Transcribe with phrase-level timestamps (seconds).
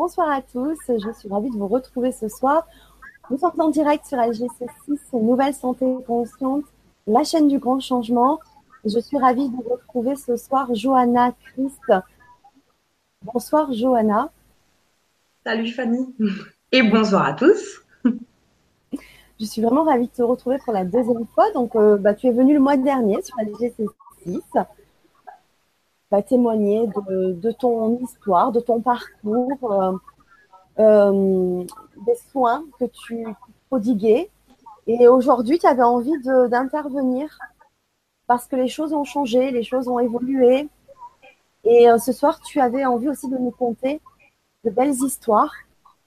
[0.00, 2.68] Bonsoir à tous, je suis ravie de vous retrouver ce soir.
[3.30, 6.62] Nous sommes en direct sur LGC6, Nouvelle Santé Consciente,
[7.08, 8.38] la chaîne du grand changement.
[8.84, 11.92] Je suis ravie de vous retrouver ce soir, Johanna Christ.
[13.24, 14.30] Bonsoir Johanna.
[15.44, 16.14] Salut Fanny
[16.70, 17.82] et bonsoir à tous.
[18.04, 21.50] Je suis vraiment ravie de te retrouver pour la deuxième fois.
[21.54, 24.64] Donc, euh, bah, tu es venu le mois dernier sur LGC6
[26.10, 29.92] va témoigner de, ton histoire, de ton parcours, euh,
[30.78, 31.64] euh,
[32.06, 33.26] des soins que tu
[33.68, 34.30] prodiguais.
[34.86, 37.38] Et aujourd'hui, tu avais envie d'intervenir
[38.26, 40.68] parce que les choses ont changé, les choses ont évolué.
[41.64, 44.00] Et euh, ce soir, tu avais envie aussi de nous conter
[44.64, 45.52] de belles histoires,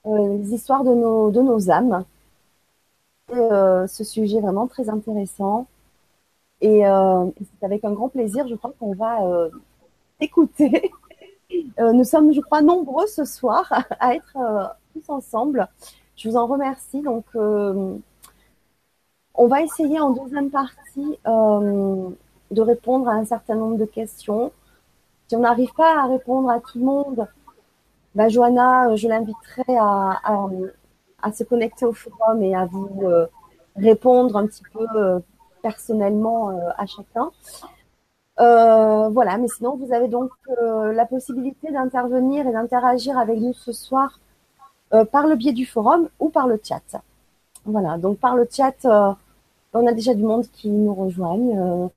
[0.04, 2.04] les histoires de nos, de nos âmes.
[3.32, 3.48] Et,
[3.86, 5.66] ce sujet vraiment très intéressant.
[6.60, 9.20] Et c'est avec un grand plaisir, je crois qu'on va
[10.22, 10.90] écouter.
[11.78, 15.68] Euh, nous sommes, je crois, nombreux ce soir à être euh, tous ensemble.
[16.16, 17.02] Je vous en remercie.
[17.02, 17.94] Donc, euh,
[19.34, 24.52] on va essayer en deuxième partie de répondre à un certain nombre de questions.
[25.28, 27.26] Si on n'arrive pas à répondre à tout le monde,
[28.14, 30.20] bah, Johanna, je l'inviterai à,
[31.32, 33.04] se connecter au forum et à vous
[33.76, 34.86] répondre un petit peu
[35.62, 37.30] personnellement à chacun.
[38.40, 40.30] Euh, voilà, mais sinon, vous avez donc
[40.62, 44.18] euh, la possibilité d'intervenir et d'interagir avec nous ce soir
[44.94, 47.02] euh, par le biais du forum ou par le chat.
[47.64, 48.74] Voilà, donc par le chat,
[49.74, 51.90] on a déjà du monde qui nous rejoigne.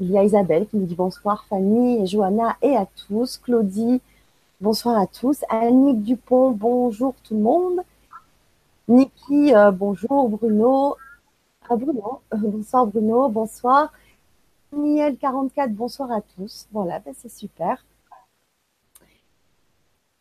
[0.00, 3.38] il y a Isabelle qui nous dit bonsoir, Fanny et Johanna et à tous.
[3.38, 4.00] Claudie,
[4.60, 5.44] bonsoir à tous.
[5.48, 7.80] Annick Dupont, bonjour tout le monde.
[8.88, 10.28] Niki, bonjour.
[10.28, 10.96] Bruno,
[11.68, 13.92] ah, Bruno, bonsoir Bruno, bonsoir.
[14.74, 16.66] Niel44, bonsoir à tous.
[16.72, 17.84] Voilà, ben c'est super.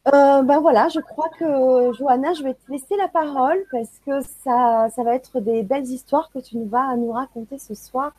[0.07, 4.21] Euh, ben voilà, je crois que Johanna, je vais te laisser la parole parce que
[4.21, 8.13] ça, va être des belles histoires que tu vas nous raconter ce soir.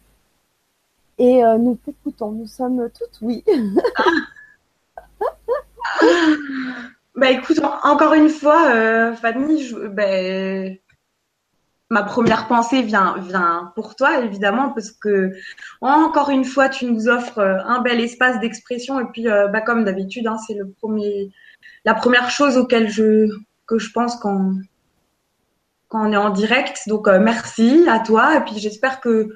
[1.16, 3.42] Et euh, nous t'écoutons, nous sommes toutes oui.
[7.16, 10.76] bah écoute, encore une fois, euh, Fanny, je, ben,
[11.90, 15.32] ma première pensée vient, pour toi, évidemment, parce que
[15.80, 19.00] encore une fois, tu nous offres euh, un bel espace d'expression.
[19.00, 20.56] Et puis, euh, bah, comme d'habitude, hein, c'est
[21.84, 23.28] la première chose auquel je,
[23.66, 24.52] que je pense quand,
[25.90, 26.80] on est en direct.
[26.88, 28.36] Donc, euh, merci à toi.
[28.36, 29.34] Et puis, j'espère que,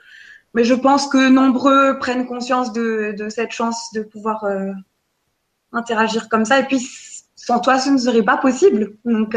[0.53, 4.45] mais je pense que nombreux prennent conscience de, de cette chance de pouvoir
[5.73, 6.61] interagir comme ça.
[6.61, 6.87] Et puis,
[7.35, 8.99] sans toi, ce ne serait pas possible.
[9.07, 9.35] Donc,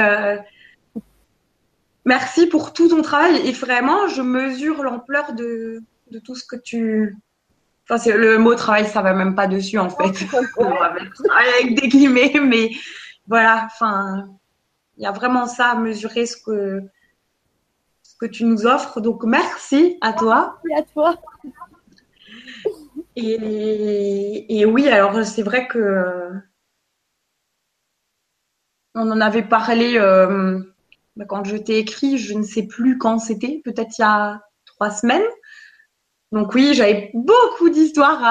[2.05, 6.55] merci pour tout ton travail et vraiment, je mesure l'ampleur de, de, tout ce que
[6.55, 7.17] tu.
[7.83, 10.25] Enfin, c'est le mot travail, ça va même pas dessus en fait.
[10.57, 12.71] On va mettre avec des guillemets, mais
[13.27, 13.63] voilà.
[13.65, 14.29] Enfin,
[14.97, 16.81] il y a vraiment ça à mesurer ce que
[18.01, 19.01] ce que tu nous offres.
[19.01, 20.59] Donc merci à toi.
[20.63, 21.21] Merci à toi.
[23.17, 26.31] Et, et oui, alors c'est vrai que
[28.93, 29.97] on en avait parlé.
[29.97, 30.59] Euh,
[31.15, 34.41] bah, quand je t'ai écrit, je ne sais plus quand c'était, peut-être il y a
[34.65, 35.23] trois semaines.
[36.31, 38.21] Donc oui, j'avais beaucoup d'histoires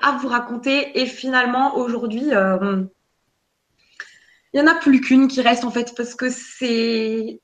[0.00, 2.84] à, vous raconter et finalement aujourd'hui, euh,
[4.52, 7.40] il n'y en a plus qu'une qui reste en fait parce que c'est,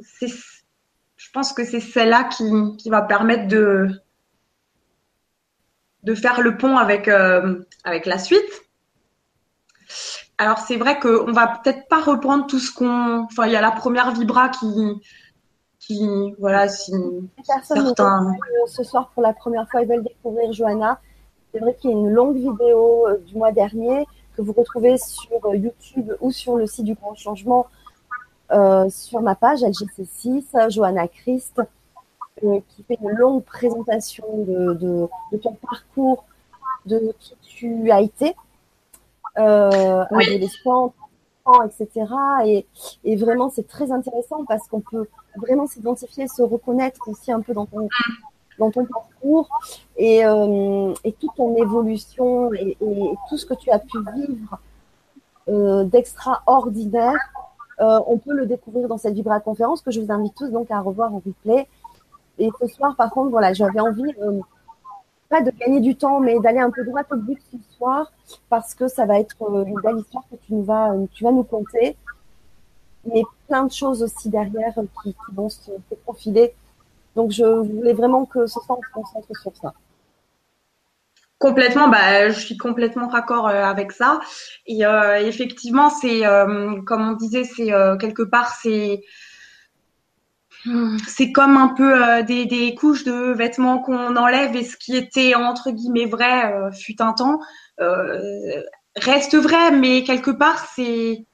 [0.00, 3.88] je pense que c'est celle-là qui, va permettre de,
[6.02, 8.65] de faire le pont avec, euh, avec la suite.
[10.38, 13.24] Alors c'est vrai qu'on va peut-être pas reprendre tout ce qu'on.
[13.24, 15.00] Enfin, il y a la première vibra qui,
[15.78, 16.92] qui voilà, si
[17.62, 18.34] certains.
[18.66, 21.00] Ce soir pour la première fois, ils veulent découvrir Johanna.
[21.52, 24.98] C'est vrai qu'il y a une longue vidéo euh, du mois dernier que vous retrouvez
[24.98, 27.66] sur euh, YouTube ou sur le site du Grand Changement
[28.52, 31.62] euh, sur ma page LGC6, Johanna Christ,
[32.40, 36.26] qui fait une longue présentation de, de, de ton parcours,
[36.84, 38.36] de qui tu as été
[39.38, 40.94] euh, adolescents,
[41.64, 42.06] etc.
[42.44, 42.66] Et,
[43.04, 45.06] et vraiment, c'est très intéressant parce qu'on peut
[45.36, 47.88] vraiment s'identifier, se reconnaître aussi un peu dans ton,
[48.58, 49.48] dans ton parcours
[49.96, 54.58] et, euh, et toute ton évolution et, et, tout ce que tu as pu vivre
[55.48, 57.14] euh, d'extraordinaire.
[57.78, 60.70] Euh, on peut le découvrir dans cette Vibra conférence que je vous invite tous donc
[60.70, 61.68] à revoir en replay.
[62.38, 64.40] Et ce soir, par contre, voilà, j'avais envie euh,
[65.28, 68.12] pas de gagner du temps, mais d'aller un peu droit au but ce soir,
[68.48, 71.24] parce que ça va être euh, une belle histoire que tu, nous vas, euh, tu
[71.24, 71.96] vas nous conter.
[73.04, 75.70] Mais plein de choses aussi derrière euh, qui, vont se,
[76.04, 76.54] profiler.
[77.14, 79.72] Donc, je voulais vraiment que ce soir, on se concentre sur ça.
[81.38, 84.20] Complètement, bah, je suis complètement raccord avec ça.
[84.66, 84.82] Et
[85.20, 86.22] effectivement, c'est
[86.86, 87.70] comme on disait, c'est
[88.00, 89.02] quelque part, c'est
[91.06, 95.34] c'est comme un peu des, des, couches de vêtements qu'on enlève et ce qui était
[95.34, 97.40] entre guillemets vrai fut un temps
[98.96, 101.24] reste vrai, mais quelque part, c'est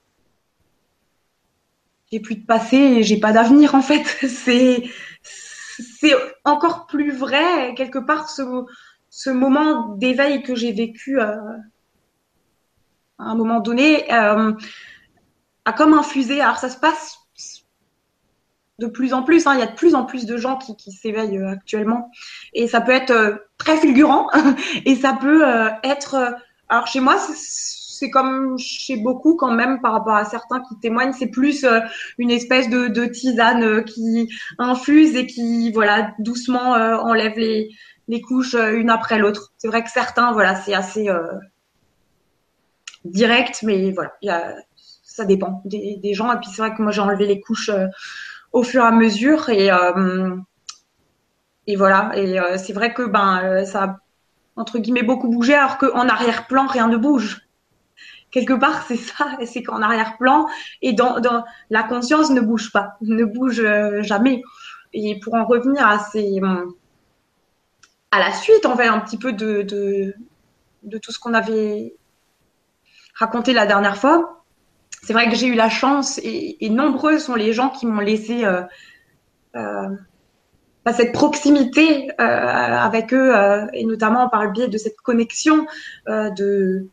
[2.11, 4.05] j'ai plus de passé et j'ai pas d'avenir en fait.
[4.29, 4.83] C'est
[5.23, 6.13] c'est
[6.45, 8.43] encore plus vrai quelque part ce
[9.09, 11.35] ce moment d'éveil que j'ai vécu euh,
[13.19, 14.53] à un moment donné euh,
[15.65, 16.43] a comme infusé.
[16.43, 17.19] Alors ça se passe
[18.83, 19.47] de plus en plus.
[19.47, 19.55] Hein.
[19.55, 22.11] Il y a de plus en plus de gens qui, s'éveillent euh, actuellement.
[22.53, 24.29] Et ça peut être très fulgurant
[24.85, 25.45] et ça peut
[25.85, 26.37] être...
[26.69, 31.13] alors chez moi, c'est comme chez beaucoup quand même par rapport à certains qui témoignent,
[31.13, 31.65] c'est plus
[32.19, 37.71] une espèce de, tisane qui infuse et qui voilà doucement enlève les,
[38.21, 39.53] couches euh, une après l'autre.
[39.59, 41.39] C'est vrai que certains, voilà, c'est assez euh,
[43.05, 44.13] direct, mais voilà,
[45.13, 46.33] ça dépend des, gens.
[46.33, 47.87] Et puis c'est vrai que moi j'ai enlevé les couches euh,
[48.53, 49.71] au fur et à mesure et
[51.67, 52.11] et voilà.
[52.17, 53.97] Et c'est vrai que ben ça a
[54.57, 57.49] entre guillemets beaucoup bougé, alors qu'en arrière-plan rien ne bouge.
[58.31, 60.47] Quelque part, c'est ça, c'est qu'en arrière-plan
[60.83, 63.65] et dans, dans la conscience ne bouge pas, ne bouge
[64.01, 64.43] jamais.
[64.93, 66.41] Et pour en revenir à ces
[68.13, 71.97] à la suite, fait, un petit peu de, de, tout ce qu'on avait
[73.15, 74.42] raconté la dernière fois.
[75.05, 78.45] C'est vrai que j'ai eu la chance et, nombreux sont les gens qui m'ont laissé
[78.45, 78.63] euh,
[79.57, 79.89] euh,
[80.85, 83.35] bah, cette proximité euh, avec eux
[83.73, 85.67] et notamment par le biais de cette connexion
[86.07, 86.87] de,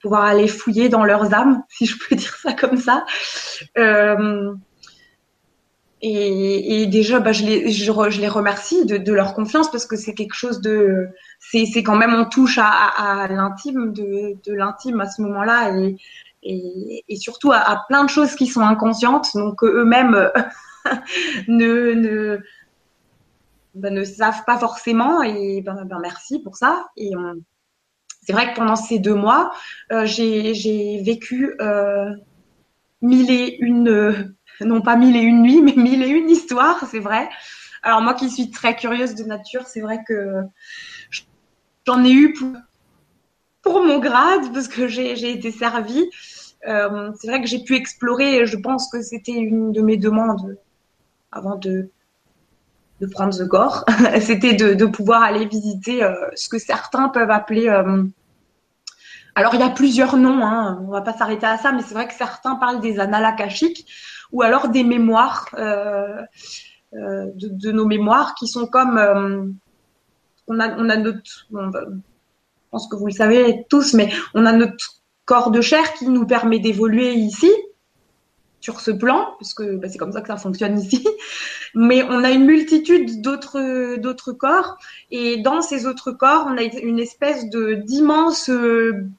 [0.00, 3.04] pouvoir aller fouiller dans leurs âmes, si je peux dire ça comme ça.
[6.02, 11.08] Et, déjà, bah, je, les, remercie de, leur confiance parce que c'est quelque chose de,
[11.40, 15.72] c'est, quand même on touche à, l'intime de, l'intime à ce moment-là
[16.42, 20.30] et, surtout à, plein de choses qui sont inconscientes, donc eux-mêmes
[21.48, 22.38] ne, ne,
[23.74, 25.22] bah, ne savent pas forcément.
[25.22, 26.86] Et ben, ben merci pour ça.
[26.96, 27.12] Et
[28.22, 29.52] c'est vrai que pendant ces deux mois,
[29.92, 32.10] euh, j'ai, j'ai vécu euh,
[33.02, 36.98] mille et une non pas mille et une nuits, mais mille et une histoires, c'est
[36.98, 37.28] vrai.
[37.82, 40.42] Alors moi qui suis très curieuse de nature, c'est vrai que
[41.86, 42.52] j'en ai eu pour,
[43.66, 46.08] mon grade, parce que j'ai été servie.
[46.66, 50.58] Euh, c'est vrai que j'ai pu explorer, je pense que c'était une de mes demandes
[51.32, 51.90] avant de,
[53.12, 53.86] prendre The Gore,
[54.20, 57.68] c'était de, pouvoir aller visiter euh, ce que certains peuvent appeler...
[57.68, 58.04] Euh,
[59.36, 61.94] alors il y a plusieurs noms, hein, on va pas s'arrêter à ça, mais c'est
[61.94, 63.86] vrai que certains parlent des annales akashiques
[64.32, 65.48] ou alors des mémoires,
[66.92, 69.54] de, nos mémoires qui sont comme
[70.48, 71.46] on a, notre,
[72.70, 76.26] pense que vous le savez tous, mais on a notre corps de chair qui nous
[76.26, 77.50] permet d'évoluer ici
[78.60, 81.06] sur ce plan, parce que bah, c'est comme ça que ça fonctionne ici.
[81.74, 84.76] Mais on a une multitude d'autres corps,
[85.10, 88.50] et dans ces autres corps, on a une espèce d'immense.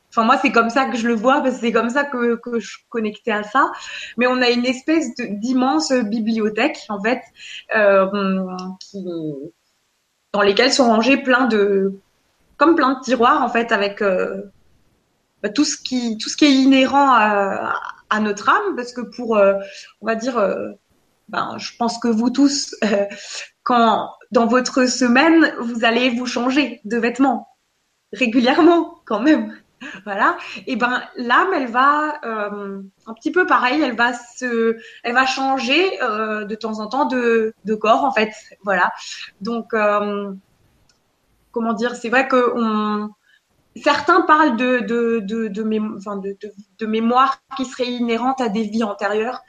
[0.09, 2.35] Enfin moi, c'est comme ça que je le vois, parce que c'est comme ça que,
[2.35, 3.71] que je connectais à ça.
[4.17, 7.21] Mais on a une espèce d'immense bibliothèque en fait,
[7.75, 8.05] euh,
[10.33, 11.93] dans lesquelles sont rangés plein de
[12.61, 14.43] comme plein de tiroirs en fait avec euh,
[15.41, 17.73] bah, tout ce qui tout ce qui est inhérent à
[18.11, 19.55] à notre âme, parce que pour, euh,
[20.01, 20.71] on va dire, euh,
[21.29, 23.05] ben, je pense que vous tous, euh,
[23.63, 27.47] quand dans votre semaine, vous allez vous changer de vêtements
[28.13, 29.57] régulièrement, quand même.
[30.05, 30.37] Voilà.
[30.67, 35.97] Et ben l'âme, elle va un petit peu pareil, elle va se, elle va changer
[35.99, 38.31] de temps en temps de, de corps en fait.
[38.63, 38.91] Voilà.
[39.39, 39.73] Donc
[41.51, 42.53] comment dire, c'est vrai que
[43.75, 49.41] certains parlent de, de, de, mémoire qui serait inhérente à des vies antérieures.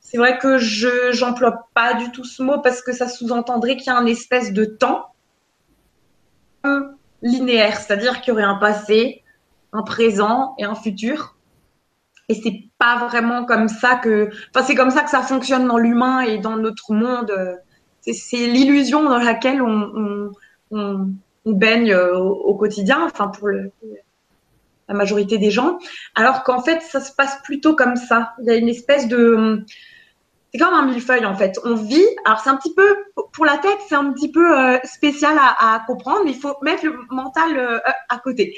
[0.00, 3.86] C'est vrai que je n'emploie pas du tout ce mot parce que ça sous-entendrait qu'il
[3.86, 5.06] y a un espèce de temps
[7.22, 9.22] linéaire, c'est-à-dire qu'il y aurait un passé,
[9.72, 11.36] un présent et un futur.
[12.28, 15.76] Et c'est pas vraiment comme ça que, enfin c'est comme ça que ça fonctionne dans
[15.78, 17.32] l'humain et dans notre monde.
[18.00, 20.30] C'est l'illusion dans laquelle on
[21.52, 25.78] baigne euh, au, quotidien, enfin pour la majorité des gens,
[26.14, 28.34] alors qu'en fait ça se passe plutôt comme ça.
[28.40, 29.64] Il y a une espèce de
[30.52, 31.58] c'est comme un millefeuille en fait.
[31.64, 32.96] On vit, alors c'est un petit peu
[33.32, 36.86] pour la tête, c'est un petit peu euh, spécial à, comprendre, mais il faut mettre
[36.86, 38.56] le mental euh, à côté.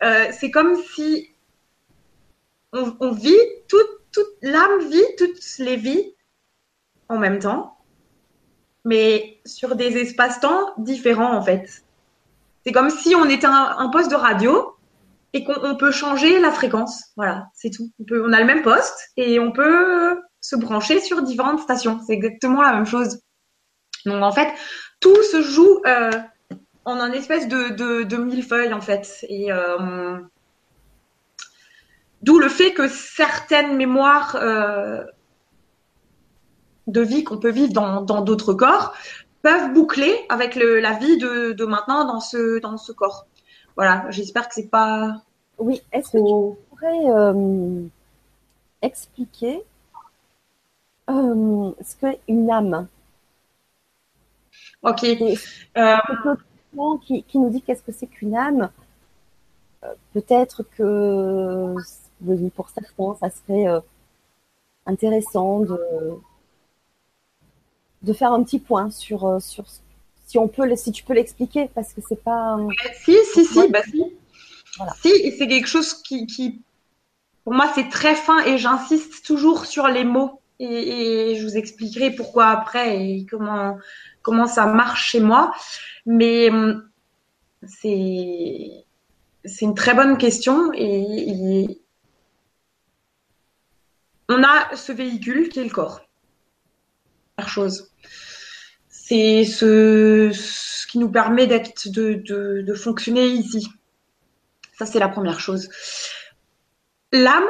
[0.00, 1.28] c'est comme si
[2.72, 3.36] on, vit
[3.68, 6.14] toute, toute l'âme vit toutes les vies
[7.08, 7.76] en même temps,
[8.84, 11.84] mais sur des espaces-temps différents en fait.
[12.64, 14.76] C'est comme si on était un, poste de radio
[15.32, 17.02] et qu'on peut changer la fréquence.
[17.16, 17.90] Voilà, c'est tout.
[18.10, 22.00] On a le même poste et on peut se brancher sur différentes stations.
[22.06, 23.20] C'est exactement la même chose.
[24.06, 24.52] Donc en fait,
[25.00, 26.10] tout se joue euh,
[26.84, 29.24] en un espèce de, de, de millefeuille en fait.
[29.28, 30.18] Et euh,
[32.22, 35.04] d'où le fait que certaines mémoires euh,
[36.86, 38.94] de vie qu'on peut vivre dans d'autres corps
[39.42, 43.26] peuvent boucler avec le, la vie de, de maintenant dans ce, dans ce corps.
[43.76, 45.22] Voilà, j'espère que c'est pas.
[45.58, 47.82] Oui, est-ce que tu pourrais euh,
[48.80, 49.62] expliquer
[51.10, 52.86] euh, ce qu'est une âme?
[54.82, 55.04] Ok.
[55.04, 55.96] Euh...
[57.02, 58.70] Qui, qui, nous dit qu'est-ce que c'est qu'une âme?
[60.14, 61.74] Peut-être que
[62.54, 63.82] pour certains, ça serait
[64.86, 65.78] intéressant de,
[68.02, 69.64] de faire un petit point sur, euh, sur
[70.26, 72.56] si on peut, si tu peux l'expliquer, parce que c'est pas.
[73.04, 74.04] Si, si, si, bah si.
[74.76, 74.92] Voilà.
[75.00, 76.62] Si, et c'est quelque chose qui, qui,
[77.44, 80.40] pour moi, c'est très fin et j'insiste toujours sur les mots.
[80.58, 83.76] Et, et, je vous expliquerai pourquoi après et comment,
[84.22, 85.52] comment ça marche chez moi.
[86.06, 86.88] Mais hum,
[87.66, 88.84] c'est,
[89.44, 91.82] c'est une très bonne question et, et
[94.28, 96.00] on a ce véhicule qui est le corps.
[97.48, 97.92] Chose
[99.12, 103.68] c'est ce, qui nous permet d'être, de, de, de, fonctionner ici.
[104.78, 105.68] Ça, c'est la première chose.
[107.12, 107.44] L'âme,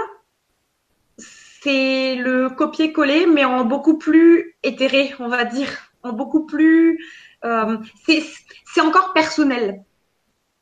[1.19, 5.69] c'est le copier-coller, mais en beaucoup plus éthéré, on va dire,
[6.03, 6.99] en beaucoup plus.
[7.45, 9.85] Euh, c'est encore personnel.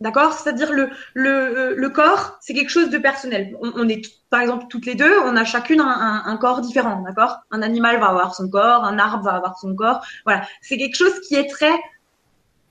[0.00, 0.33] D'accord?
[0.33, 3.54] C'est-à-dire le, le, le corps, c'est quelque chose de personnel.
[3.61, 7.40] On, est, par exemple, toutes les deux, on a chacune un, corps différent, d'accord?
[7.50, 10.02] Un animal va avoir son corps, un arbre va avoir son corps.
[10.25, 11.78] Voilà, c'est quelque chose qui est très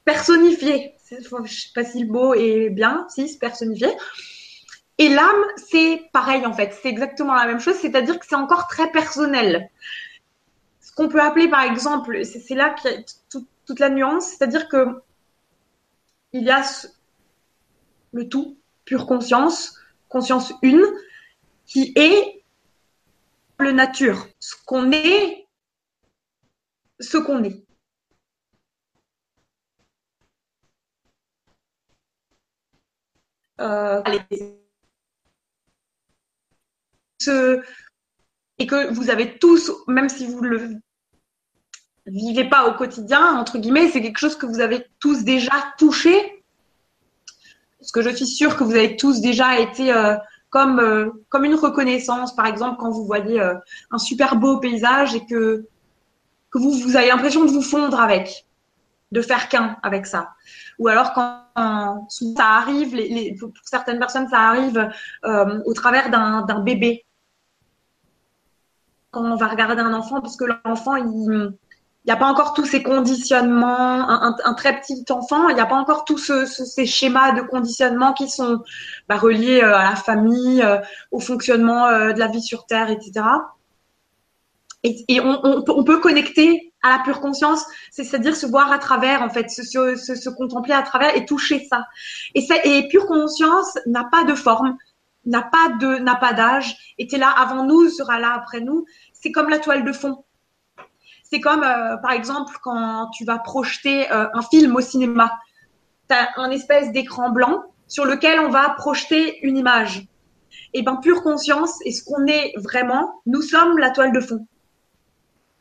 [0.05, 0.95] personnifié.
[1.11, 3.89] Je sais pas si le beau est bien, si, c'est personnifié.
[4.97, 8.67] Et l'âme, c'est pareil en fait, c'est exactement la même chose, c'est-à-dire que c'est encore
[8.67, 9.69] très personnel.
[10.81, 12.97] Ce qu'on peut appeler par exemple, c'est là qu'il y a
[13.31, 14.87] tout, toute la nuance, c'est-à-dire que
[16.33, 16.63] il y a
[18.11, 20.83] le tout, pure conscience, conscience une,
[21.65, 22.43] qui est
[23.59, 25.47] le nature, ce qu'on est,
[26.99, 27.63] ce qu'on est.
[33.59, 34.01] Euh,
[37.19, 37.61] ce,
[38.57, 40.79] et que vous avez tous, même si vous le
[42.05, 46.38] vivez pas au quotidien, entre guillemets, c'est quelque chose que vous avez tous déjà touché
[47.91, 50.15] parce que je suis sûre que vous avez tous déjà été euh,
[50.51, 53.55] comme, euh, comme une reconnaissance, par exemple, quand vous voyez euh,
[53.89, 55.65] un super beau paysage et que,
[56.51, 58.45] que vous, vous avez l'impression de vous fondre avec,
[59.11, 60.35] de faire qu'un avec ça.
[60.77, 61.41] Ou alors quand,
[62.37, 62.95] ça arrive,
[63.39, 64.91] pour certaines personnes, ça arrive
[65.65, 67.05] au travers d'un bébé.
[69.09, 71.57] Quand on va regarder un enfant, parce que l'enfant, il
[72.09, 74.09] n'y a pas encore tous ces conditionnements.
[74.09, 77.41] Un, très petit enfant, il n'y a pas encore tous ce, ce, ces schémas de
[77.41, 78.63] conditionnement qui sont
[79.07, 80.79] bah, reliés euh, à la famille, euh,
[81.11, 83.25] au fonctionnement euh, de la vie sur Terre, etc.
[84.83, 89.49] Et, on, peut connecter à la pure conscience, c'est-à-dire se voir à travers, en fait,
[89.49, 91.85] se, contempler à travers et toucher ça.
[92.33, 94.77] Et, ça, et pure conscience n'a pas de forme,
[95.25, 98.85] n'a pas d'âge, était là avant nous, sera là après nous.
[99.11, 100.23] C'est comme la toile de fond
[101.29, 105.39] c'est comme, euh, par exemple, quand tu vas projeter euh, un film au cinéma.
[106.09, 110.07] Tu as un espèce d'écran blanc sur lequel on va projeter une image.
[110.73, 114.47] Et ben, pure conscience, et ce qu'on est vraiment, nous sommes la toile de fond.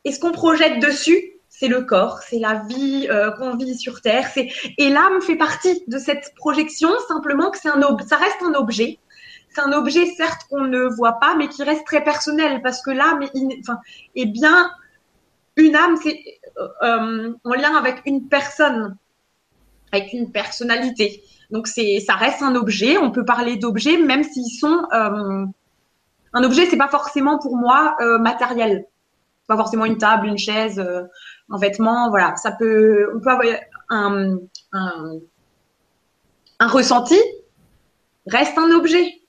[0.05, 4.01] Et ce qu'on projette dessus, c'est le corps, c'est la vie euh, qu'on vit sur
[4.01, 4.27] Terre.
[4.33, 6.89] C'est et l'âme fait partie de cette projection.
[7.07, 8.01] Simplement que c'est un ob...
[8.01, 8.97] ça reste un objet.
[9.49, 12.91] C'est un objet certes qu'on ne voit pas, mais qui reste très personnel parce que
[12.91, 13.25] l'âme
[13.61, 13.79] enfin,
[14.15, 14.71] est bien
[15.59, 16.23] une âme, c'est
[16.83, 18.97] euh, en lien avec une personne,
[19.91, 21.23] avec une personnalité.
[21.51, 22.97] Donc c'est, ça reste un objet.
[22.97, 25.45] On peut parler d'objets, même s'ils sont euh,
[26.33, 28.85] un objet, c'est pas forcément pour moi euh, matériel.
[29.47, 31.03] Pas forcément une table, une chaise, euh,
[31.49, 32.09] un vêtement.
[32.09, 33.55] Voilà, ça peut, on peut avoir
[33.89, 34.37] un,
[34.73, 35.13] un,
[36.59, 37.19] un ressenti.
[38.27, 39.21] Reste un objet.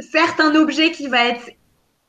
[0.00, 1.50] Certes, un objet qui va être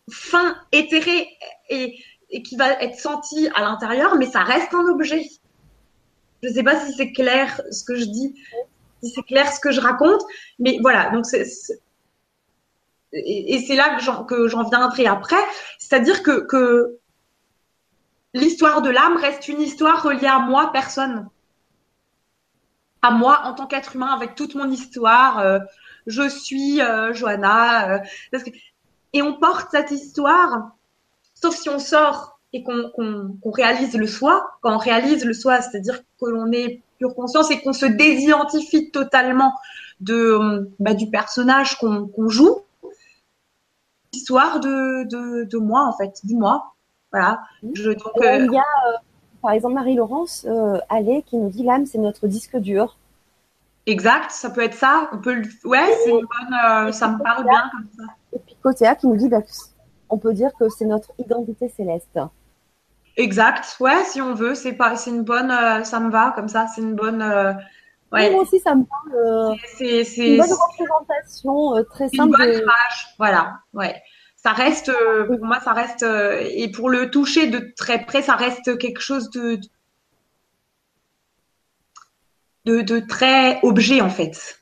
[0.10, 1.30] fin, éthéré
[1.70, 1.96] et
[2.32, 5.30] et qui va être senti à l'intérieur, mais ça reste un objet.
[6.42, 8.36] Je ne sais pas si c'est clair ce que je dis,
[9.04, 10.22] si c'est clair ce que je raconte,
[10.60, 11.10] mais voilà.
[11.12, 11.26] Donc
[13.14, 13.98] et, c'est là
[14.28, 15.44] que j'en viendrai après,
[15.78, 16.98] c'est-à-dire que, que
[18.34, 21.28] l'histoire de l'âme reste une histoire reliée à moi, personne.
[23.02, 25.40] à moi en tant qu'être humain avec toute mon histoire.
[25.40, 25.60] Euh,
[26.08, 27.96] je suis euh, Johanna.
[27.96, 28.40] Euh,
[29.14, 30.72] et on porte cette histoire,
[31.42, 34.52] sauf si on sort et qu'on réalise le soi.
[34.62, 38.92] Quand on réalise le soi, c'est-à-dire que l'on est pure conscience et qu'on se désidentifie
[38.92, 39.54] totalement
[40.02, 42.60] de bah, du personnage qu'on joue.
[44.14, 46.74] Histoire de, de, de, moi en fait, du moi.
[47.14, 47.42] Voilà.
[47.74, 49.00] Je, donc, Il y a
[49.42, 50.46] par exemple Marie-Laurence
[50.90, 52.98] Allais qui nous dit l'âme c'est notre disque dur.
[53.88, 55.10] Exact, ça peut être ça.
[55.12, 58.14] On peut, ouais, c'est une bonne, euh, ça me parle bien comme ça.
[58.34, 59.42] Et puis Cotéa qui nous dit, bah,
[60.12, 62.20] on peut dire que c'est notre identité céleste.
[63.18, 66.48] Exact, ouais, si on veut, c'est pas, c'est une bonne, euh, ça me va comme
[66.48, 67.22] ça, c'est une bonne.
[67.22, 67.54] Euh,
[68.12, 68.32] ouais.
[68.32, 69.58] moi aussi, ça me parle.
[69.78, 72.40] c'est, une bonne représentation très simple.
[72.40, 74.02] Une bonne image, voilà, ouais.
[74.36, 74.92] Ça reste,
[75.28, 79.30] pour moi, ça reste, et pour le toucher de très près, ça reste quelque chose
[79.30, 79.60] de
[82.66, 84.61] de, de très objet en fait.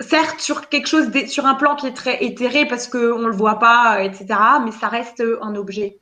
[0.00, 3.58] Certes sur quelque chose, sur un plan qui est très éthéré parce qu'on le voit
[3.58, 4.26] pas, etc.
[4.64, 5.98] Mais ça reste un objet.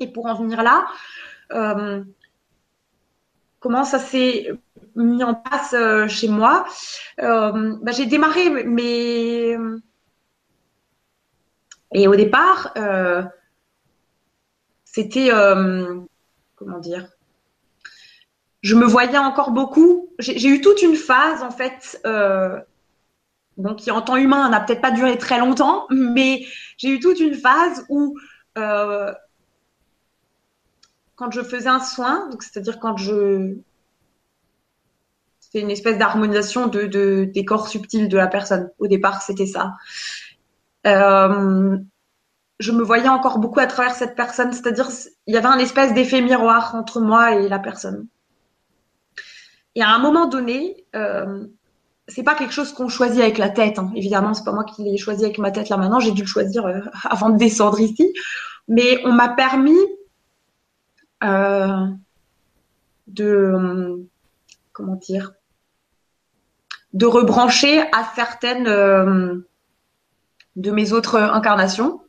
[0.00, 0.86] Et pour en venir là,
[1.52, 2.02] euh,
[3.60, 4.50] comment ça s'est
[4.96, 6.64] mis en place euh, chez moi
[7.20, 9.56] euh, bah, J'ai démarré mais
[11.92, 12.72] et au départ,
[14.84, 15.30] c'était
[16.56, 17.08] comment dire
[18.62, 20.10] je me voyais encore beaucoup.
[20.18, 21.98] J'ai eu toute une phase, en fait,
[23.60, 26.44] bon, qui en temps humain n'a peut-être pas duré très longtemps, mais
[26.76, 28.16] j'ai eu toute une phase où,
[28.58, 29.12] euh,
[31.16, 33.56] quand je faisais un soin, donc c'est-à-dire quand je.
[35.40, 38.70] C'était une espèce d'harmonisation de, de, des corps subtils de la personne.
[38.78, 39.74] Au départ, c'était ça.
[40.86, 41.76] Euh,
[42.60, 44.88] je me voyais encore beaucoup à travers cette personne, c'est-à-dire
[45.26, 48.06] il y avait un espèce d'effet miroir entre moi et la personne.
[49.74, 51.46] Et à un moment donné, euh,
[52.10, 53.78] c'est pas quelque chose qu'on choisit avec la tête.
[53.78, 53.90] Hein.
[53.94, 56.00] Évidemment, c'est pas moi qui l'ai choisi avec ma tête là maintenant.
[56.00, 58.12] J'ai dû le choisir euh, avant de descendre ici.
[58.68, 59.78] Mais on m'a permis
[61.24, 61.86] euh,
[63.08, 64.06] de
[64.72, 65.32] comment dire
[66.92, 69.46] de rebrancher à certaines euh,
[70.56, 72.00] de mes autres incarnations.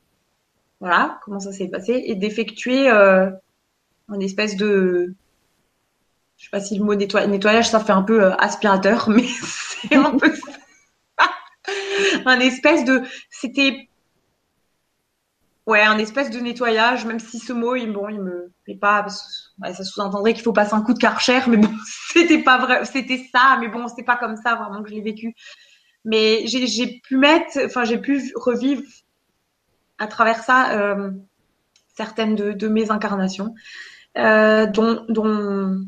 [0.80, 3.30] Voilà comment ça s'est passé et d'effectuer euh,
[4.10, 5.14] une espèce de
[6.42, 9.26] je sais pas si le mot nettoyage, ça fait un peu euh, aspirateur, mais
[9.88, 10.34] c'est un peu
[12.26, 13.89] un espèce de, c'était,
[15.65, 19.06] ouais, un espèce de nettoyage, même si ce mot, il, bon, il me plaît pas,
[19.10, 21.72] ça sous-entendrait qu'il faut passer un coup de karcher, mais bon,
[22.13, 25.02] c'était pas vrai, c'était ça, mais bon, c'est pas comme ça vraiment que je l'ai
[25.02, 25.34] vécu.
[26.04, 28.82] Mais j'ai pu mettre, enfin, j'ai pu revivre
[30.00, 31.12] à travers ça euh,
[31.96, 33.54] certaines de, de, mes incarnations,
[34.17, 35.86] euh, dont, dont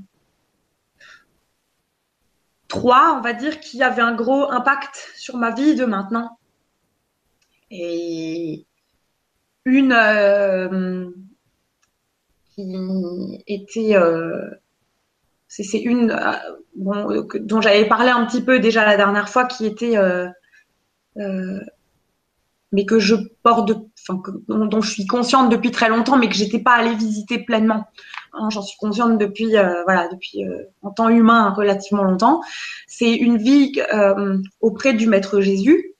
[2.74, 6.40] trois, on va dire, qui avaient un gros impact sur ma vie de maintenant.
[7.70, 8.66] Et
[9.66, 11.08] une euh,
[12.56, 14.50] qui était, euh,
[15.48, 19.96] c'est une euh, dont j'avais parlé un petit peu déjà la dernière fois, qui était,
[21.16, 23.72] mais que je porte,
[24.48, 27.86] dont, je suis consciente depuis très longtemps, mais que j'étais pas allée visiter pleinement.
[28.34, 32.42] Hein, j'en suis consciente depuis, euh, voilà, depuis euh, en temps humain relativement longtemps.
[32.88, 35.94] C'est une vie euh, auprès du Maître Jésus.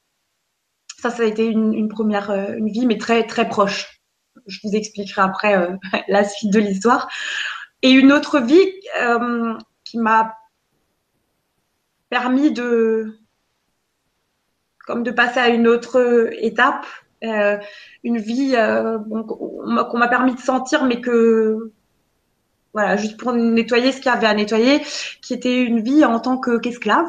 [0.98, 4.02] Ça, ça a été une, première, une vie, mais très très proche.
[4.48, 5.70] Je vous expliquerai après
[6.08, 7.10] la suite de l'histoire.
[7.82, 8.66] Et une autre vie
[9.84, 10.34] qui m'a
[12.10, 13.20] permis de,
[14.88, 16.86] comme de passer à une autre étape,
[17.22, 18.56] une vie
[19.28, 21.74] qu'on m'a permis de sentir, mais que
[22.74, 24.82] voilà, juste pour nettoyer ce qu'il y avait à nettoyer,
[25.22, 27.08] qui était une vie en tant qu'esclave,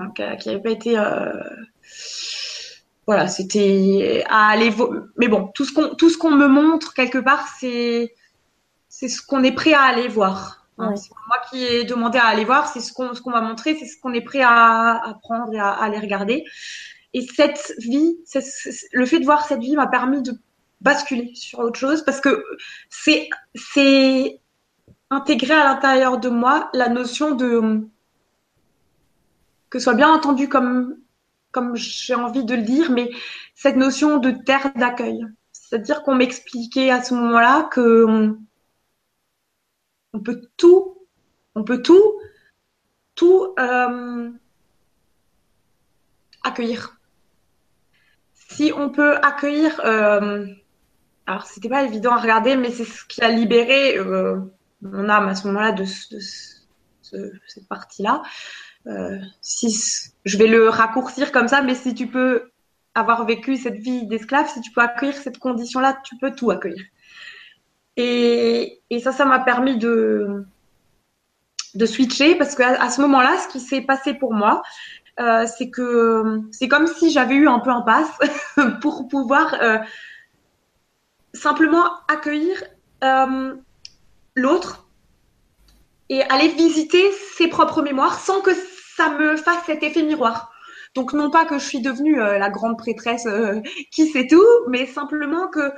[0.00, 1.32] euh, qui n'avait pas été euh,
[3.06, 4.72] voilà, c'était à aller
[5.16, 8.14] mais bon, tout ce qu'on tout ce qu'on me montre quelque part, c'est
[8.88, 10.66] c'est ce qu'on est prêt à aller voir.
[10.78, 13.40] Hein, c'est moi qui ai demandé à aller voir, c'est ce qu'on ce qu'on m'a
[13.40, 16.44] montré, c'est ce qu'on est prêt à apprendre et à, aller regarder.
[17.14, 18.16] Et cette vie,
[18.92, 20.32] le fait de voir cette vie m'a permis de
[20.82, 22.44] basculer sur autre chose parce que
[22.90, 24.40] c'est c'est
[25.10, 27.86] intégré à l'intérieur de moi la notion de
[29.70, 30.96] que ce soit bien entendu comme
[31.52, 33.10] comme j'ai envie de le dire, mais
[33.54, 35.24] cette notion de terre d'accueil.
[35.52, 38.34] C'est-à-dire qu'on m'expliquait à ce moment-là que
[40.14, 41.06] on peut tout,
[41.54, 42.20] on peut tout,
[43.14, 44.30] tout euh,
[46.42, 46.98] accueillir.
[48.34, 50.46] Si on peut accueillir, euh,
[51.32, 54.38] alors c'était pas évident à regarder, mais c'est ce qui a libéré euh,
[54.82, 56.16] mon âme à ce moment-là de, ce
[57.46, 58.22] cette partie-là.
[59.40, 62.50] si je vais le raccourcir comme ça, mais si tu peux
[62.94, 66.84] avoir vécu cette vie d'esclave, si tu peux accueillir cette condition-là, tu peux tout accueillir.
[67.96, 70.44] Et, ça, ça m'a permis de,
[71.84, 74.62] switcher parce qu'à à ce moment-là, ce qui s'est passé pour moi,
[75.20, 78.10] euh, c'est que c'est comme si j'avais eu un peu un passe
[78.80, 79.78] pour pouvoir euh,
[81.34, 82.62] simplement accueillir
[83.04, 83.54] euh,
[84.34, 84.86] l'autre
[86.08, 88.50] et aller visiter ses propres mémoires sans que
[88.96, 90.52] ça me fasse cet effet miroir.
[90.94, 93.26] Donc non pas que je suis devenue la grande prêtresse
[93.90, 95.72] qui sait tout, mais simplement que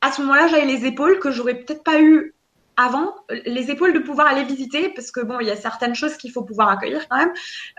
[0.00, 2.34] à ce moment-là, j'avais les épaules que j'aurais peut-être pas eu
[2.76, 3.14] avant,
[3.44, 6.32] les épaules de pouvoir aller visiter, parce que bon, il y a certaines choses qu'il
[6.32, 7.32] faut pouvoir accueillir quand même,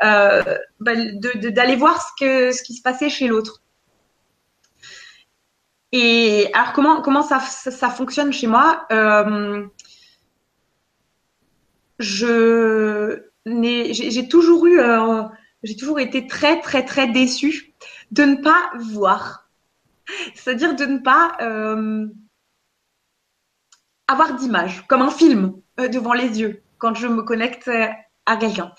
[0.04, 3.64] euh, bah, d'aller voir ce qui se passait chez l'autre.
[5.92, 7.40] Et alors comment comment ça,
[7.90, 9.66] fonctionne chez moi euh,
[12.00, 13.18] j'ai
[14.30, 15.24] toujours eu euh,
[15.80, 17.74] toujours été très très très déçue
[18.12, 19.50] de ne pas voir,
[20.34, 21.36] c'est-à-dire de ne pas
[24.12, 27.88] avoir d'image, comme un film euh, devant les yeux quand je me connecte euh,
[28.26, 28.72] à quelqu'un.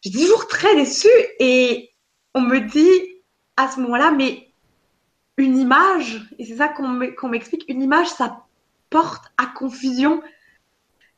[0.00, 1.90] J'étais toujours très déçue et
[2.34, 3.22] on me dit
[3.56, 4.53] à ce moment-là, mais
[5.36, 8.44] une image, et c'est ça qu'on m'explique, une image, ça
[8.90, 10.22] porte à confusion.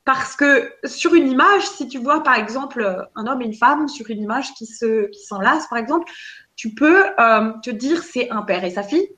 [0.04, 3.88] Parce que sur une image, si tu vois par exemple un homme et une femme
[3.88, 6.10] sur une image qui se qui s'enlacent, par exemple,
[6.54, 9.08] tu peux euh, te dire c'est un père et sa fille.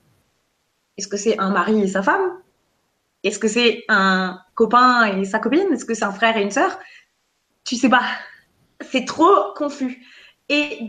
[0.96, 2.40] Est-ce que c'est un mari et sa femme?
[3.22, 5.72] Est-ce que c'est un copain et sa copine?
[5.72, 6.78] Est-ce que c'est un frère et une sœur?
[7.64, 8.04] Tu sais pas.
[8.80, 10.04] C'est trop confus.
[10.48, 10.88] Et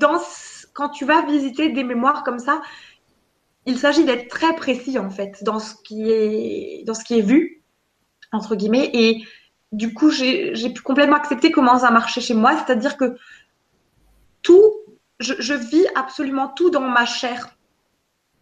[0.73, 2.61] quand tu vas visiter des mémoires comme ça,
[3.69, 7.21] il s'agit d'être très précis en fait dans ce qui est dans ce qui est
[7.21, 7.61] vu
[8.31, 8.89] entre guillemets.
[8.93, 9.23] Et
[9.71, 13.15] du coup, j'ai pu complètement accepter comment ça marchait chez moi, c'est-à-dire que
[14.41, 14.71] tout,
[15.19, 17.49] je, vis absolument tout dans ma chair.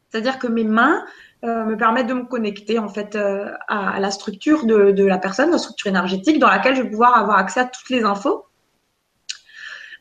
[0.10, 1.04] C'est-à-dire que mes mains,
[1.44, 5.18] euh, me permettre de me connecter en fait euh, à, la structure de, de, la
[5.18, 8.46] personne, la structure énergétique dans laquelle je vais pouvoir avoir accès à toutes les infos.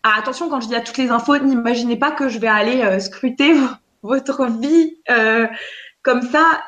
[0.03, 2.83] Ah, attention, quand je dis à toutes les infos, n'imaginez pas que je vais aller
[2.83, 3.55] euh, scruter
[4.07, 4.97] votre vie
[6.03, 6.63] comme ça.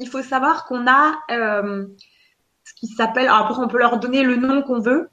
[0.00, 4.62] Il faut savoir qu'on a ce qui s'appelle, après on peut leur donner le nom
[4.62, 5.08] qu'on veut,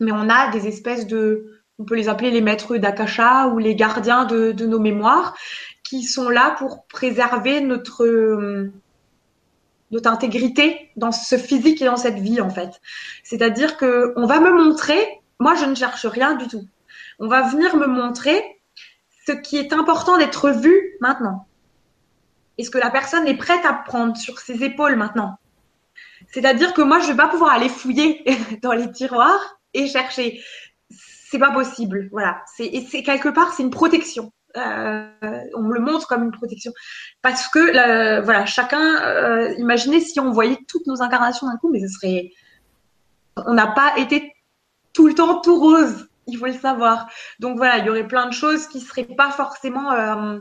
[0.00, 3.74] mais on a des espèces de, on peut les appeler les maîtres d'Akasha ou les
[3.74, 5.36] gardiens de, de nos mémoires
[5.82, 8.72] qui sont là pour préserver notre euh,
[9.90, 12.80] notre intégrité dans ce physique et dans cette vie en fait.
[13.24, 15.04] C'est-à-dire que on va me montrer,
[15.40, 16.64] moi je ne cherche rien du tout.
[17.18, 18.42] On va venir me montrer
[19.26, 21.46] ce qui est important d'être vu maintenant.
[22.58, 25.38] Est-ce que la personne est prête à prendre sur ses épaules maintenant?
[26.32, 28.24] C'est-à-dire que moi je vais pas pouvoir aller fouiller
[28.62, 30.42] dans les tiroirs et chercher.
[30.90, 32.08] C'est pas possible.
[32.10, 32.42] Voilà.
[32.56, 34.32] C'est c'est quelque part c'est une protection.
[34.56, 35.08] Euh,
[35.54, 36.72] on me le montre comme une protection.
[37.22, 41.80] Parce que, voilà, chacun, euh, imaginez si on voyait toutes nos incarnations d'un coup, mais
[41.80, 42.30] ce serait.
[43.36, 44.34] On n'a pas été
[44.92, 47.08] tout le temps tout rose, il faut le savoir.
[47.38, 49.92] Donc voilà, il y aurait plein de choses qui seraient pas forcément.
[49.92, 50.38] Euh,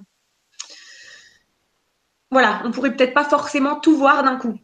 [2.32, 4.58] voilà, on pourrait peut-être pas forcément tout voir d'un coup.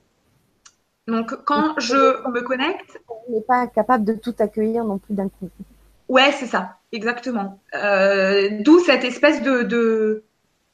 [1.07, 2.99] Donc quand je me connecte.
[3.27, 5.49] On n'est pas capable de tout accueillir non plus d'un coup.
[6.07, 7.59] Ouais, c'est ça, exactement.
[7.73, 10.23] Euh, D'où cette espèce de, de,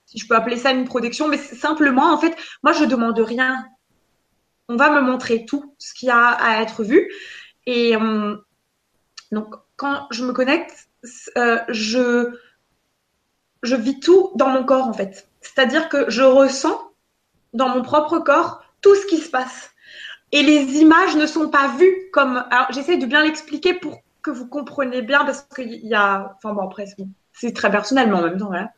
[0.06, 3.66] si je peux appeler ça une protection, mais simplement, en fait, moi, je demande rien.
[4.68, 7.10] On va me montrer tout ce qu'il y a à être vu.
[7.66, 8.36] Et euh,
[9.32, 10.90] donc, quand je me connecte,
[11.40, 12.38] euh, je,
[13.64, 15.28] je vis tout dans mon corps, en fait.
[15.42, 16.80] C'est-à-dire que je ressens
[17.54, 19.72] dans mon propre corps tout ce qui se passe.
[20.32, 22.46] Et les images ne sont pas vues comme.
[22.52, 26.54] Alors, j'essaie de bien l'expliquer pour que vous comprenez bien parce qu'il y a, enfin
[26.54, 26.86] bon, après,
[27.34, 28.72] c'est très personnel, mais en même temps, voilà.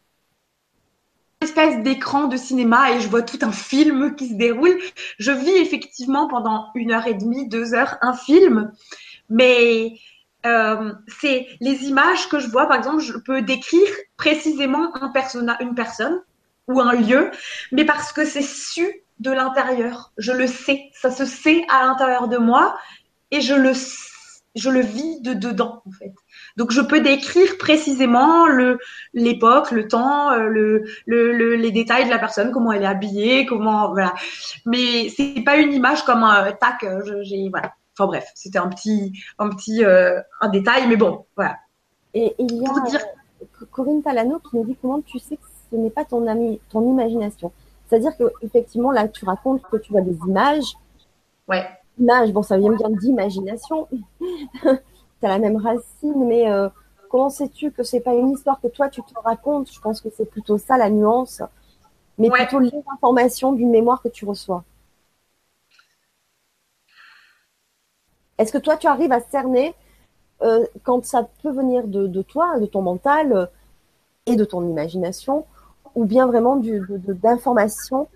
[1.41, 4.79] Espèce d'écran de cinéma et je vois tout un film qui se déroule.
[5.19, 8.71] Je vis effectivement pendant une heure et demie, deux heures, un film,
[9.29, 9.97] mais
[10.45, 12.67] euh, c'est les images que je vois.
[12.67, 14.91] Par exemple, je peux décrire précisément
[15.59, 16.21] une personne
[16.67, 17.31] ou un lieu,
[17.71, 20.11] mais parce que c'est su de l'intérieur.
[20.17, 22.77] Je le sais, ça se sait à l'intérieur de moi
[23.31, 23.73] et je le
[24.55, 26.13] je le vis de dedans en fait.
[26.57, 28.45] Donc je peux décrire précisément
[29.13, 33.45] l'époque, le temps, euh, le, le, les détails de la personne, comment elle est habillée,
[33.45, 34.13] comment voilà.
[34.65, 36.83] Mais c'est pas une image comme un tac.
[36.83, 37.73] Euh, j'ai voilà.
[37.97, 41.57] Enfin bref, c'était un petit un petit euh, un détail, mais bon voilà.
[42.13, 43.01] Et il y a dire...
[43.71, 46.87] Corinne Talano qui nous dit comment tu sais que ce n'est pas ton ami, ton
[46.87, 47.51] imagination.
[47.87, 50.73] C'est-à-dire que effectivement là tu racontes que tu vois des images.
[51.47, 51.67] Ouais
[51.99, 53.87] image, bon, ça vient bien d'imagination.
[54.61, 56.69] tu as la même racine, mais euh,
[57.09, 59.71] comment sais-tu que c'est pas une histoire que toi tu te racontes?
[59.71, 61.41] Je pense que c'est plutôt ça la nuance,
[62.17, 64.63] mais plutôt les informations d'une mémoire que tu reçois.
[68.37, 69.75] Est-ce que toi tu arrives à cerner
[70.43, 73.45] euh, quand ça peut venir de, toi, de ton mental euh,
[74.25, 75.45] et de ton imagination,
[75.95, 78.09] ou bien vraiment d'informations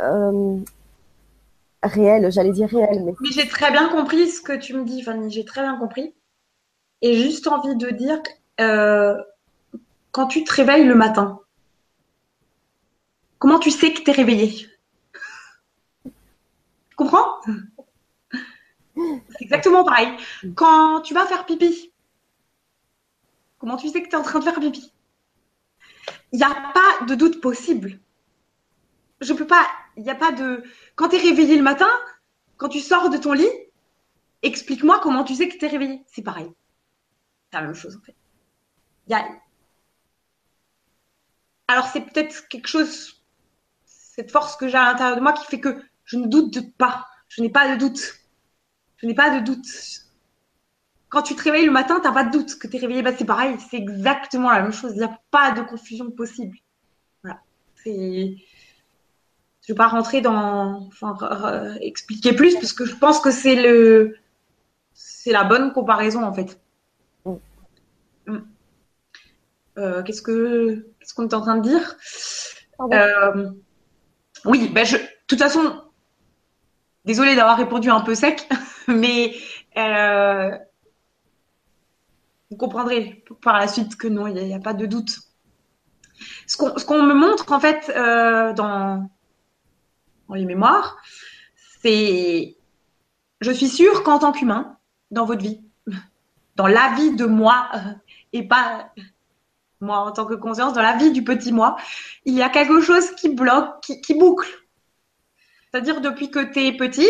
[0.00, 0.56] euh,
[1.82, 3.04] réelles, j'allais dire réelles.
[3.04, 6.12] Mais, j'ai très bien compris ce que tu me dis, Fanny, j'ai très bien compris.
[7.02, 8.20] Et juste envie de dire,
[10.12, 11.40] quand tu te réveilles le matin,
[13.38, 14.68] comment tu sais que tu es réveillé
[16.04, 17.26] Tu comprends?
[19.40, 20.16] Exactement pareil.
[20.54, 21.92] Quand tu vas faire pipi,
[23.58, 24.92] comment tu sais que tu es en train de faire pipi?
[26.32, 28.00] Il n'y a pas de doute possible.
[29.20, 29.66] Je peux pas.
[29.96, 30.62] Il n'y a pas de.
[30.94, 31.90] Quand tu es réveillé le matin,
[32.56, 33.50] quand tu sors de ton lit,
[34.42, 36.02] explique-moi comment tu sais que tu es réveillé.
[36.06, 36.50] C'est pareil.
[37.50, 38.16] C'est la même chose en fait.
[41.68, 43.22] Alors c'est peut-être quelque chose,
[43.84, 47.06] cette force que j'ai à l'intérieur de moi qui fait que je ne doute pas.
[47.28, 48.21] Je n'ai pas de doute.
[49.02, 49.66] Je n'ai pas de doute.
[51.08, 53.02] Quand tu te réveilles le matin, tu n'as pas de doute que tu es réveillé.
[53.02, 54.92] Bah, c'est pareil, c'est exactement la même chose.
[54.94, 56.56] Il n'y a pas de confusion possible.
[57.22, 57.40] Voilà.
[57.84, 58.36] Je ne
[59.68, 60.86] vais pas rentrer dans.
[60.86, 61.16] Enfin,
[61.80, 64.16] expliquer plus, parce que je pense que c'est le.
[64.94, 66.60] C'est la bonne comparaison, en fait.
[67.24, 67.34] Mm.
[68.26, 68.38] Mm.
[69.78, 71.96] Euh, qu'est-ce que qu'est-ce qu'on est en train de dire?
[72.92, 73.50] Euh,
[74.44, 75.82] Oui, ben je, de toute façon,
[77.04, 78.48] désolée d'avoir répondu un peu sec.
[78.88, 79.34] Mais
[79.76, 80.56] euh,
[82.50, 85.18] vous comprendrez par la suite que non, il n'y a, pas de doute.
[86.46, 89.10] Ce qu'on me montre en fait euh, dans,
[90.34, 90.98] les mémoires,
[91.82, 92.56] c'est
[93.40, 94.76] je suis sûre qu'en tant qu'humain,
[95.10, 95.62] dans votre vie,
[96.56, 97.70] dans la vie de moi,
[98.32, 98.92] et pas
[99.80, 101.76] moi en tant que conscience, dans la vie du petit moi,
[102.24, 104.48] il y a quelque chose qui bloque, qui, qui boucle.
[105.70, 107.08] C'est-à-dire depuis que tu es petit,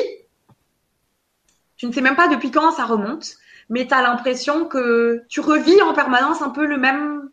[1.83, 5.41] tu ne sais même pas depuis quand ça remonte, mais tu as l'impression que tu
[5.41, 7.29] revis en permanence un peu le même.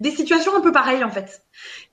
[0.00, 1.44] des situations un peu pareilles en fait.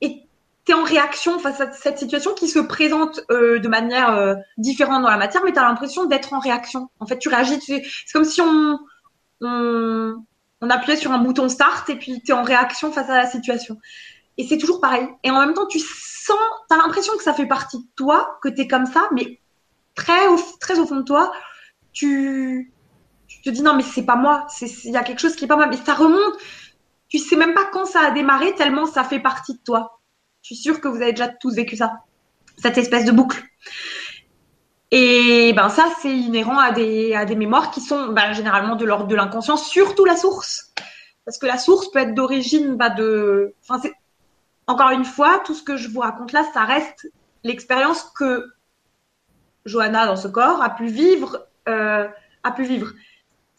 [0.01, 0.23] Et
[0.65, 4.33] tu es en réaction face à cette situation qui se présente euh, de manière euh,
[4.57, 6.89] différente dans la matière, mais tu as l'impression d'être en réaction.
[6.99, 7.61] En fait, tu réagis.
[7.61, 8.79] c'est comme si on,
[9.41, 10.15] on,
[10.61, 13.27] on, appuyait sur un bouton start et puis tu es en réaction face à la
[13.27, 13.77] situation.
[14.39, 15.07] Et c'est toujours pareil.
[15.23, 18.39] Et en même temps, tu sens, tu as l'impression que ça fait partie de toi,
[18.41, 19.39] que tu es comme ça, mais
[19.97, 21.33] très au, très au fond de toi,
[21.91, 22.71] tu,
[23.43, 25.57] te dis non, mais c'est pas moi, il y a quelque chose qui est pas
[25.57, 26.35] moi, mais ça remonte.
[27.09, 29.99] Tu sais même pas quand ça a démarré, tellement ça fait partie de toi.
[30.41, 31.93] Je suis sûre que vous avez déjà tous vécu ça,
[32.57, 33.43] cette espèce de boucle.
[34.91, 38.85] Et ben ça, c'est inhérent à des, à des mémoires qui sont ben, généralement de
[38.85, 40.73] l'ordre de l'inconscient, surtout la source.
[41.25, 43.53] Parce que la source peut être d'origine bah, de.
[44.67, 47.09] Encore une fois, tout ce que je vous raconte là, ça reste
[47.43, 48.45] l'expérience que
[49.67, 52.07] Johanna dans ce corps a pu vivre, euh,
[52.43, 52.93] a pu vivre.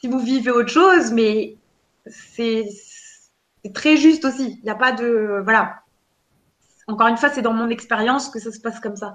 [0.01, 1.57] Si vous vivez autre chose, mais
[2.07, 2.69] c'est
[3.75, 4.59] très juste aussi.
[4.59, 5.83] Il n'y a pas de voilà.
[6.87, 9.13] Encore une fois, c'est dans mon expérience que ça se passe comme ça,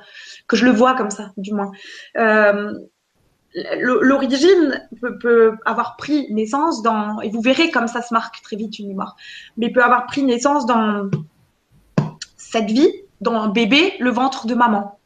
[0.47, 1.71] que je le vois comme ça, du moins.
[2.17, 2.71] Euh,
[3.79, 8.55] l'origine peut, peut, avoir pris naissance dans, et vous verrez comme ça se marque très
[8.55, 9.15] vite une mémoire,
[9.57, 11.09] mais peut avoir pris naissance dans
[12.37, 14.99] cette vie, dans un bébé, le ventre de maman.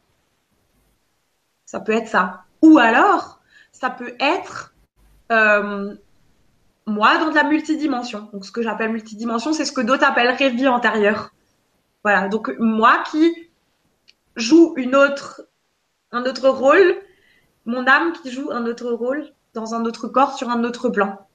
[1.68, 2.44] Ça peut être ça.
[2.62, 3.40] Ou alors,
[3.72, 4.72] ça peut être
[5.30, 5.94] euh,
[6.86, 8.30] moi dans de la multidimension.
[8.32, 11.34] Donc, ce que j'appelle multidimension, c'est ce que d'autres appelleraient vie antérieure.
[12.04, 12.28] Voilà.
[12.28, 13.50] Donc, moi qui
[14.34, 15.42] joue une autre,
[16.10, 16.96] un autre rôle,
[17.66, 21.28] mon âme qui joue un autre rôle dans un autre corps sur un autre plan.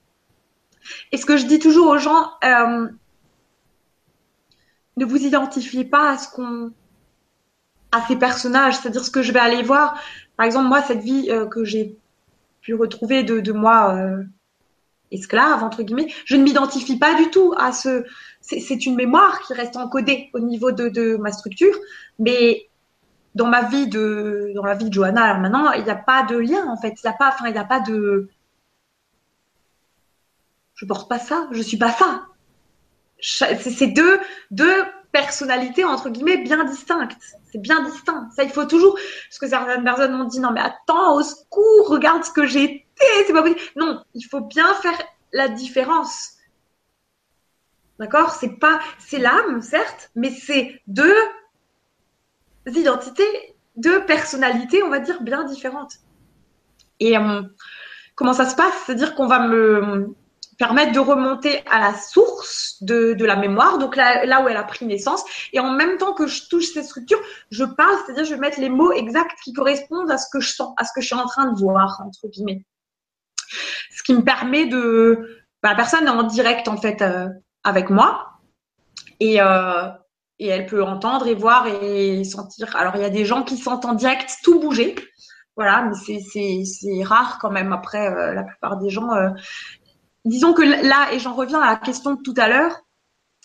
[1.12, 2.88] Et ce que je dis toujours aux gens, euh,
[4.96, 6.72] ne vous identifiez pas à ce qu'on
[7.94, 10.00] à ces personnages, c'est-à-dire ce que je vais aller voir.
[10.36, 11.96] Par exemple, moi, cette vie euh, que j'ai
[12.60, 14.24] pu retrouver de, de moi euh,
[15.12, 18.04] esclave, entre guillemets, je ne m'identifie pas du tout à ce.
[18.40, 21.74] C'est une mémoire qui reste encodée au niveau de, de, ma structure,
[22.18, 22.68] mais
[23.34, 26.36] dans ma vie de, dans la vie de Johanna, maintenant, il n'y a pas de
[26.36, 26.94] lien en fait.
[27.02, 28.28] Il n'y a pas, il n'y a pas de.
[30.74, 32.26] Je porte pas ça, je suis pas ça.
[33.20, 37.16] C'est deux, deux personnalité entre guillemets bien distincte.
[37.50, 38.28] C'est bien distinct.
[38.34, 38.98] Ça, il faut toujours.
[39.28, 42.64] Parce que certaines personnes m'ont dit non mais attends, au secours, regarde ce que j'ai
[42.64, 42.84] été.
[43.26, 43.60] C'est pas possible.
[43.76, 44.98] Non, il faut bien faire
[45.32, 46.32] la différence.
[48.00, 48.32] D'accord?
[48.32, 51.14] C'est pas, c'est l'âme, certes, mais c'est deux
[52.66, 55.94] identités, deux personnalités, on va dire, bien différentes.
[56.98, 57.42] Et euh,
[58.16, 58.74] comment ça se passe?
[58.84, 60.14] C'est-à-dire qu'on va me
[60.58, 64.56] permettre de remonter à la source de, de la mémoire, donc là, là, où elle
[64.56, 65.24] a pris naissance.
[65.52, 68.60] Et en même temps que je touche ces structures, je parle, c'est-à-dire je vais mettre
[68.60, 71.16] les mots exacts qui correspondent à ce que je sens, à ce que je suis
[71.16, 72.64] en train de voir, entre guillemets.
[73.90, 75.44] Ce qui me permet de...
[75.62, 77.28] Bah, la personne est en direct, en fait, euh,
[77.62, 78.30] avec moi.
[79.20, 79.88] Et, euh,
[80.38, 82.74] et elle peut entendre et voir et sentir.
[82.76, 84.94] Alors, il y a des gens qui sentent en direct tout bouger.
[85.56, 87.72] Voilà, mais c'est rare quand même.
[87.72, 89.08] Après, euh, la plupart des gens,
[90.24, 92.80] disons que là, et j'en reviens à la question de tout à l'heure,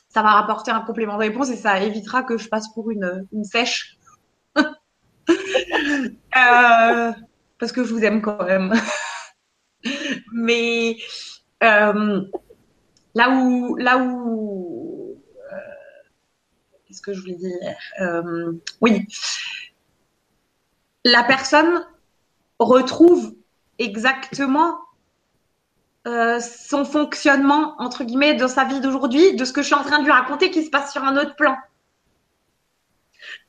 [0.09, 3.27] ça va rapporter un complément de réponse et ça évitera que je passe pour une,
[3.43, 3.97] sèche.
[4.57, 4.63] euh,
[7.59, 8.73] parce que je vous aime quand même.
[10.33, 10.97] Mais
[11.63, 12.21] euh,
[13.13, 15.55] là où, là où, euh,
[16.85, 17.77] qu'est-ce que je voulais dire?
[18.81, 19.05] Oui,
[21.05, 21.85] la personne
[22.59, 23.35] retrouve
[23.77, 24.79] exactement
[26.07, 29.83] euh, son fonctionnement, entre guillemets, dans sa vie d'aujourd'hui, de ce que je suis en
[29.83, 31.57] train de lui raconter qui se passe sur un autre plan.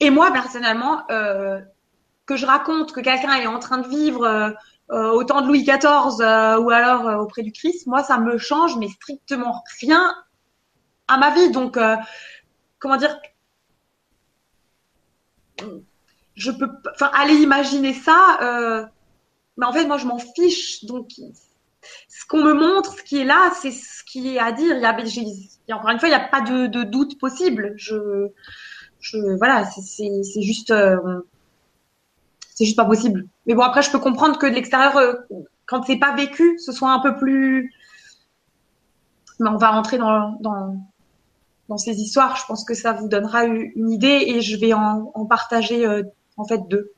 [0.00, 1.60] Et moi, personnellement, euh,
[2.26, 4.50] que je raconte que quelqu'un est en train de vivre euh,
[4.90, 6.18] euh au temps de Louis XIV
[6.60, 10.12] ou alors auprès du Christ, moi, ça me change, mais strictement rien
[11.06, 11.52] à ma vie.
[11.52, 11.78] Donc,
[12.80, 13.16] comment dire
[16.34, 18.88] Je peux, enfin, aller imaginer ça,
[19.56, 20.84] mais en fait, moi, je m'en fiche.
[20.84, 21.10] Donc,
[22.08, 24.76] ce qu'on me montre, ce qui est là, c'est ce qui est à dire.
[24.76, 27.74] Il y a, encore une fois, il n'y a pas de, doute possible.
[27.76, 28.28] Je,
[29.38, 31.20] voilà, c'est juste, euh,
[32.54, 33.26] c'est juste pas possible.
[33.46, 35.14] Mais bon, après, je peux comprendre que de l'extérieur, euh,
[35.66, 37.72] quand c'est pas vécu, ce soit un peu plus.
[39.38, 40.36] Mais on va rentrer dans,
[41.78, 42.36] ces histoires.
[42.36, 46.02] Je pense que ça vous donnera une idée et je vais en, en partager euh,
[46.36, 46.92] en fait deux.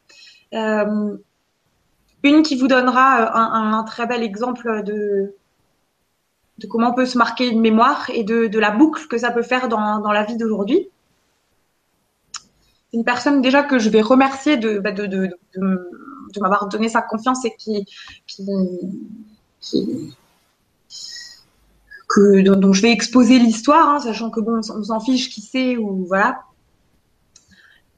[2.24, 5.34] Euh, une qui vous donnera euh, un, très bel exemple de,
[6.58, 9.42] de comment on peut se marquer une mémoire et de, la boucle que ça peut
[9.42, 10.88] faire dans, la vie d'aujourd'hui.
[12.90, 14.92] C'est une personne déjà que je vais remercier de, bah
[16.40, 17.86] m'avoir donné sa confiance et qui,
[22.44, 26.04] dont, je vais exposer l'histoire, hein, sachant que bon, on s'en fiche qui c'est ou
[26.06, 26.42] voilà.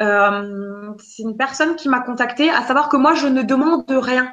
[0.02, 4.32] Euh, c'est une personne qui m'a contactée, à savoir que moi, je ne demande rien.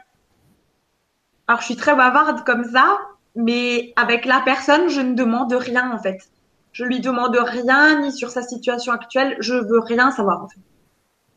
[1.48, 3.00] Alors, je suis très bavarde comme ça,
[3.36, 6.30] mais avec la personne, je ne demande rien en fait.
[6.72, 9.36] Je lui demande rien ni sur sa situation actuelle.
[9.40, 10.60] Je veux rien savoir en fait.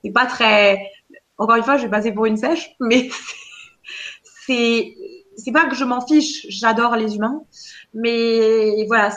[0.05, 0.79] C'est pas très.
[1.39, 3.11] Encore une fois, je vais passer pour une sèche, mais
[4.47, 4.95] c'est
[5.37, 6.47] c'est pas que je m'en fiche.
[6.49, 7.43] J'adore les humains,
[7.93, 9.11] mais voilà,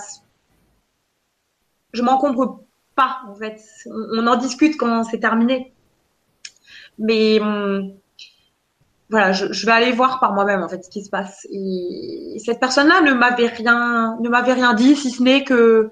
[1.93, 2.63] je m'encombre
[2.98, 3.62] pas, en fait.
[3.86, 5.74] On, en discute quand c'est terminé.
[7.00, 7.94] Mais hum,
[9.10, 11.48] voilà, je, vais aller voir par moi-même en fait ce qui se passe.
[11.50, 14.18] Et, cette personne-là ne m'avait rien,
[14.54, 15.92] rien dit, si ce n'est que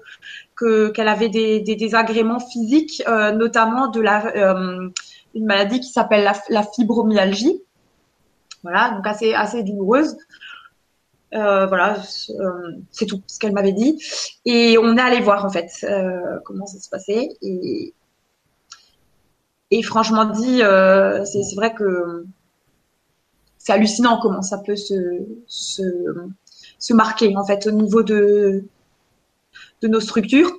[0.58, 4.88] qu'elle avait des, désagréments physiques, euh, notamment de la euh,
[5.34, 7.60] une maladie qui s'appelle la, la, fibromyalgie.
[8.62, 10.16] Voilà, donc assez assez douloureuse.
[11.34, 11.98] Euh, voilà,
[12.30, 14.00] euh, c'est tout ce qu'elle m'avait dit.
[14.44, 17.30] Et on est allé voir en fait euh, comment ça se passait.
[17.42, 17.92] Et,
[19.82, 22.24] franchement dit, c'est vrai que
[23.58, 24.94] c'est hallucinant comment ça peut se,
[25.46, 25.82] se,
[26.78, 28.64] se, marquer en fait au niveau de,
[29.82, 30.50] de nos structures.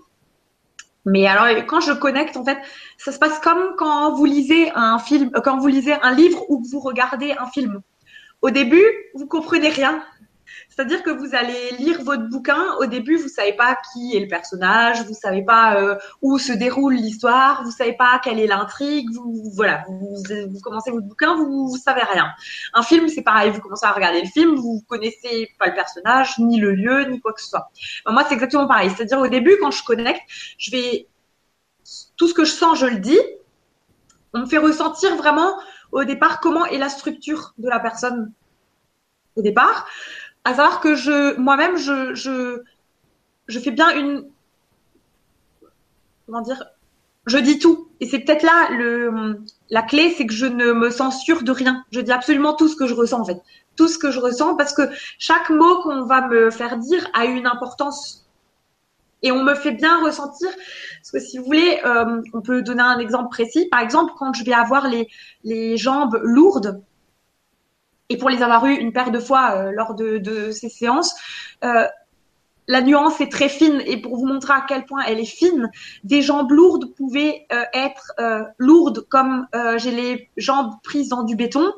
[1.06, 2.58] Mais alors quand je connecte en fait,
[2.98, 6.62] ça se passe comme quand vous lisez un film, quand vous lisez un livre ou
[6.62, 7.82] que vous regardez un film.
[8.42, 10.04] Au début, vous comprenez rien.
[10.70, 14.28] C'est-à-dire que vous allez lire votre bouquin, au début, vous savez pas qui est le
[14.28, 19.10] personnage, vous savez pas euh, où se déroule l'histoire, vous savez pas quelle est l'intrigue,
[19.12, 22.32] vous, voilà, vous, commencez votre bouquin, vous, vous savez rien.
[22.74, 26.38] Un film, c'est pareil, vous commencez à regarder le film, vous connaissez pas le personnage,
[26.40, 27.70] ni le lieu, ni quoi que ce soit.
[28.08, 28.92] moi, c'est exactement pareil.
[28.96, 30.22] C'est-à-dire au début, quand je connecte,
[30.58, 31.08] je vais
[32.16, 33.20] tout ce que je sens, je le dis.
[34.34, 35.56] On me fait ressentir vraiment
[35.92, 38.32] au départ comment est la structure de la personne
[39.36, 39.88] au départ
[40.48, 42.62] à savoir que je, moi-même, je, je,
[43.50, 44.26] je fais bien une,
[46.26, 46.64] comment dire,
[47.26, 47.90] je dis tout.
[48.00, 51.84] Et c'est peut-être là le, la clé, c'est que je ne me censure de rien.
[51.92, 53.42] Je dis absolument tout ce que je ressens, en fait.
[53.76, 54.84] Tout ce que je ressens parce que
[55.20, 58.26] chaque mot qu'on va me faire dire a une importance.
[59.24, 60.48] Et on me fait bien ressentir.
[61.02, 63.68] Parce que si vous voulez, euh, on peut donner un exemple précis.
[63.70, 65.10] Par exemple, quand je vais avoir les,
[65.44, 66.82] les jambes lourdes,
[68.10, 71.16] et pour les avoir eu une paire de fois euh, lors de, ces séances,
[71.64, 71.86] euh,
[72.70, 73.82] la nuance est très fine.
[73.86, 75.70] Et pour vous montrer à quel point elle est fine,
[76.04, 78.14] des jambes lourdes pouvaient euh, être
[78.58, 79.48] lourdes comme
[79.78, 81.72] j'ai les jambes prises dans du béton,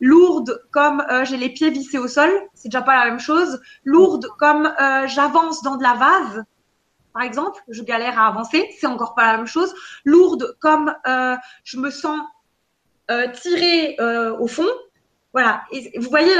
[0.00, 4.26] lourdes comme j'ai les pieds vissés au sol, c'est déjà pas la même chose, lourdes
[4.38, 4.72] comme
[5.06, 6.44] j'avance dans de la vase,
[7.12, 9.72] par exemple, je galère à avancer, c'est encore pas la même chose,
[10.04, 10.92] lourde comme
[11.62, 12.20] je me sens
[13.34, 13.96] tirée
[14.40, 14.66] au fond,
[15.32, 15.62] voilà.
[15.96, 16.32] Vous voyez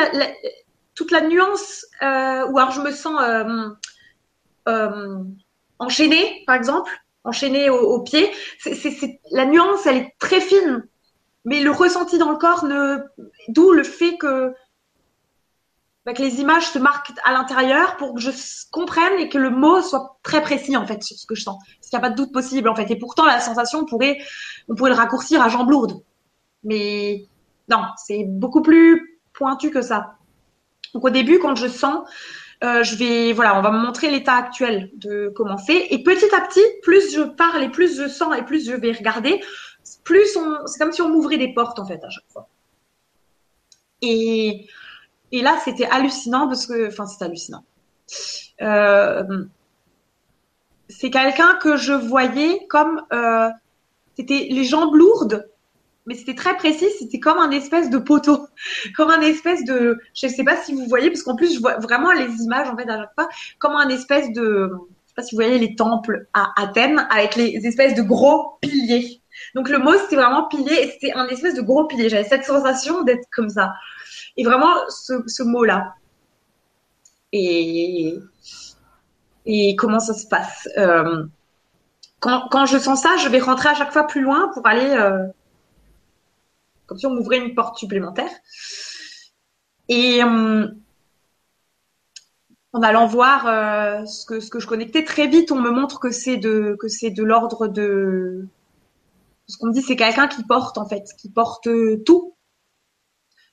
[0.95, 3.69] toute la nuance, euh, ou alors je me sens euh,
[4.69, 5.19] euh,
[5.79, 6.93] enchaînée, par exemple,
[7.25, 8.31] enchaînée au, pied.
[9.31, 10.87] La nuance, elle est très fine,
[11.45, 12.67] mais le ressenti dans le corps,
[13.49, 14.53] d'où le fait que,
[16.05, 18.31] bah, que les images se marquent à l'intérieur pour que je
[18.71, 21.57] comprenne et que le mot soit très précis en fait sur ce que je sens.
[21.79, 22.91] Parce qu'il n'y a pas de doute possible en fait.
[22.91, 24.19] Et pourtant, la sensation pourrait,
[24.69, 26.03] on pourrait le raccourcir à jambes lourdes.
[26.65, 27.29] Mais
[27.73, 30.17] non, c'est beaucoup plus pointu que ça.
[30.95, 32.07] Donc au début, quand je sens,
[32.63, 35.87] euh, je vais, voilà, on va me montrer l'état actuel de commencer.
[35.91, 38.93] Et petit à petit, plus je parle et plus je sens et plus je vais
[38.93, 39.41] regarder,
[40.05, 42.47] plus on, c'est comme si on m'ouvrait des portes en fait à chaque fois.
[44.03, 44.67] Et,
[45.31, 47.65] et là, c'était hallucinant parce que, enfin, c'est hallucinant.
[48.61, 49.45] Euh,
[50.89, 53.49] c'est quelqu'un que je voyais comme euh,
[54.17, 55.49] c'était les jambes lourdes
[56.07, 58.47] mais c'était très précis, c'était comme un espèce de poteau,
[58.97, 61.79] comme un espèce de, je sais pas si vous voyez, parce qu'en plus je vois
[61.79, 63.29] vraiment les images en fait à chaque fois,
[63.59, 67.37] comme un espèce de, je sais pas si vous voyez les temples à Athènes avec
[67.37, 69.21] les espèces de gros piliers.
[69.55, 72.09] Donc le mot c'était vraiment pilier et c'était un espèce de gros pilier.
[72.09, 73.73] J'avais cette sensation d'être comme ça.
[74.37, 75.95] Et vraiment ce, ce mot-là.
[77.33, 78.21] Et
[79.77, 80.69] comment ça se passe?
[80.77, 81.25] Euh,
[82.21, 84.91] quand, quand je sens ça, je vais rentrer à chaque fois plus loin pour aller
[84.91, 85.27] euh,
[86.93, 88.31] comme si on m'ouvrait une porte supplémentaire.
[89.89, 90.69] Et euh,
[92.75, 96.37] en allant voir euh, ce, que, je connectais, très vite, on me montre que c'est
[96.37, 96.77] de,
[97.23, 98.47] l'ordre de.
[99.47, 101.67] Ce qu'on me dit, c'est quelqu'un qui porte, en fait, qui porte
[102.05, 102.35] tout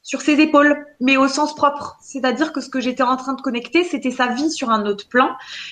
[0.01, 1.97] sur ses épaules, mais au sens propre.
[2.01, 5.07] C'est-à-dire que ce que j'étais en train de connecter, c'était sa vie sur un autre
[5.07, 5.29] plan,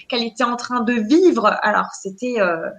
[0.07, 1.57] qu'elle était en train de vivre.
[1.63, 2.39] Alors, c'était.
[2.39, 2.69] Euh,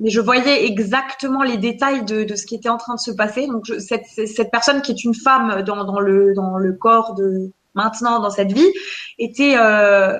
[0.00, 3.12] mais je voyais exactement les détails de, de, ce qui était en train de se
[3.12, 3.46] passer.
[3.46, 7.52] Donc cette, cette, personne qui est une femme dans, dans, le, dans le corps de
[7.74, 8.72] maintenant dans cette vie
[9.18, 10.18] était euh,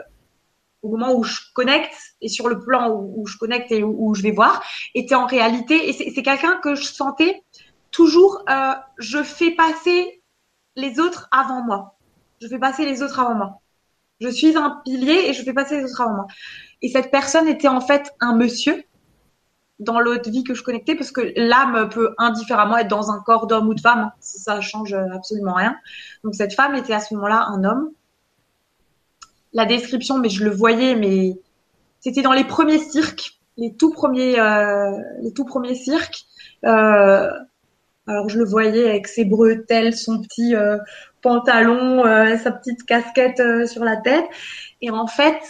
[0.83, 4.23] au moment où je connecte et sur le plan où, je connecte et où, je
[4.23, 4.63] vais voir
[4.95, 7.43] était en réalité et c'est quelqu'un que je sentais
[7.91, 10.23] toujours euh, je fais passer
[10.77, 11.97] les autres avant moi.
[12.43, 13.61] Je fais passer les autres avant moi.
[14.21, 16.27] Je suis un pilier et je fais passer les autres avant moi.
[16.83, 18.85] Et cette personne était en fait un monsieur
[19.81, 23.47] dans l'autre vie que je connectais parce que l'âme peut indifféremment être dans un corps
[23.47, 24.13] d'homme ou de femme.
[24.21, 25.77] Ça, change absolument rien.
[26.23, 27.91] Donc cette femme était à ce moment-là un homme.
[29.53, 31.39] La description, mais je le voyais, mais
[32.01, 36.27] c'était dans les premiers cirques, les tout premiers, euh, les tout premiers cirques.
[36.65, 37.31] Euh,
[38.07, 40.77] alors je le voyais avec ses bretelles, son petit euh,
[41.23, 44.27] pantalon, euh, sa petite casquette sur la tête.
[44.83, 45.41] Et en fait,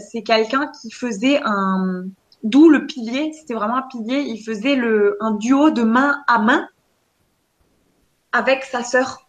[0.00, 2.04] c'est quelqu'un qui faisait un
[2.46, 4.20] D'où le pilier, c'était vraiment un pilier.
[4.20, 4.78] Il faisait
[5.20, 6.68] un duo de main à main
[8.30, 9.26] avec sa sœur.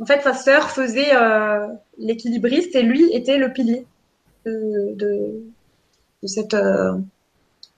[0.00, 1.66] En fait, sa sœur faisait euh,
[1.98, 3.84] l'équilibriste et lui était le pilier
[4.46, 5.42] de,
[6.24, 6.94] cette euh,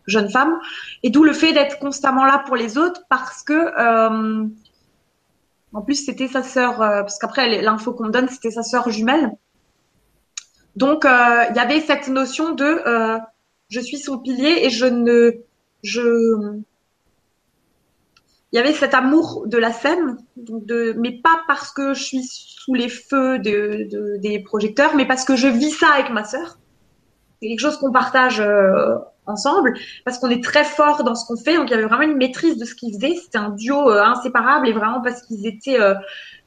[0.06, 0.56] jeune femme.
[1.02, 4.46] Et d'où le fait d'être constamment là pour les autres parce que, euh,
[5.72, 9.32] en plus, c'était sa sœur, parce qu'après, l'info qu'on donne, c'était sa sœur jumelle.
[10.76, 13.20] Donc, il y avait cette notion de
[13.70, 15.32] je suis son pilier et je ne,
[15.82, 16.60] je,
[18.52, 22.24] il y avait cet amour de la scène, de, mais pas parce que je suis
[22.24, 26.58] sous les feux de, des projecteurs, mais parce que je vis ça avec ma sœur.
[27.40, 28.96] C'est quelque chose qu'on partage euh,
[29.26, 31.56] ensemble, parce qu'on est très fort dans ce qu'on fait.
[31.56, 33.14] Donc il y avait vraiment une maîtrise de ce qu'ils faisaient.
[33.14, 35.94] C'était un duo euh, inséparable et vraiment parce qu'ils étaient euh,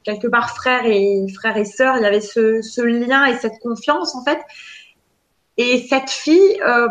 [0.04, 4.14] quelque part frères et frères et sœurs, il y avait ce lien et cette confiance
[4.14, 4.40] en fait.
[5.58, 6.88] Et cette fille, euh,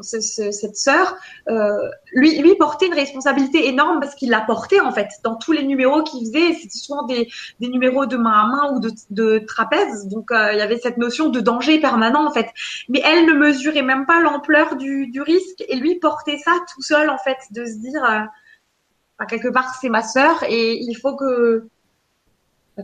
[0.00, 1.16] cette sœur,
[1.48, 5.52] euh, lui, lui portait une responsabilité énorme parce qu'il la portait en fait dans tous
[5.52, 6.54] les numéros qu'il faisait.
[6.54, 7.28] C'était souvent des,
[7.60, 10.78] des, numéros de main à main ou de, de trapèze, donc euh, il y avait
[10.78, 12.48] cette notion de danger permanent en fait.
[12.88, 16.82] Mais elle ne mesurait même pas l'ampleur du, du, risque et lui portait ça tout
[16.82, 21.14] seul en fait, de se dire, euh, quelque part c'est ma sœur et il faut
[21.14, 21.68] que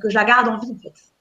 [0.03, 1.14] que je la garde en vie en fait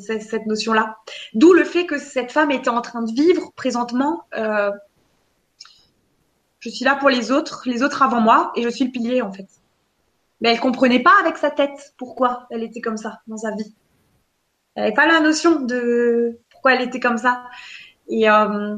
[0.00, 0.98] cette notion-là.
[1.34, 4.24] D'où le fait que cette femme était en train de vivre présentement.
[4.36, 4.70] Euh,
[6.60, 9.22] je suis là pour les autres, les autres avant moi, et je suis le pilier
[9.22, 9.48] en fait.
[10.40, 13.74] Mais elle comprenait pas avec sa tête pourquoi elle était comme ça dans sa vie.
[14.74, 17.44] Elle n'avait pas la notion de pourquoi elle était comme ça.
[18.08, 18.76] Et euh,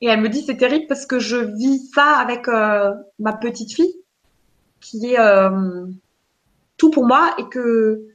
[0.00, 3.72] et elle me dit c'est terrible parce que je vis ça avec euh, ma petite
[3.72, 3.94] fille
[4.80, 5.18] qui est
[6.76, 8.11] tout pour moi et que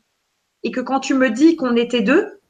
[0.68, 2.42] et que quand tu me dis qu'on était deux,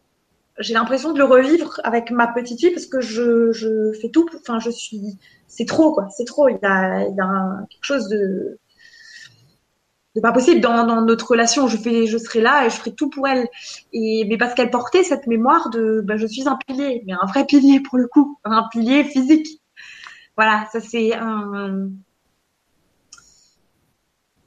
[0.58, 4.28] j'ai l'impression de le revivre avec ma petite fille parce que je, fais tout.
[4.40, 5.20] Enfin, je suis.
[5.48, 6.08] C'est trop quoi.
[6.10, 6.50] C'est trop.
[6.50, 7.06] Il y a,
[7.70, 8.58] quelque chose de
[10.20, 11.68] pas possible dans, dans, notre relation.
[11.68, 13.48] Je fais, je serai là et je ferai tout pour elle.
[13.94, 17.28] Et mais parce qu'elle portait cette mémoire de, ben, je suis un pilier, mais un
[17.28, 19.62] vrai pilier pour le coup, un pilier physique.
[20.36, 21.92] Voilà, ça c'est un,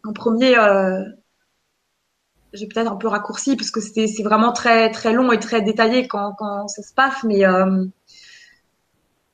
[0.03, 0.59] un premier.
[0.59, 1.05] Euh,
[2.53, 5.63] j'ai peut-être un peu raccourci parce que c'est c'est vraiment très très long et très
[5.63, 7.85] détaillé quand quand ça se passe, mais euh,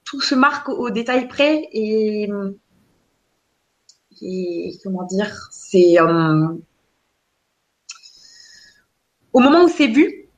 [0.05, 2.31] tout se marque au, détail près et
[4.23, 6.49] et comment dire, c'est euh,
[9.33, 10.29] au moment où c'est vu,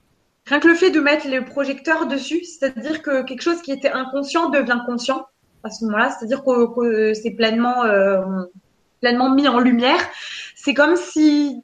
[0.47, 3.91] rien que le fait de mettre le projecteur dessus, c'est-à-dire que quelque chose qui était
[3.91, 5.27] inconscient devient conscient
[5.63, 8.45] à ce moment-là, c'est-à-dire que, c'est pleinement euh,
[9.01, 10.01] pleinement mis en lumière.
[10.57, 11.63] C'est comme si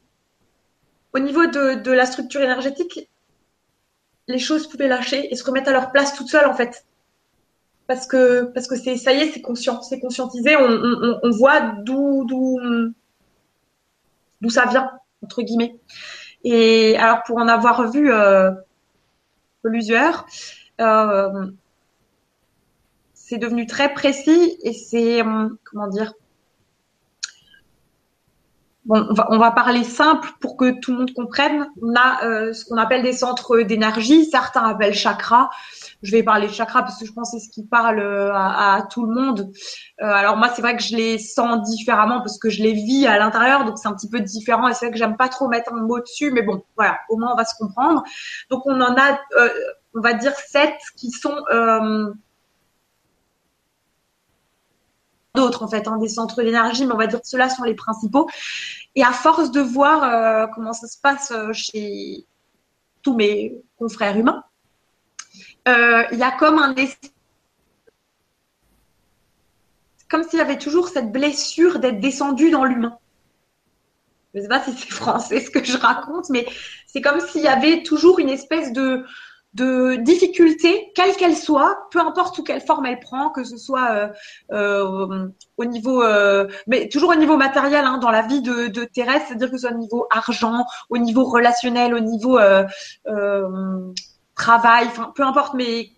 [1.15, 3.09] au niveau de, la structure énergétique,
[4.27, 6.87] les choses pouvaient lâcher et se remettre à leur place toutes seules en fait
[7.87, 10.57] parce que parce que c'est ça y est, c'est conscient, c'est conscientisé.
[10.57, 12.95] On, voit d'où
[14.49, 14.91] ça vient
[15.23, 15.79] entre guillemets.
[16.43, 18.51] Et alors pour en avoir vu euh,
[19.63, 20.27] plusieurs,
[20.81, 21.47] euh,
[23.13, 25.23] c'est devenu très précis et c'est
[25.65, 26.15] comment dire.
[28.85, 31.67] Bon, on va, on va parler simple pour que tout le monde comprenne.
[31.83, 35.49] On a euh, ce qu'on appelle des centres d'énergie, certains appellent chakras
[36.05, 38.33] je vais parler de chakra parce que je pense que c'est ce qui parle euh,
[38.35, 39.51] à, tout le monde.
[40.03, 43.07] Euh, alors moi, c'est vrai que je les sens différemment parce que je les vis
[43.07, 44.69] à l'intérieur, donc c'est un petit peu différent.
[44.69, 47.17] Et c'est vrai que j'aime pas trop mettre un mot dessus, mais bon, voilà, au
[47.17, 48.03] moins on va se comprendre.
[48.51, 49.49] Donc on en a, euh,
[49.95, 51.37] on va dire sept qui sont
[55.35, 57.75] d'autres en fait, hein, des centres d'énergie, mais on va dire que ceux-là sont les
[57.75, 58.29] principaux.
[58.95, 62.25] Et à force de voir comment ça se passe chez
[63.03, 64.45] tous mes confrères humains,
[65.69, 66.75] euh, il y a comme un
[70.09, 72.99] comme s'il y avait toujours cette blessure d'être descendu dans l'humain.
[74.33, 76.47] Je ne sais pas si c'est français ce que je raconte, mais
[76.87, 79.05] c'est comme s'il y avait toujours une espèce de,
[79.55, 83.91] de difficulté, quelle qu'elle soit, peu importe sous quelle forme elle prend, que ce soit
[83.93, 84.09] euh,
[84.53, 88.85] euh, au niveau, euh, mais toujours au niveau matériel, hein, dans la vie de, de
[88.85, 92.65] terrestre, c'est-à-dire que ce soit au niveau argent, au niveau relationnel, au niveau euh,
[93.07, 93.93] euh,
[94.35, 95.91] travail, enfin peu importe, mais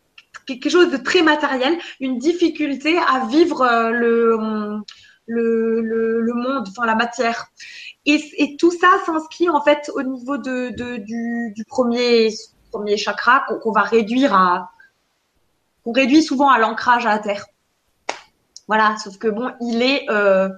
[0.46, 4.38] quelque chose de très matériel, une difficulté à vivre euh, le,
[5.26, 7.46] le, le, monde, enfin la matière.
[8.04, 12.28] Et, et tout ça s'inscrit en fait au niveau de, de du, du, premier,
[12.76, 14.70] premier chakra qu'on va réduire à,
[15.82, 17.46] qu'on réduit souvent à l'ancrage à la terre.
[18.68, 20.48] Voilà, sauf que bon, il est euh,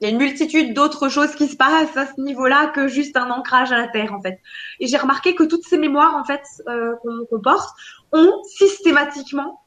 [0.00, 3.16] il y a une multitude d'autres choses qui se passent à ce niveau-là que juste
[3.16, 4.38] un ancrage à la terre en fait.
[4.78, 6.94] Et j'ai remarqué que toutes ces mémoires en fait euh,
[7.30, 7.70] qu'on porte
[8.12, 9.60] ont systématiquement,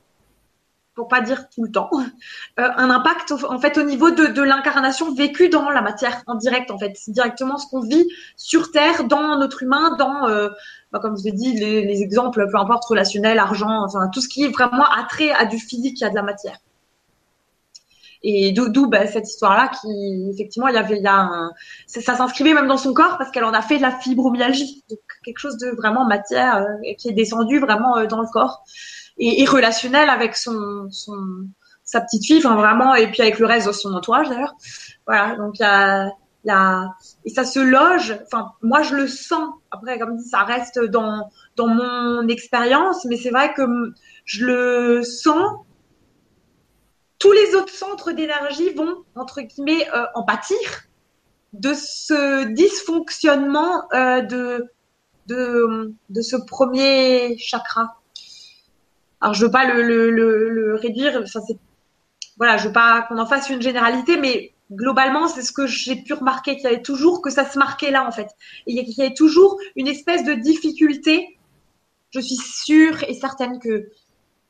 [0.96, 1.90] pour pas dire tout le temps,
[2.60, 6.72] euh, un impact en fait au niveau de, l'incarnation vécue dans la matière en direct
[6.72, 6.94] en fait.
[6.96, 10.50] C'est directement ce qu'on vit sur terre, dans notre humain, dans euh,
[10.92, 14.28] bah, comme je l'ai dit les, les, exemples, peu importe relationnel, argent, enfin tout ce
[14.28, 16.58] qui est vraiment attrait à du physique, à de la matière.
[18.24, 21.02] Et d'où bah, cette histoire-là qui, effectivement, il y avait,
[21.88, 24.84] ça, s'inscrivait même dans son corps parce qu'elle en a fait de la fibromyalgie,
[25.26, 28.64] quelque chose de vraiment matière euh, qui est descendu vraiment dans le corps
[29.22, 31.48] et, relationnel avec son, son,
[31.84, 34.56] sa petite fille, enfin vraiment, et puis avec le reste de son entourage d'ailleurs.
[35.08, 36.08] Voilà, donc il y a,
[36.46, 36.90] y a,
[37.26, 38.20] et ça se loge.
[38.26, 39.54] Enfin, moi je le sens.
[39.72, 43.64] Après, comme dit, ça reste dans dans mon expérience, mais c'est vrai que
[44.26, 45.60] je le sens
[47.22, 50.58] tous les autres centres d'énergie vont, entre guillemets, euh, en pâtir
[51.54, 54.68] de ce dysfonctionnement euh, de,
[55.28, 58.01] de, de, ce premier chakra.
[59.22, 61.40] Alors, je veux pas le, le, le, réduire, enfin,
[62.38, 65.96] voilà, je veux pas qu'on en fasse une généralité, mais globalement, c'est ce que j'ai
[65.96, 68.30] pu remarquer, qu'il y avait toujours, que ça se marquait là, en fait.
[68.68, 71.38] Et qu'il y avait toujours une espèce de difficulté.
[72.10, 73.90] Je suis sûre et certaine que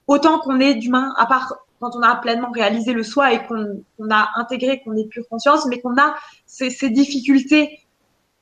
[0.07, 3.84] autant qu'on est d'humains, à part quand on a pleinement réalisé le soi et qu'on
[4.11, 6.15] a intégré qu'on est pure conscience, mais qu'on a
[6.45, 7.80] ces, difficultés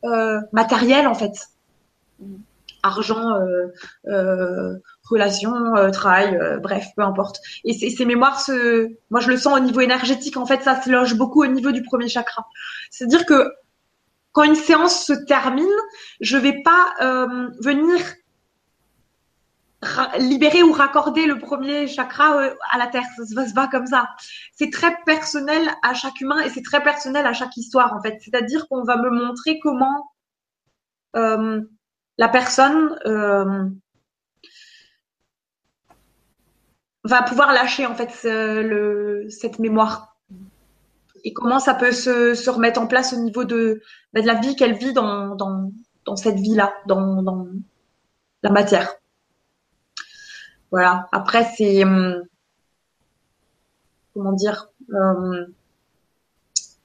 [0.03, 1.49] euh, matérielles en fait,
[2.83, 3.67] argent, euh,
[4.07, 4.75] euh,
[5.09, 7.39] relations, travail, bref, peu importe.
[7.63, 8.41] Et ces mémoires,
[9.09, 11.71] moi je le sens au niveau énergétique, en fait, ça se loge beaucoup au niveau
[11.71, 12.47] du premier chakra.
[12.89, 13.51] C'est-à-dire que
[14.31, 15.65] quand une séance se termine,
[16.21, 16.95] je vais pas
[17.61, 17.99] venir
[20.17, 23.05] libérer ou raccorder le premier chakra euh, à la terre.
[23.17, 24.09] Ça se passe pas comme ça.
[24.53, 28.17] C'est très personnel à chaque humain et c'est très personnel à chaque histoire en fait.
[28.21, 30.11] C'est-à-dire qu'on va me montrer comment
[31.15, 31.61] euh,
[32.17, 33.69] la personne euh,
[37.03, 38.11] va pouvoir lâcher en fait
[39.29, 40.09] cette mémoire
[41.23, 43.81] et comment ça peut se, remettre en place au niveau de,
[44.13, 47.47] bah, de la vie qu'elle vit dans, dans, cette vie-là, dans, dans
[48.43, 48.95] la matière.
[50.71, 51.07] Voilà.
[51.11, 52.23] Après, c'est hum,
[54.13, 55.45] comment dire, euh,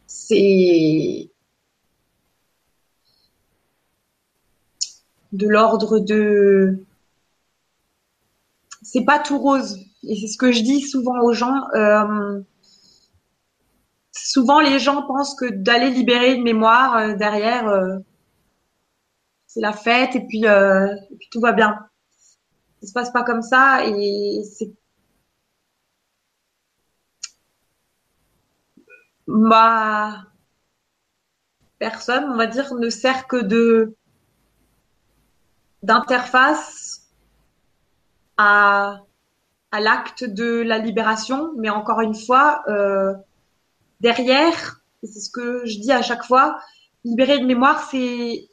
[0.07, 1.31] c'est
[5.33, 6.85] de l'ordre de,
[8.83, 9.79] c'est pas tout rose.
[10.09, 11.69] Et c'est ce que je dis souvent aux gens.
[11.75, 12.41] Euh,
[14.13, 17.99] souvent, les gens pensent que d'aller libérer une mémoire euh, derrière, euh,
[19.47, 20.45] c'est la fête et puis,
[21.31, 21.79] tout va bien
[22.85, 24.71] ça se passe pas comme ça et c'est
[29.27, 30.27] ma
[31.79, 33.97] personne, on va dire, ne sert que de
[35.83, 37.11] d'interface
[38.37, 39.04] à,
[39.75, 43.13] à l'acte de la libération, mais encore une fois, euh,
[44.01, 46.61] derrière, c'est ce que je dis à chaque fois,
[47.05, 48.49] libérer une mémoire, c'est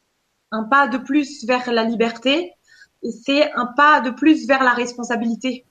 [0.50, 2.56] un pas de plus vers la liberté,
[3.04, 5.64] et c'est un pas de plus vers la responsabilité.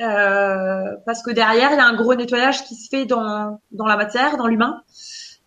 [0.00, 3.86] Euh, parce que derrière, il y a un gros nettoyage qui se fait dans, dans
[3.86, 4.82] la matière, dans l'humain.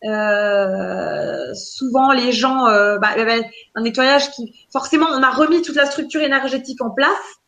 [0.06, 2.64] Euh, souvent, les gens,
[3.02, 3.16] bah,
[3.76, 7.39] un nettoyage qui, forcément, on a remis toute la structure énergétique en place.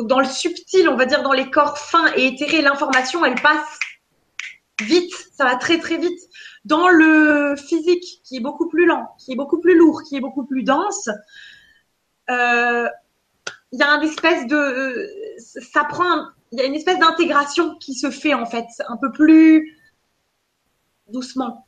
[0.00, 3.38] Donc, dans le subtil, on va dire dans les corps fins et éthérés, l'information, elle
[3.38, 3.78] passe
[4.80, 6.18] vite, ça va très très vite.
[6.64, 10.20] Dans le physique, qui est beaucoup plus lent, qui est beaucoup plus lourd, qui est
[10.20, 11.10] beaucoup plus dense,
[12.30, 12.88] euh,
[13.72, 15.06] il y a une espèce de,
[15.38, 19.12] ça prend, il y a une espèce d'intégration qui se fait en fait, un peu
[19.12, 19.76] plus
[21.08, 21.66] doucement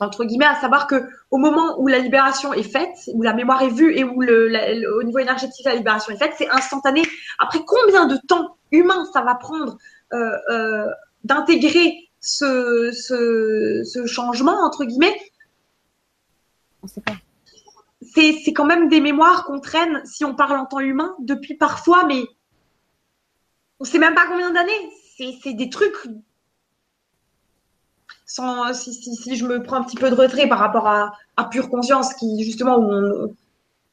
[0.00, 3.62] entre guillemets, à savoir que au moment où la libération est faite, où la mémoire
[3.62, 7.02] est vue et où le, au niveau énergétique la libération est faite, c'est instantané.
[7.38, 9.78] Après combien de temps humain ça va prendre
[10.12, 10.86] euh, euh,
[11.24, 15.16] d'intégrer ce, ce, ce, changement, entre guillemets,
[18.00, 22.04] c'est quand même des mémoires qu'on traîne, si on parle en temps humain, depuis parfois,
[22.06, 22.24] mais
[23.80, 24.90] on sait même pas combien d'années.
[25.42, 25.94] C'est des trucs.
[28.26, 31.12] Si, je me prends un petit peu de retrait par rapport à,
[31.50, 32.90] pure conscience, qui justement,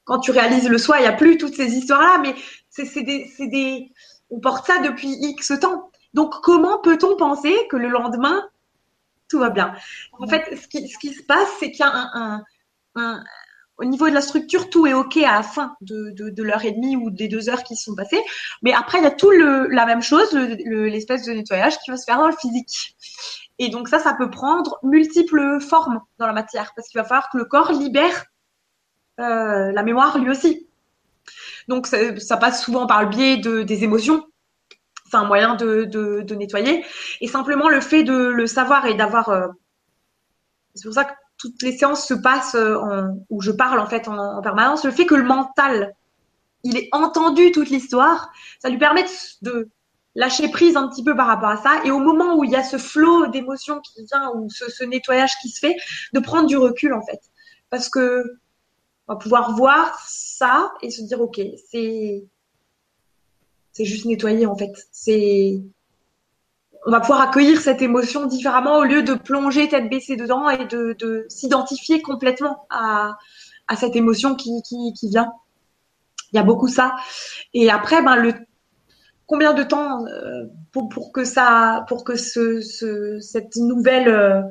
[0.06, 2.36] quand tu réalises le soi, il n'y a plus toutes ces histoires-là, mais
[2.70, 3.92] c'est des,
[4.30, 5.92] on porte ça depuis X temps.
[6.14, 8.44] Donc, comment peut-on penser que le lendemain,
[9.30, 9.74] tout va bien?
[10.14, 12.44] En fait, ce qui, se passe, c'est qu'il y a
[12.96, 13.24] un,
[13.78, 16.96] au niveau de la structure, tout est OK à la fin de, l'heure et demie
[16.96, 18.22] ou des deux heures qui sont passées.
[18.62, 21.98] Mais après, il y a tout le, la même chose, l'espèce de nettoyage qui va
[21.98, 22.96] se faire dans le physique.
[23.64, 27.30] Et donc ça, ça peut prendre multiples formes dans la matière parce qu'il va falloir
[27.30, 28.26] que le corps libère
[29.20, 30.68] euh, la mémoire lui aussi.
[31.70, 34.26] Donc ça, passe souvent par le biais de, des émotions
[35.10, 36.84] c'est un moyen de, de, nettoyer.
[37.22, 39.30] Et simplement le fait de le savoir et d'avoir.
[39.30, 39.48] Euh,
[40.74, 43.86] c'est pour ça que toutes les séances se passent euh, en, où je parle en
[43.86, 44.84] fait en, permanence.
[44.84, 45.94] Le fait que le mental,
[46.64, 49.06] il ait entendu toute l'histoire, ça lui permet
[49.44, 49.70] de
[50.16, 51.82] lâcher prise un petit peu par rapport à ça.
[51.86, 55.34] Et au moment où il y a ce flot d'émotions qui vient ou ce, nettoyage
[55.42, 55.76] qui se fait,
[56.14, 57.20] de prendre du recul en fait,
[57.70, 58.24] parce que
[59.08, 62.26] on va pouvoir voir ça et se dire ok, c'est
[63.72, 64.72] c'est juste nettoyer en fait.
[64.92, 65.62] C'est
[66.86, 70.66] on va pouvoir accueillir cette émotion différemment au lieu de plonger tête baissée dedans et
[70.66, 73.18] de, de s'identifier complètement à,
[73.70, 75.32] à, cette émotion qui, qui, qui, vient.
[76.34, 76.94] Il y a beaucoup ça.
[77.54, 78.34] Et après, ben le
[79.34, 84.44] combien de temps euh, pour, que ça, pour que ce, ce cette nouvelle euh,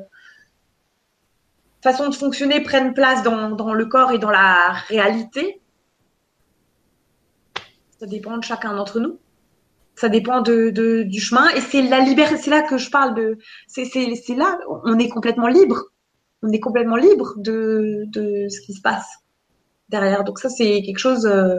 [1.81, 5.61] façon de fonctionner prenne place dans, le corps et dans la réalité?
[7.97, 9.19] Ça dépend de chacun d'entre nous.
[9.95, 11.47] Ça dépend du chemin.
[11.51, 12.35] Et c'est la liberté.
[12.35, 13.37] C'est là que je parle de.
[13.67, 13.85] C'est,
[14.35, 14.59] là.
[14.67, 15.81] On est complètement libre.
[16.41, 19.07] On est complètement libre de, de ce qui se passe
[19.87, 20.25] derrière.
[20.25, 21.55] Donc ça, c'est quelque chose euh,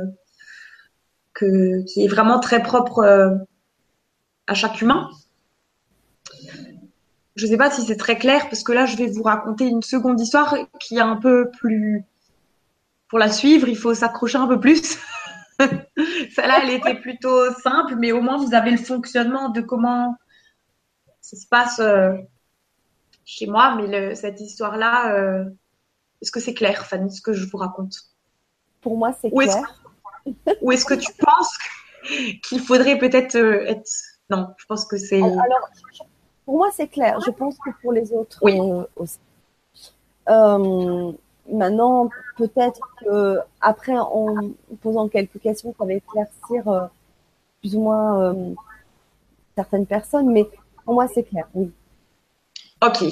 [1.34, 3.30] que, qui est vraiment très propre euh,
[4.46, 5.10] à chaque humain.
[7.36, 9.66] Je ne sais pas si c'est très clair parce que là, je vais vous raconter
[9.66, 12.04] une seconde histoire qui est un peu plus.
[13.08, 14.98] Pour la suivre, il faut s'accrocher un peu plus.
[15.58, 20.16] Celle-là, elle était plutôt simple, mais au moins vous avez le fonctionnement de comment
[21.20, 22.12] ça se passe euh,
[23.24, 23.74] chez moi.
[23.76, 25.44] Mais cette histoire-là, euh,
[26.22, 27.96] est-ce que c'est clair, Fanny, ce que je vous raconte?
[28.80, 29.83] Pour moi, c'est clair.
[30.62, 31.56] Ou est-ce que tu penses
[32.42, 33.90] qu'il faudrait peut-être euh, être.
[34.30, 35.22] Non, je pense que c'est.
[35.22, 35.68] Alors,
[36.44, 37.18] pour moi, c'est clair.
[37.24, 38.58] Je pense que pour les autres Oui.
[38.58, 39.18] euh, aussi.
[40.28, 41.12] Euh,
[41.50, 44.50] maintenant, peut-être que après, en
[44.82, 46.86] posant quelques questions, ça va éclaircir euh,
[47.60, 48.34] plus ou moins
[49.54, 50.48] certaines personnes, mais
[50.84, 51.46] pour moi, c'est clair.
[51.54, 51.70] Oui.
[52.82, 53.04] Ok.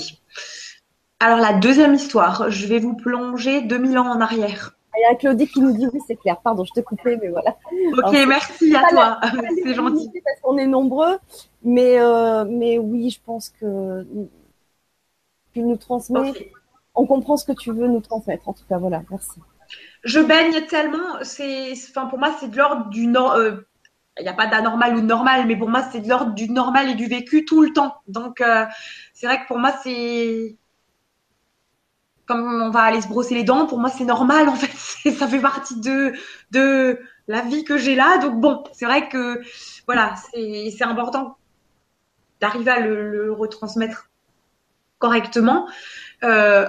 [1.21, 4.75] Alors, la deuxième histoire, je vais vous plonger 2000 ans en arrière.
[4.97, 6.37] Il y a Claudie qui nous dit oui, c'est clair.
[6.43, 7.57] Pardon, je t'ai coupé, mais voilà.
[7.73, 9.21] Ok, Alors, merci à toi.
[9.65, 10.11] C'est gentil.
[10.25, 11.19] Parce qu'on est nombreux,
[11.65, 14.07] mais euh, mais oui, je pense que
[15.53, 16.33] tu nous transmets.
[16.95, 18.49] On comprend ce que tu veux nous transmettre.
[18.49, 19.03] En tout cas, voilà.
[19.11, 19.41] Merci.
[20.05, 23.67] Je baigne tellement, c'est, enfin pour moi c'est de l'ordre du nor- euh,
[24.19, 26.51] il n'y a pas d'anormal ou de normal, mais pour moi c'est de l'ordre du
[26.51, 27.95] normal et du vécu tout le temps.
[28.09, 28.67] Donc euh,
[29.15, 30.57] c'est vrai que pour moi c'est
[32.35, 35.41] on va aller se brosser les dents, pour moi c'est normal en fait, ça fait
[35.41, 38.19] partie de la vie que j'ai là.
[38.19, 39.41] Donc bon, c'est vrai que
[39.87, 41.37] voilà, c'est important
[42.41, 44.11] d'arriver à le, retransmettre
[44.99, 45.69] correctement.
[46.23, 46.69] Euh,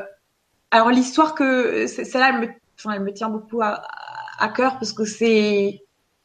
[0.72, 2.39] alors l'histoire que celle-là,
[2.86, 3.84] elle me, tient beaucoup à,
[4.55, 5.82] cœur parce que c'est,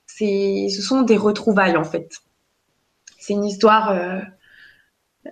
[0.07, 2.11] ce sont des retrouvailles en fait.
[3.19, 3.91] C'est une histoire.
[3.91, 4.21] euh,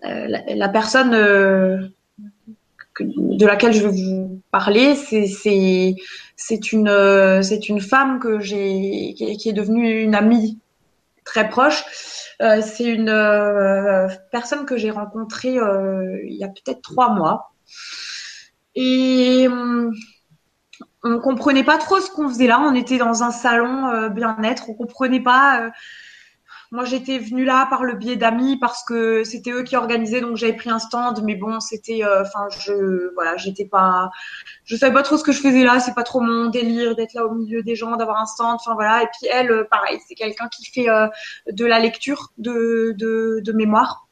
[0.04, 1.92] euh, la, personne
[3.00, 6.88] de laquelle je vais vous parler, c'est, une,
[7.80, 10.58] femme qui est, devenue une amie
[11.24, 11.84] très proche.
[12.42, 17.52] Euh, c'est une euh, personne que j'ai rencontrée euh, il y a peut-être trois mois.
[18.74, 19.48] Et
[21.02, 22.60] on comprenait pas trop ce qu'on faisait là.
[22.60, 24.68] On était dans un salon bien-être.
[24.68, 25.70] On comprenait pas.
[26.72, 30.36] Moi, j'étais venue là par le biais d'amis parce que c'était eux qui organisaient, donc
[30.36, 31.22] j'avais pris un stand.
[31.24, 34.10] Mais bon, c'était, euh, enfin, je, voilà, j'étais pas,
[34.64, 35.80] je savais pas trop ce que je faisais là.
[35.80, 38.56] C'est pas trop mon délire d'être là au milieu des gens, d'avoir un stand.
[38.56, 39.02] Enfin voilà.
[39.02, 41.08] Et puis elle, euh, pareil, c'est quelqu'un qui fait euh,
[41.50, 44.06] de la lecture de, de, de mémoire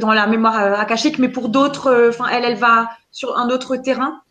[0.00, 4.22] dans la mémoire akashique, mais pour d'autres, enfin elle, elle va sur un autre terrain.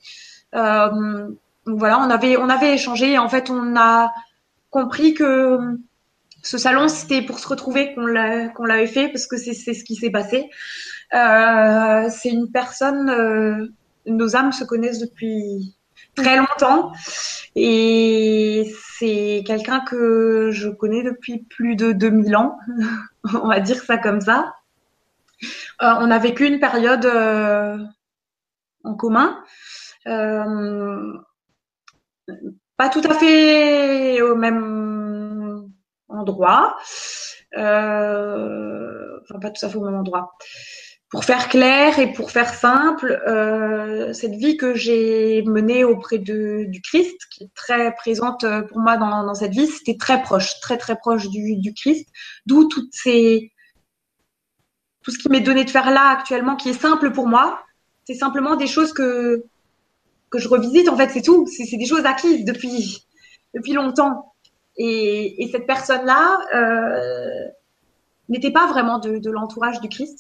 [1.68, 4.14] Donc voilà, on avait on avait échangé et en fait on a
[4.70, 5.78] compris que
[6.48, 9.84] ce salon c'était pour se retrouver qu'on l'a qu'on l'avait fait parce que c'est ce
[9.84, 10.50] qui s'est passé.
[11.14, 13.68] Euh, c'est une personne, euh,
[14.06, 15.76] nos âmes se connaissent depuis
[16.16, 16.94] très longtemps
[17.56, 22.58] et c'est quelqu'un que je connais depuis plus de 2000 ans,
[23.26, 24.54] on va dire ça comme ça.
[25.82, 27.06] Euh, on a vécu une période
[28.86, 29.44] en commun,
[32.78, 35.37] pas tout à fait au même
[36.10, 36.78] endroit,
[37.58, 40.34] euh, enfin pas tout à fait au même endroit.
[41.10, 46.66] Pour faire clair et pour faire simple, euh, cette vie que j'ai menée auprès de,
[46.68, 50.60] du Christ, qui est très présente pour moi dans, dans cette vie, c'était très proche,
[50.60, 52.10] très très proche du, du Christ,
[52.46, 53.54] d'où toutes ces
[55.02, 57.62] tout ce qui m'est donné de faire là actuellement, qui est simple pour moi,
[58.04, 59.46] c'est simplement des choses que
[60.30, 60.90] que je revisite.
[60.90, 61.46] En fait, c'est tout.
[61.48, 63.06] C'est des choses acquises depuis
[63.54, 64.34] depuis longtemps.
[64.78, 67.48] Et, et cette personne-là euh,
[68.30, 70.20] n'était pas vraiment de, de l'entourage du Christ.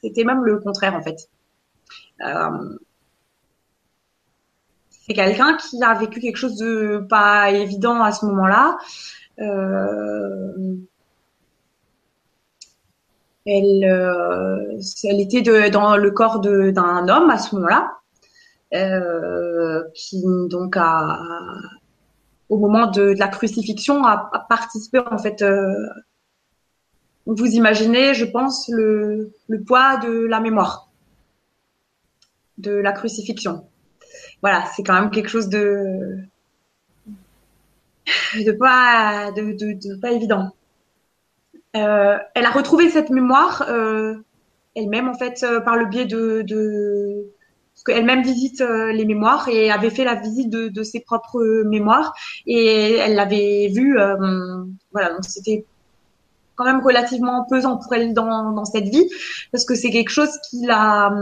[0.00, 1.28] C'était même le contraire, en fait.
[2.24, 2.78] Euh,
[4.90, 8.78] c'est quelqu'un qui a vécu quelque chose de pas évident à ce moment-là.
[9.40, 10.76] Euh,
[13.46, 17.92] elle, euh, elle était de, dans le corps d'un homme à ce moment-là,
[18.74, 21.20] euh, qui donc a,
[22.48, 25.42] au moment de, de la crucifixion, a, a participé en fait.
[25.42, 25.72] euh,
[27.26, 30.88] vous imaginez, je pense, le, le poids de la mémoire
[32.56, 33.66] de la crucifixion.
[34.40, 36.18] Voilà, c'est quand même quelque chose de
[38.34, 40.50] de pas de, de, de pas évident.
[41.76, 44.14] Euh, elle a retrouvé cette mémoire euh,
[44.74, 47.26] elle-même en fait euh, par le biais de, de
[47.78, 52.12] parce qu'elle-même visite euh, les mémoires et avait fait la visite de, ses propres mémoires
[52.46, 55.64] et elle l'avait vu euh, voilà donc c'était
[56.56, 59.08] quand même relativement pesant pour elle dans, dans cette vie
[59.52, 61.12] parce que c'est quelque chose qui l'a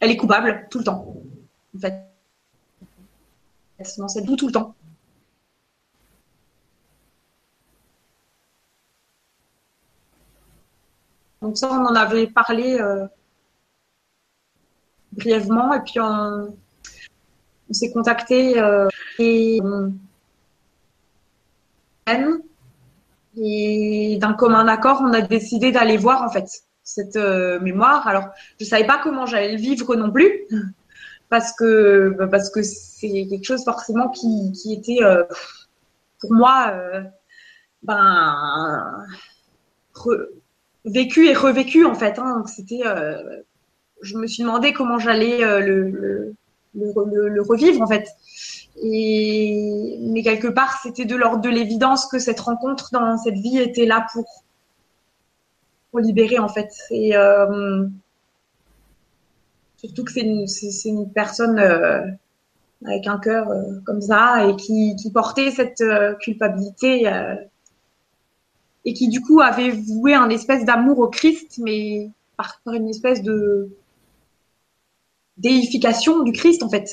[0.00, 1.14] elle est coupable tout le temps
[1.76, 2.12] en fait
[3.98, 4.74] dans cette boue tout le temps.
[11.42, 13.04] Donc ça, on en avait parlé euh,
[15.10, 16.56] brièvement et puis on,
[17.72, 18.88] s'est contacté euh,
[19.18, 19.60] et,
[23.36, 26.46] et d'un commun accord, on a décidé d'aller voir en fait
[26.84, 28.06] cette mémoire.
[28.06, 28.28] Alors,
[28.60, 30.42] je savais pas comment j'allais le vivre non plus,
[31.28, 35.00] parce que bah, c'est quelque chose forcément qui, qui était
[36.20, 36.74] pour moi
[37.82, 39.06] ben
[40.84, 42.18] vécu et revécu en fait.
[42.18, 42.44] Hein.
[42.46, 42.82] C'était,
[44.02, 46.34] je me suis demandé comment j'allais le, le,
[46.74, 48.08] le, revivre en fait.
[48.82, 53.58] Et mais quelque part, c'était de l'ordre de l'évidence que cette rencontre dans cette vie
[53.58, 54.24] était là pour
[55.92, 56.72] pour libérer en fait.
[56.90, 57.86] Et euh,
[59.76, 62.00] surtout que c'est une, c'est, une personne euh,
[62.84, 65.84] avec un cœur euh, comme ça et qui, qui portait cette
[66.20, 67.08] culpabilité
[68.84, 73.22] et qui du coup avait voué un espèce d'amour au Christ, mais par, une espèce
[73.22, 73.70] de
[75.36, 76.88] déification du Christ en fait.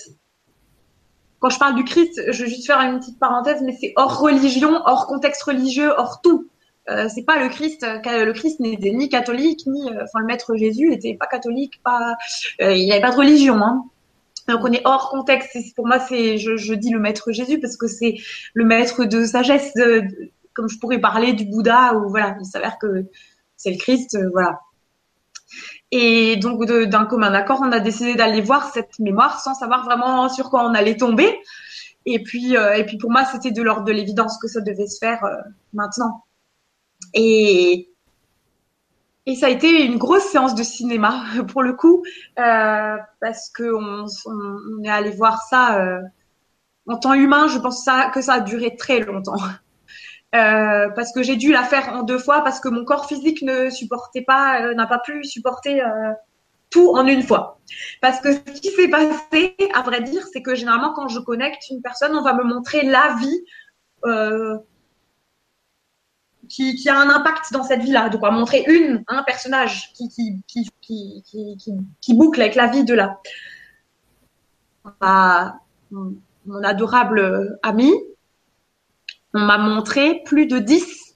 [1.40, 4.20] Quand je parle du Christ, je vais juste faire une petite parenthèse, mais c'est hors
[4.20, 6.50] religion, hors contexte religieux, hors tout.
[6.90, 7.84] Euh, c'est pas le Christ.
[7.84, 11.82] Euh, le Christ n'était ni catholique, ni, euh, enfin, le Maître Jésus n'était pas catholique,
[11.84, 12.16] pas,
[12.62, 13.56] euh, il n'y avait pas de religion.
[13.56, 13.84] Hein.
[14.48, 15.56] Donc on est hors contexte.
[15.76, 18.16] Pour moi, c'est, je, je, dis le Maître Jésus parce que c'est
[18.54, 20.04] le Maître de sagesse, de,
[20.54, 22.38] comme je pourrais parler du Bouddha ou voilà.
[22.40, 23.06] Il s'avère que
[23.56, 24.60] c'est le Christ, voilà.
[25.92, 30.30] Et donc, d'un commun accord, on a décidé d'aller voir cette mémoire sans savoir vraiment
[30.30, 31.40] sur quoi on allait tomber.
[32.06, 34.88] Et puis, euh, et puis pour moi, c'était de l'ordre de l'évidence que ça devait
[34.88, 35.36] se faire euh,
[35.74, 36.24] maintenant.
[37.14, 37.90] Et,
[39.26, 42.04] et ça a été une grosse séance de cinéma pour le coup,
[42.40, 46.00] euh, parce que on, est allé voir ça
[46.88, 47.48] en temps humain.
[47.48, 49.38] Je pense que ça a duré très longtemps.
[50.36, 53.42] Euh, parce que j'ai dû la faire en deux fois parce que mon corps physique
[53.42, 56.12] ne supportait pas, euh, n'a pas pu supporter euh,
[56.70, 57.60] tout en une fois.
[58.00, 61.70] Parce que ce qui s'est passé, à vrai dire, c'est que généralement quand je connecte
[61.72, 63.44] une personne, on va me montrer la vie
[66.48, 68.10] qui, qui, a un impact dans cette vie-là.
[68.10, 71.64] Donc on va montrer une, un personnage qui, qui, qui, qui,
[72.02, 73.20] qui, boucle avec la vie de là.
[75.90, 77.92] mon adorable ami
[79.34, 81.16] on m'a montré plus de 10,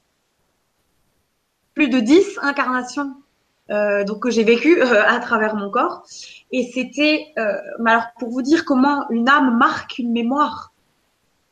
[1.74, 3.16] plus de 10 incarnations
[3.72, 6.04] euh, que j'ai vécues euh, à travers mon corps.
[6.52, 7.56] Et c'était, euh,
[7.86, 10.74] alors pour vous dire comment une âme marque une mémoire.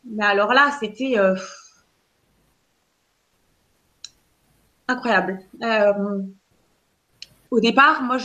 [0.05, 1.15] Mais alors là, c'était
[4.87, 5.39] incroyable.
[7.51, 8.17] Au départ, moi,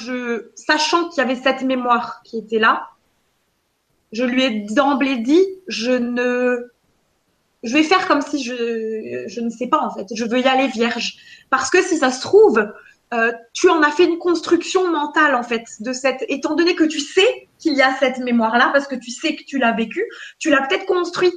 [0.55, 2.89] sachant qu'il y avait cette mémoire qui était là,
[4.13, 6.71] je lui ai d'emblée dit, je ne
[7.63, 10.07] je vais faire comme si je, je ne sais pas en fait.
[10.15, 11.17] Je veux y aller vierge.
[11.51, 12.67] Parce que si ça se trouve,
[13.15, 16.25] euh, tu en as fait une construction mentale en fait de cette.
[16.29, 19.45] Étant donné que tu sais qu'il y a cette mémoire-là, parce que tu sais que
[19.45, 20.05] tu l'as vécu,
[20.39, 21.33] tu l'as peut-être construit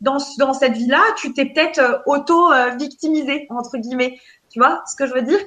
[0.00, 1.02] dans, dans cette vie-là.
[1.16, 4.18] Tu t'es peut-être euh, auto-victimisé entre guillemets.
[4.50, 5.40] Tu vois ce que je veux dire?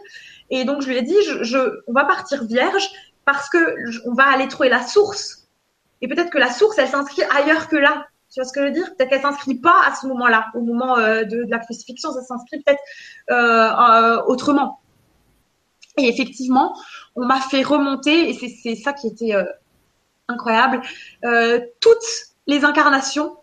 [0.49, 2.89] Et donc je lui ai dit, je, je, on va partir vierge
[3.26, 3.58] parce que
[4.06, 5.47] on va aller trouver la source.
[6.01, 8.06] Et peut-être que la source, elle s'inscrit ailleurs que là.
[8.36, 8.93] Tu vois ce que je veux dire?
[8.97, 12.61] Peut-être qu'elle s'inscrit pas à ce moment-là, au moment euh, de, la crucifixion, ça s'inscrit
[12.61, 12.81] peut-être
[13.31, 14.81] euh, euh, autrement.
[15.97, 16.77] Et effectivement,
[17.15, 19.31] on m'a fait remonter, et c'est ça qui était
[20.27, 20.81] incroyable,
[21.79, 21.95] toutes
[22.45, 23.38] les incarnations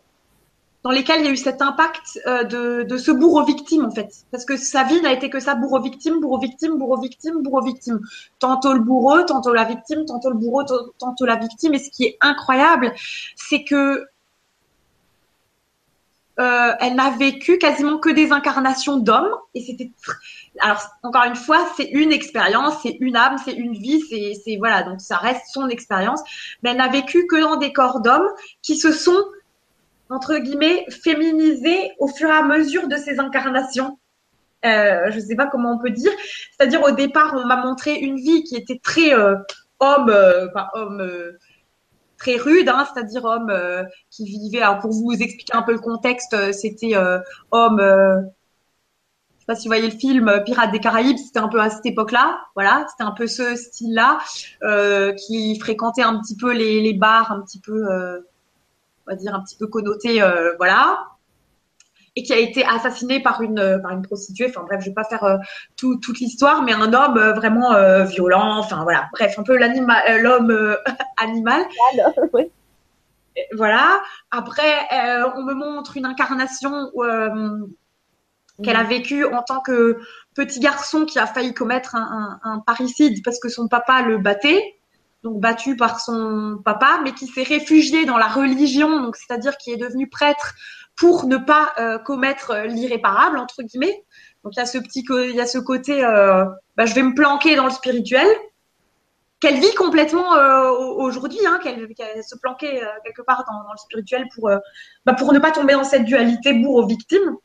[0.82, 4.10] dans lesquelles il y a eu cet impact de, de, ce bourreau-victime, en fait.
[4.30, 8.00] Parce que sa vie n'a été que ça, bourreau-victime, bourreau-victime, bourreau-victime, bourreau-victime.
[8.38, 10.64] Tantôt le bourreau, tantôt la victime, tantôt le bourreau,
[10.98, 11.72] tantôt la victime.
[11.72, 12.92] Et ce qui est incroyable,
[13.36, 14.04] c'est que
[16.40, 19.30] euh, elle n'a vécu quasiment que des incarnations d'hommes.
[19.54, 19.90] Et c'était
[20.60, 24.82] alors encore une fois c'est une expérience c'est une âme c'est une vie c'est voilà
[24.82, 26.22] donc ça reste son expérience.
[26.62, 28.28] Mais elle n'a vécu que dans des corps d'hommes
[28.62, 29.22] qui se sont
[30.08, 33.98] entre guillemets féminisés au fur et à mesure de ces incarnations.
[34.64, 36.12] Euh, je sais pas comment on peut dire.
[36.56, 39.36] C'est-à-dire au départ on m'a montré une vie qui était très euh,
[39.80, 40.14] homme
[40.48, 41.36] enfin homme
[42.22, 44.62] très rude, hein, c'est-à-dire homme euh, qui vivait.
[44.62, 47.18] Alors pour vous expliquer un peu le contexte, euh, c'était euh,
[47.50, 47.80] homme.
[47.80, 51.68] je sais pas si vous voyez le film Pirates des Caraïbes, c'était un peu à
[51.68, 54.18] cette époque-là, voilà, c'était un peu ce style-là,
[55.16, 59.42] qui fréquentait un petit peu les, les bars, un petit peu, on va dire un
[59.42, 60.22] petit peu connotés,
[60.58, 61.11] voilà
[62.14, 64.46] et qui a été assassiné par une euh, par une prostituée.
[64.48, 65.38] Enfin bref, je vais pas faire euh,
[65.76, 67.72] tout, toute l'histoire, mais un homme euh, vraiment
[68.04, 68.58] violent.
[68.58, 70.76] Enfin voilà, bref, un peu l'homme
[71.16, 71.62] animal.
[72.32, 72.50] oui.
[73.56, 74.02] Voilà.
[74.30, 74.88] Après,
[75.34, 76.90] on me montre une incarnation
[78.62, 79.98] qu'elle a vécue en tant que
[80.34, 84.18] petit garçon qui a failli commettre un, un, un parricide parce que son papa le
[84.18, 84.76] battait
[85.22, 89.70] donc battu par son papa, mais qui s'est réfugié dans la religion, donc c'est-à-dire qui
[89.70, 90.54] est devenu prêtre
[91.02, 94.04] pour ne pas euh, commettre l'irréparable entre guillemets.
[94.44, 96.44] Donc il y a ce petit, il y a ce côté, euh,
[96.76, 98.28] bah, je vais me planquer dans le spirituel,
[99.40, 101.88] qu'elle vit complètement euh, aujourd'hui, hein, qu'elle
[102.22, 104.48] se planquait euh, quelque part dans, le spirituel pour,
[105.04, 107.36] bah, pour ne pas tomber dans cette dualité bourreau-victime.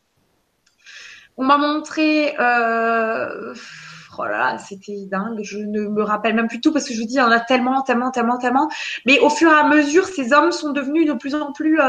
[1.37, 6.85] On m'a montré, oh là c'était dingue, je ne me rappelle même plus tout parce
[6.85, 8.69] que je vous dis, il y en a tellement, tellement, tellement, tellement.
[9.07, 11.79] Mais au fur et à mesure, ces hommes sont devenus de plus en plus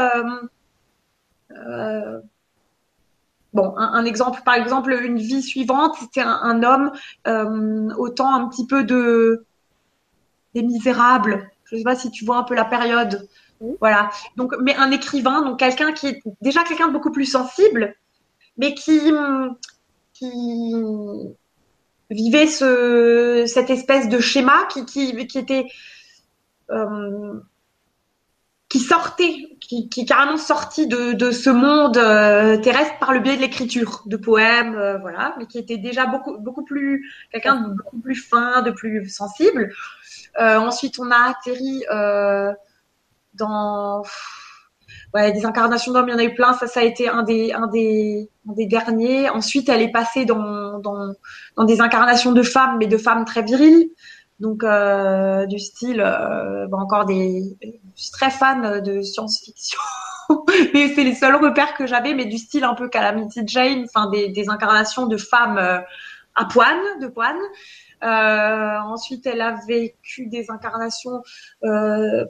[3.53, 6.91] Bon, un, exemple, par exemple, une vie suivante, c'était un, homme
[7.27, 9.45] euh, autant un petit peu de
[10.53, 11.49] des misérables.
[11.65, 13.27] Je ne sais pas si tu vois un peu la période.
[13.79, 14.09] Voilà.
[14.35, 17.95] Donc, mais un écrivain, donc quelqu'un qui est déjà quelqu'un de beaucoup plus sensible,
[18.57, 18.99] mais qui
[20.13, 20.73] qui
[22.11, 25.67] vivait ce cette espèce de schéma qui qui, qui était
[26.69, 27.39] euh,
[28.69, 33.35] qui sortait, qui, est carrément sorti de, de ce monde euh, terrestre par le biais
[33.35, 37.73] de l'écriture, de poèmes, euh, voilà, mais qui était déjà beaucoup beaucoup plus quelqu'un de
[37.73, 39.73] beaucoup plus fin, de plus sensible.
[40.39, 41.83] Euh, ensuite, on a atterri
[43.33, 44.03] dans
[45.15, 46.53] ouais, des incarnations d'hommes, il y en a eu plein.
[46.53, 48.29] Ça, ça a été un des un des
[48.67, 49.29] derniers.
[49.29, 51.15] Ensuite, elle est passée dans dans
[51.55, 53.89] dans des incarnations de femmes, mais de femmes très viriles.
[54.39, 54.63] Donc
[55.49, 56.01] du style,
[56.71, 57.57] encore des,
[57.99, 59.79] je suis très fan de science-fiction,
[60.73, 64.09] mais c'est les seuls repères que j'avais, mais du style un peu Calamity Jane, enfin
[64.09, 65.79] des, incarnations de femmes euh,
[66.35, 67.35] à poil, de poil.
[68.03, 71.21] Euh, ensuite, elle a vécu des incarnations,
[71.65, 72.23] euh,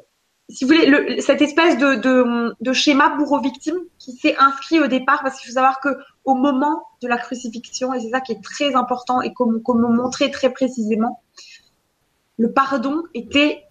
[0.49, 5.39] si vous voulez, le, cette espèce de, schéma bourreau-victime qui s'est inscrit au départ, parce
[5.39, 5.89] qu'il faut savoir que
[6.26, 9.82] au moment de la crucifixion, et c'est ça qui est très important et comme, comme
[9.82, 11.22] montrer très précisément,
[12.39, 13.68] le pardon était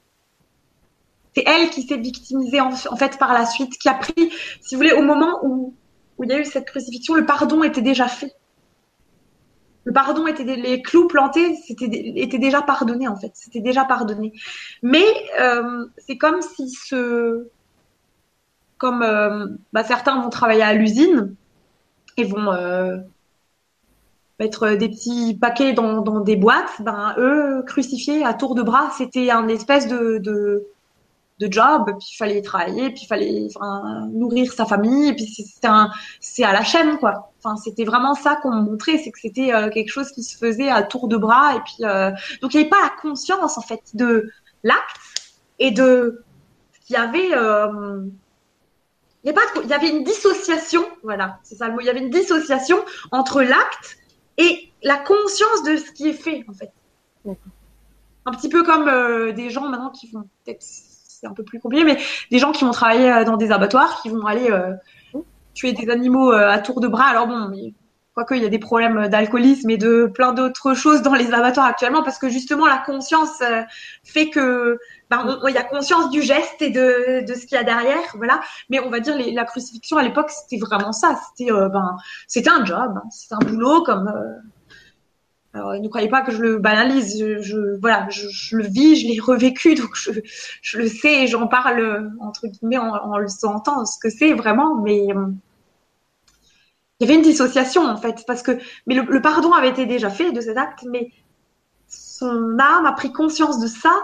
[1.38, 4.80] c'est elle qui s'est victimisée en, fait par la suite, qui a pris, si vous
[4.80, 5.74] voulez, au moment où,
[6.16, 8.34] où il y a eu cette crucifixion, le pardon était déjà fait.
[9.84, 14.32] Le pardon était les clous plantés, c'était était déjà pardonné en fait, c'était déjà pardonné.
[14.82, 15.06] Mais
[15.40, 17.46] euh, c'est comme si ce,
[18.76, 21.34] comme euh, bah, certains vont travailler à l'usine
[22.18, 22.98] et vont euh,
[24.40, 29.30] mettre des petits paquets dans, des boîtes, ben eux crucifiés à tour de bras, c'était
[29.30, 30.66] un espèce de,
[31.38, 31.84] de job.
[31.98, 35.68] Puis il fallait travailler, puis il fallait enfin, nourrir sa famille, et puis c'est
[36.20, 37.32] c'est à la chaîne quoi.
[37.42, 40.68] Enfin c'était vraiment ça qu'on montrait, c'est que c'était euh, quelque chose qui se faisait
[40.68, 42.10] à tour de bras, et puis euh,
[42.42, 44.30] donc il n'y avait pas la conscience en fait de
[44.62, 45.00] l'acte
[45.58, 46.24] et de
[46.86, 48.02] qu'il y avait euh,
[49.24, 51.80] il y, pas, il y avait une dissociation, voilà, c'est ça le mot.
[51.80, 52.78] Il y avait une dissociation
[53.10, 53.98] entre l'acte
[54.36, 56.72] et la conscience de ce qui est fait, en fait.
[58.26, 60.62] Un petit peu comme euh, des gens maintenant qui vont, peut-être
[61.20, 61.98] c'est un peu plus compliqué, mais
[62.30, 64.72] des gens qui vont travailler euh, dans des abattoirs, qui vont aller euh,
[65.54, 67.06] tuer des animaux à tour de bras.
[67.06, 67.52] Alors bon,
[68.14, 71.66] quoique il y a des problèmes d'alcoolisme et de plein d'autres choses dans les abattoirs
[71.66, 73.42] actuellement, parce que justement la conscience
[74.04, 74.78] fait que
[75.10, 78.14] ben, il y a conscience du geste et de, de ce qu'il y a derrière,
[78.14, 78.40] voilà.
[78.68, 81.18] Mais on va dire les, la crucifixion à l'époque, c'était vraiment ça.
[81.28, 81.96] C'était euh, ben,
[82.26, 83.08] c'était un job, hein.
[83.10, 84.08] c'était un boulot comme.
[84.08, 84.34] Euh...
[85.80, 87.18] Ne croyez pas que je le banalise.
[87.40, 92.10] Je, voilà, je, le vis, je l'ai revécu, donc je, le sais et j'en parle
[92.20, 94.76] entre guillemets en, le sentant ce que c'est vraiment.
[94.76, 95.26] Mais euh,
[97.00, 100.10] il y avait une dissociation en fait, parce que mais le pardon avait été déjà
[100.10, 101.12] fait de cet acte, mais
[101.86, 103.94] son âme a pris conscience de ça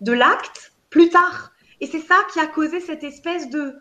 [0.00, 1.52] de l'acte plus tard.
[1.80, 3.74] Et c'est ça qui a causé cette espèce de,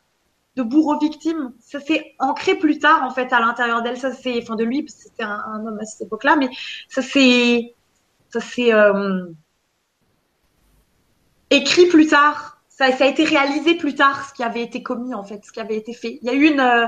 [0.55, 1.53] de bourreau victime.
[1.59, 3.97] Ça s'est ancré plus tard, en fait, à l'intérieur d'elle.
[3.97, 6.49] Ça c'est, enfin, de lui, c'était un, homme à cette époque-là, mais
[6.87, 7.75] ça s'est,
[8.29, 9.25] ça s'est euh,
[11.49, 15.13] écrit plus tard ça, ça, a été réalisé plus tard, ce qui avait été commis
[15.13, 16.19] en fait, ce qui avait été fait.
[16.21, 16.87] Il y a eu une, euh,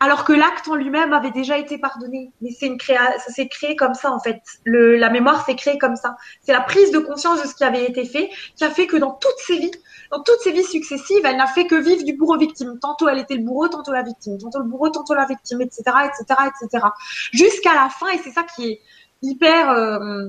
[0.00, 3.46] alors que l'acte en lui-même avait déjà été pardonné, mais c'est une créa, ça s'est
[3.46, 4.40] créé comme ça en fait.
[4.64, 6.16] Le, la mémoire s'est créée comme ça.
[6.40, 8.96] C'est la prise de conscience de ce qui avait été fait qui a fait que
[8.96, 9.70] dans toutes ses vies,
[10.10, 12.78] dans toutes ses vies successives, elle n'a fait que vivre du bourreau victime.
[12.80, 15.82] Tantôt elle était le bourreau, tantôt la victime, tantôt le bourreau, tantôt la victime, etc.,
[16.06, 16.86] etc., etc.
[17.32, 18.80] Jusqu'à la fin, et c'est ça qui est
[19.20, 20.28] hyper euh,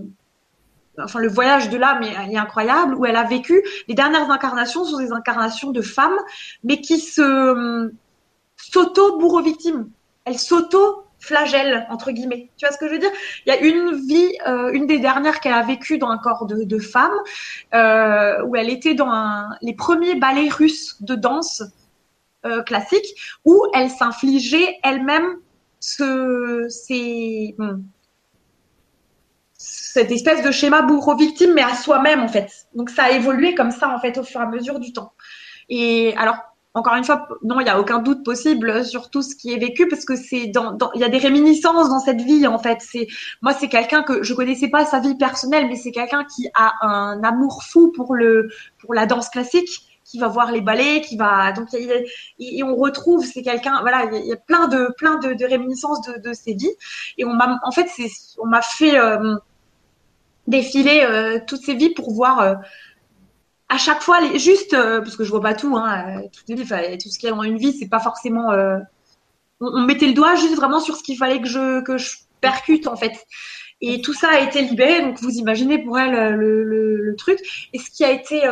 [1.03, 4.97] enfin le voyage de l'âme est, incroyable où elle a vécu les dernières incarnations sont
[4.97, 6.17] des incarnations de femmes
[6.63, 7.91] mais qui se
[8.55, 9.89] s'auto bourreau victime
[10.25, 12.49] elle s'auto flagelle entre guillemets.
[12.57, 13.11] Tu vois ce que je veux dire?
[13.45, 16.45] Il y a une vie euh, une des dernières qu'elle a vécu dans un corps
[16.45, 17.11] de, femme
[17.73, 21.63] euh, où elle était dans les premiers ballets russes de danse
[22.45, 25.37] euh, classique où elle s'infligeait elle-même
[25.79, 27.55] ce, ces,
[29.97, 32.67] cette espèce de schéma bourreau-victime, mais à soi-même en fait.
[32.75, 35.13] Donc ça a évolué comme ça en fait au fur et à mesure du temps.
[35.69, 36.35] Et alors,
[36.75, 39.57] encore une fois, non, il n'y a aucun doute possible sur tout ce qui est
[39.57, 42.77] vécu parce que c'est dans, il y a des réminiscences dans cette vie en fait.
[42.81, 43.07] C'est
[43.41, 46.73] moi, c'est quelqu'un que je connaissais pas sa vie personnelle, mais c'est quelqu'un qui a
[46.85, 49.69] un amour fou pour le pour la danse classique
[50.05, 54.25] qui va voir les ballets, qui va donc et, on retrouve c'est quelqu'un voilà il
[54.25, 56.71] y, a plein de plein de, réminiscences de, ces vies
[57.17, 59.35] et on m'a en fait c'est on m'a fait euh,
[60.47, 62.55] défiler euh, toutes ces vies pour voir euh,
[63.69, 67.31] à chaque fois juste parce que je vois pas tout hein tout ce qu'il y
[67.31, 68.47] a dans une vie c'est pas forcément
[69.59, 72.87] on, mettait le doigt juste vraiment sur ce qu'il fallait que je que je percute
[72.87, 73.11] en fait
[73.81, 77.39] et tout ça a été libéré donc vous imaginez pour elle le, le, truc
[77.73, 78.47] et ce qui a été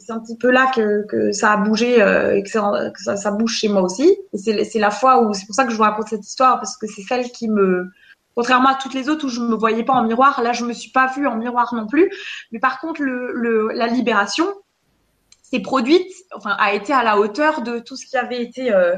[0.00, 3.54] c'est un petit peu là que, que ça a bougé euh, et que, ça, bouge
[3.54, 4.16] chez moi aussi.
[4.34, 6.86] C'est la fois où c'est pour ça que je vous raconte cette histoire parce que
[6.86, 7.90] c'est celle qui me,
[8.34, 10.72] contrairement à toutes les autres où je me voyais pas en miroir, là je me
[10.72, 12.10] suis pas vue en miroir non plus.
[12.52, 14.46] Mais par contre la libération
[15.42, 18.96] s'est produite, enfin a été à la hauteur de tout ce qui avait été euh,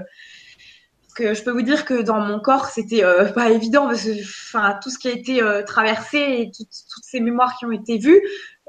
[1.14, 4.78] que je peux vous dire que dans mon corps, c'était euh, pas évident parce enfin,
[4.82, 8.20] tout ce qui a été euh, traversé et toutes, ces mémoires qui ont été vues,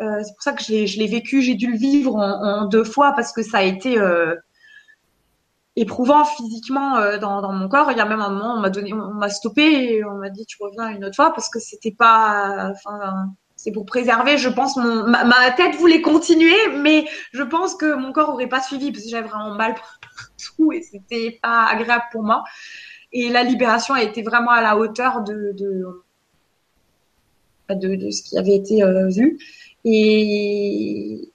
[0.01, 3.13] euh, c'est pour ça que je l'ai vécu, j'ai dû le vivre en, deux fois
[3.13, 3.97] parce que ça a été
[5.75, 7.91] éprouvant physiquement dans, dans, mon corps.
[7.91, 10.29] Il y a même un moment, on m'a donné, on m'a stoppé et on m'a
[10.29, 13.27] dit tu reviens une autre fois parce que c'était pas, enfin,
[13.63, 18.11] c'est pour préserver, je pense, mon, ma, tête voulait continuer, mais je pense que mon
[18.11, 19.75] corps aurait pas suivi parce que j'avais vraiment mal
[20.37, 22.43] tout et c'était pas agréable pour moi.
[23.13, 26.03] Et la libération a été vraiment à la hauteur de, de,
[27.69, 29.39] de, ce qui avait été euh, vu.
[29.85, 31.31] Et,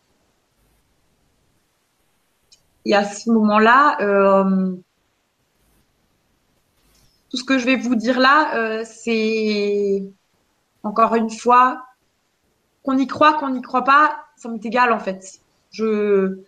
[2.89, 4.75] et à ce moment-là, euh,
[7.29, 10.03] tout ce que je vais vous dire là, euh, c'est
[10.83, 11.85] encore une fois
[12.83, 15.41] qu'on y croit, qu'on n'y croit pas, ça m'est égal en fait.
[15.71, 16.39] Je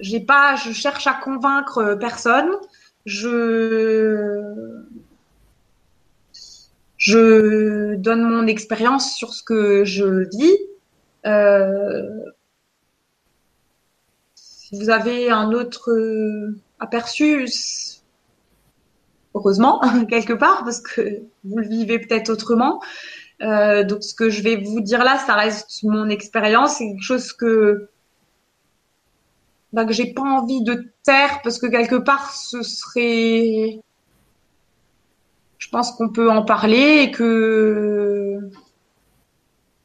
[0.00, 2.50] j'ai pas, je cherche à convaincre personne.
[3.06, 4.84] Je
[6.98, 10.58] je donne mon expérience sur ce que je vis.
[11.24, 12.06] Euh,
[14.68, 15.90] si vous avez un autre
[16.78, 17.48] aperçu,
[19.34, 22.82] heureusement quelque part parce que vous le vivez peut-être autrement.
[23.40, 27.02] Euh, donc ce que je vais vous dire là, ça reste mon expérience, c'est quelque
[27.02, 27.88] chose que
[29.72, 33.80] bah, que j'ai pas envie de taire parce que quelque part ce serait
[35.56, 37.22] je pense qu'on peut en parler et que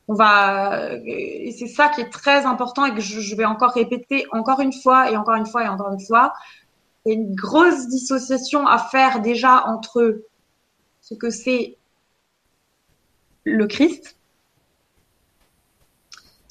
[0.08, 4.26] on va et c'est ça qui est très important et que je, vais encore répéter
[4.32, 6.34] encore une fois et encore une fois et encore une fois.
[7.06, 10.24] Il une grosse dissociation à faire déjà entre
[11.02, 11.78] ce que c'est
[13.44, 14.18] le Christ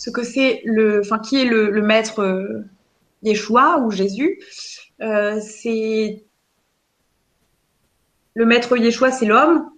[0.02, 2.64] ce que c'est le enfin qui est le, maître
[3.22, 4.40] Yeshua ou Jésus,
[5.00, 6.24] euh, c'est
[8.34, 9.70] le maître Yeshua, c'est l'homme,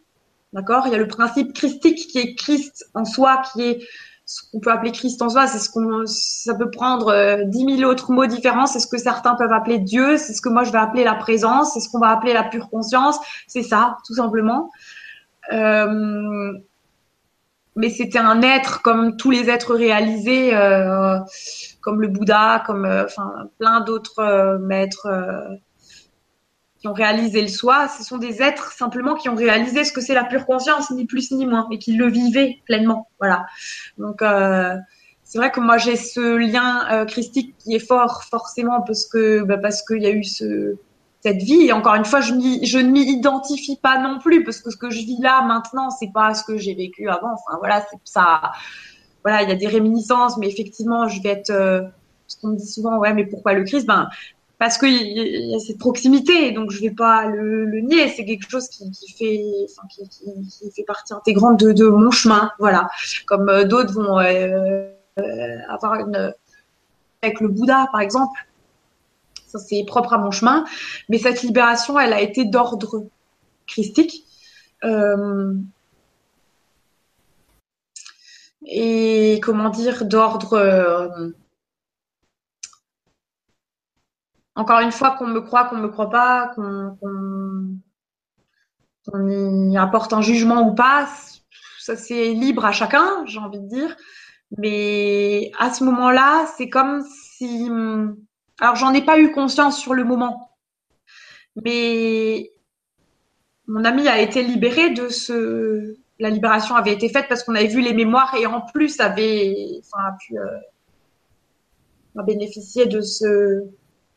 [0.54, 0.86] d'accord?
[0.86, 3.80] Il y a le principe christique qui est Christ en soi, qui est
[4.26, 7.64] ce qu'on peut appeler Christ en soi, c'est ce qu'on, ça peut prendre euh, dix
[7.66, 8.66] mille autres mots différents.
[8.66, 11.14] C'est ce que certains peuvent appeler Dieu, c'est ce que moi je vais appeler la
[11.14, 13.18] présence, c'est ce qu'on va appeler la pure conscience.
[13.46, 14.70] C'est ça, tout simplement.
[15.52, 16.52] Euh,
[17.76, 21.18] mais c'était un être comme tous les êtres réalisés, euh,
[21.82, 25.08] comme le Bouddha, comme enfin plein d'autres maîtres
[26.88, 27.88] ont réalisé le soi.
[27.88, 31.06] Ce sont des êtres simplement qui ont réalisé ce que c'est la pure conscience, ni
[31.06, 33.08] plus ni moins, et qui le vivaient pleinement.
[33.18, 33.46] Voilà.
[33.98, 34.22] Donc
[35.24, 39.58] c'est vrai que moi j'ai ce lien christique qui est fort forcément parce que bah,
[39.58, 40.76] parce qu'il y a eu ce
[41.24, 41.66] cette vie.
[41.66, 44.90] Et encore une fois, je, ne m'y identifie pas non plus parce que ce que
[44.90, 47.32] je vis là maintenant, c'est pas ce que j'ai vécu avant.
[47.32, 48.52] Enfin voilà, c'est ça.
[49.24, 51.50] Voilà, il y a des réminiscences, mais effectivement, je vais être.
[51.50, 51.82] Euh,
[52.40, 53.86] qu'on me dit souvent, ouais, mais pourquoi le Christ?
[53.86, 54.08] Ben
[54.58, 58.08] parce qu'il y a cette proximité, donc je vais pas le, nier.
[58.08, 59.42] C'est quelque chose qui, fait,
[59.90, 62.88] qui, fait partie intégrante de, mon chemin, voilà.
[63.26, 66.32] Comme euh, d'autres vont euh, euh, avoir une
[67.22, 68.38] avec le Bouddha, par exemple
[69.56, 70.64] c'est propre à mon chemin.
[71.08, 73.06] Mais cette libération, elle a été d'ordre
[73.68, 74.24] christique.
[78.66, 80.54] Et comment dire, d'ordre.
[80.54, 81.30] Euh,
[84.56, 86.98] encore une fois, qu'on me croit, qu'on me croit pas, qu'on
[89.70, 91.08] y apporte un jugement ou pas,
[91.78, 93.96] ça c'est libre à chacun, j'ai envie de dire.
[94.58, 97.68] Mais à ce moment-là, c'est comme si
[98.60, 100.56] alors, j'en ai pas eu conscience sur le moment,
[101.56, 102.52] mais
[103.66, 105.96] mon ami a été libéré de ce.
[106.20, 109.80] La libération avait été faite parce qu'on avait vu les mémoires et en plus avait,
[109.80, 113.64] enfin, a pu euh, bénéficier de ce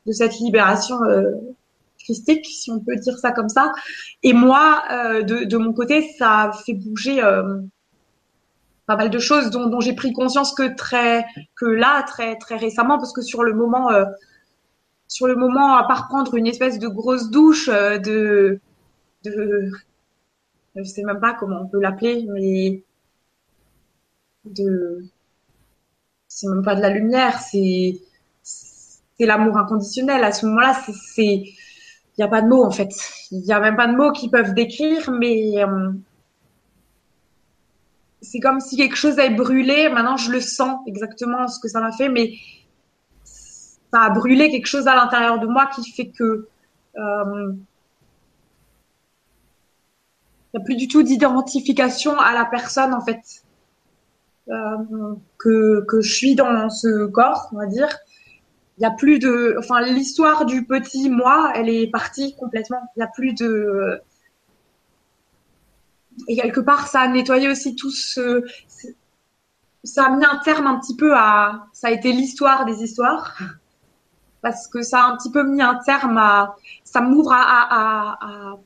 [0.07, 0.95] de cette libération
[1.99, 3.71] christique, si on peut dire ça comme ça.
[4.23, 4.83] Et moi,
[5.23, 7.21] de, de, mon côté, ça fait bouger
[8.87, 11.25] pas mal de choses dont, j'ai pris conscience que très
[11.61, 14.05] là très récemment parce que sur le moment euh,
[15.07, 18.59] sur le moment à part prendre une espèce de grosse douche euh, de
[19.25, 19.69] de
[20.75, 22.81] je sais même pas comment on peut l'appeler mais
[24.45, 25.03] de
[26.29, 27.99] c'est même pas de la lumière c'est
[29.19, 30.75] c'est l'amour inconditionnel à ce moment-là
[31.13, 31.43] c'est
[32.19, 32.93] il y a pas de mots en fait
[33.31, 35.91] il y a même pas de mots qui peuvent décrire mais euh,
[38.21, 39.89] c'est comme si quelque chose avait brûlé.
[39.89, 42.33] Maintenant, je le sens exactement ce que ça m'a fait, mais
[43.23, 46.47] ça a brûlé quelque chose à l'intérieur de moi qui fait que
[46.97, 47.53] euh,
[50.53, 53.43] il n'y a plus du tout d'identification à la personne en fait
[54.49, 57.89] euh, que, que je suis dans ce corps, on va dire.
[58.77, 62.81] Il n'y a plus de, enfin l'histoire du petit moi, elle est partie complètement.
[62.95, 64.01] Il n'y a plus de
[66.27, 68.43] et quelque part, ça a nettoyé aussi tout ce,
[69.83, 73.37] ça a mis un terme un petit peu à, ça a été l'histoire des histoires,
[74.41, 78.57] parce que ça a un petit peu mis un terme à, ça m'ouvre à,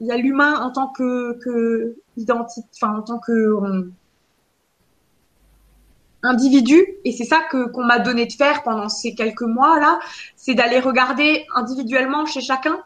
[0.00, 3.90] il y a l'humain en tant que, que identité, enfin en tant que
[6.22, 9.98] individu, et c'est ça que qu'on m'a donné de faire pendant ces quelques mois là,
[10.36, 12.78] c'est d'aller regarder individuellement chez chacun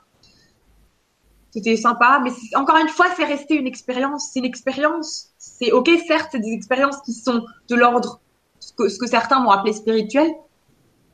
[1.55, 4.31] c'était sympa, mais encore une fois, c'est resté une expérience.
[4.32, 5.28] C'est une expérience.
[5.39, 8.20] C'est ok, certes, c'est des expériences qui sont de l'ordre
[8.59, 10.32] ce que, ce que certains vont appeler spirituel,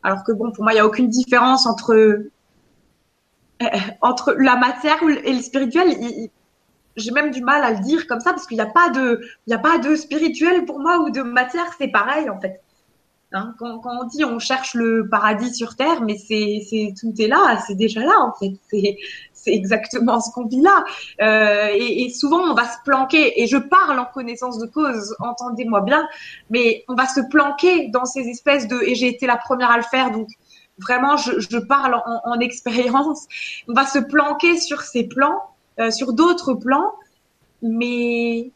[0.02, 2.24] alors que bon, pour moi, il y a aucune différence entre
[4.01, 6.30] entre la matière et le spirituel.
[6.96, 9.20] J'ai même du mal à le dire comme ça parce qu'il n'y a pas de,
[9.46, 11.66] il y a pas de spirituel pour moi ou de matière.
[11.78, 12.60] C'est pareil en fait.
[13.32, 17.12] Hein, quand, quand, on dit on cherche le paradis sur terre, mais c'est, c'est tout
[17.20, 18.52] est là, c'est déjà là en fait.
[18.68, 18.96] C'est,
[19.32, 20.84] c'est exactement ce qu'on vit là.
[21.22, 23.40] Euh, et, et, souvent on va se planquer.
[23.40, 26.08] Et je parle en connaissance de cause, entendez-moi bien,
[26.50, 28.80] mais on va se planquer dans ces espèces de.
[28.82, 30.28] Et j'ai été la première à le faire, donc
[30.78, 33.26] vraiment je, je parle en, en, expérience.
[33.68, 35.40] On va se planquer sur ces plans,
[35.81, 36.93] euh, sur d'autres plans,
[37.62, 38.51] mais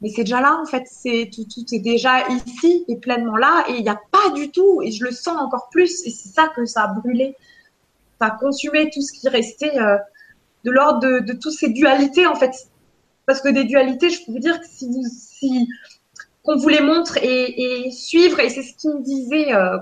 [0.00, 3.64] mais c'est déjà là en fait, c'est tout, tout est déjà ici et pleinement là
[3.68, 6.28] et il n'y a pas du tout et je le sens encore plus et c'est
[6.28, 7.36] ça que ça a brûlé,
[8.20, 9.96] ça a consumé tout ce qui restait euh,
[10.64, 12.68] de l'ordre de, de toutes ces dualités en fait,
[13.24, 15.68] parce que des dualités, je peux vous dire que si, si
[16.42, 19.54] qu'on vous les montre et, suivre et c'est ce qu'il me disait.
[19.54, 19.78] Euh,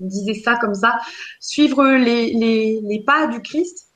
[0.00, 0.98] me disait ça comme ça,
[1.40, 3.89] suivre les, les, les pas du Christ,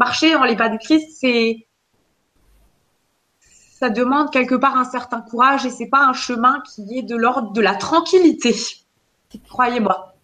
[0.00, 1.66] marcher dans les pas du Christ, c'est
[3.38, 7.16] ça demande quelque part un certain courage et c'est pas un chemin qui est de
[7.16, 8.54] l'ordre de la tranquillité.
[9.48, 10.14] Croyez-moi.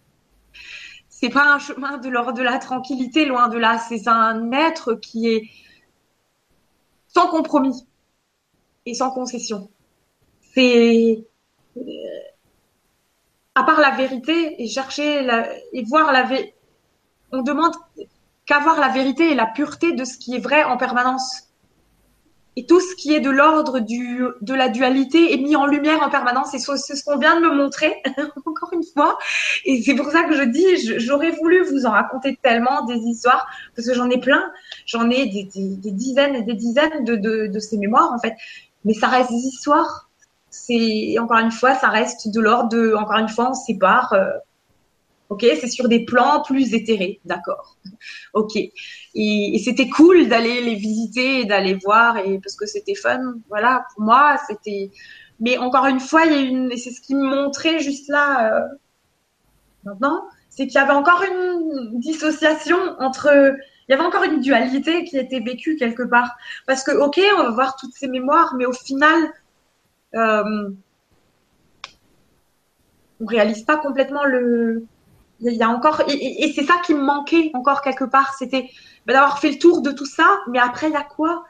[1.09, 3.79] C'est pas un chemin de l'ordre de la tranquillité, loin de là.
[3.79, 5.49] C'est un être qui est
[7.07, 7.87] sans compromis
[8.85, 9.69] et sans concession.
[10.53, 11.25] C'est
[11.77, 11.81] euh,
[13.55, 16.55] à part la vérité et chercher la, et voir la vérité.
[17.31, 17.73] On demande
[18.47, 21.43] qu'avoir la vérité et la pureté de ce qui est vrai en permanence.
[22.55, 26.09] Et tout ce qui est de l'ordre de la dualité est mis en lumière en
[26.09, 26.55] permanence.
[26.55, 28.01] Et c'est ce qu'on vient de me montrer
[28.47, 29.19] encore une fois.
[29.63, 33.45] Et c'est pour ça que je dis j'aurais voulu vous en raconter tellement des histoires
[33.75, 34.43] parce que j'en ai plein.
[34.87, 38.33] J'en ai des, des, dizaines et des dizaines de, de, de, ces mémoires en fait.
[38.85, 40.09] Mais ça reste des histoires.
[40.49, 44.25] C'est encore une fois ça reste de l'ordre de encore une fois on sépare euh,
[45.29, 47.77] Ok, c'est sur des plans plus éthérés, d'accord.
[48.33, 48.55] Ok.
[48.55, 53.35] Et, c'était cool d'aller les visiter et d'aller voir et parce que c'était fun.
[53.49, 54.91] Voilà, pour moi, c'était.
[55.39, 58.53] Mais encore une fois, il y a une, c'est ce qui me montrait juste là
[58.53, 58.67] euh,
[59.83, 63.55] maintenant, c'est qu'il y avait encore une dissociation entre,
[63.87, 66.37] il y avait encore une dualité qui était vécue quelque part.
[66.65, 69.31] Parce que ok, on va voir toutes ces mémoires, mais au final,
[70.15, 70.69] euh,
[73.19, 74.85] on réalise pas complètement le
[75.39, 78.69] il y a encore et, c'est ça qui me manquait encore quelque part c'était
[79.05, 81.45] bah, d'avoir fait le tour de tout ça mais après il y a quoi?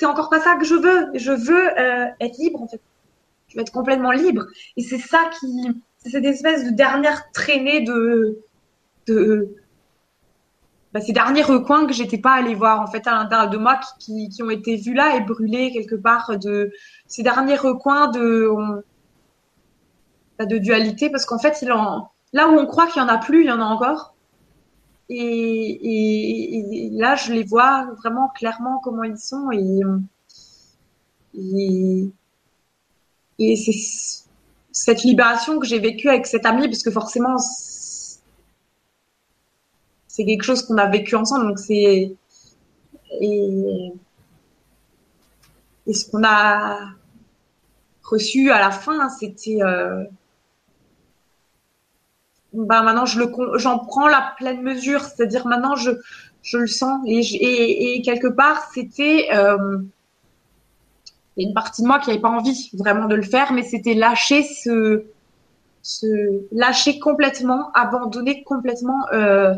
[0.00, 1.10] C'est encore pas ça que je veux.
[1.12, 2.80] Je veux euh, être libre en fait.
[3.48, 4.46] Je veux être complètement libre.
[4.78, 8.38] Et c'est ça qui c'est cette espèce de dernière traînée de
[9.06, 9.56] de
[10.94, 13.78] bah, ces derniers recoins que j'étais pas allée voir en fait à l'intérieur de moi
[13.98, 16.72] qui, qui, ont été vus là et brûlés quelque part de
[17.06, 18.48] ces derniers recoins de
[20.38, 23.08] bah, de dualité parce qu'en fait il en Là où on croit qu'il y en
[23.08, 24.14] a plus, il y en a encore.
[25.08, 29.50] Et, là, je les vois vraiment clairement comment ils sont.
[29.50, 29.80] Et,
[33.38, 34.24] et, c'est
[34.72, 37.36] cette libération que j'ai vécue avec cet ami, parce que forcément,
[40.06, 41.48] c'est quelque chose qu'on a vécu ensemble.
[41.48, 42.14] Donc c'est
[43.20, 43.92] et,
[45.86, 46.78] et ce qu'on a
[48.04, 50.04] reçu à la fin, c'était euh,
[52.52, 55.90] bah maintenant je le j'en prends la pleine mesure, c'est-à-dire maintenant je
[56.42, 59.78] je le sens et, et, quelque part c'était euh,
[61.36, 64.42] une partie de moi qui n'avait pas envie vraiment de le faire, mais c'était lâcher
[64.42, 65.04] ce,
[65.82, 66.06] ce
[66.52, 69.54] lâcher complètement, abandonner complètement euh,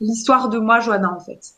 [0.00, 1.54] l'histoire de moi, Johanna, en fait.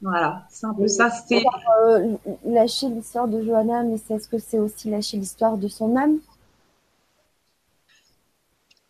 [0.00, 1.10] Voilà, c'est un peu ça.
[1.32, 6.18] Euh, lâcher l'histoire de Johanna, mais est-ce que c'est aussi lâcher l'histoire de son âme?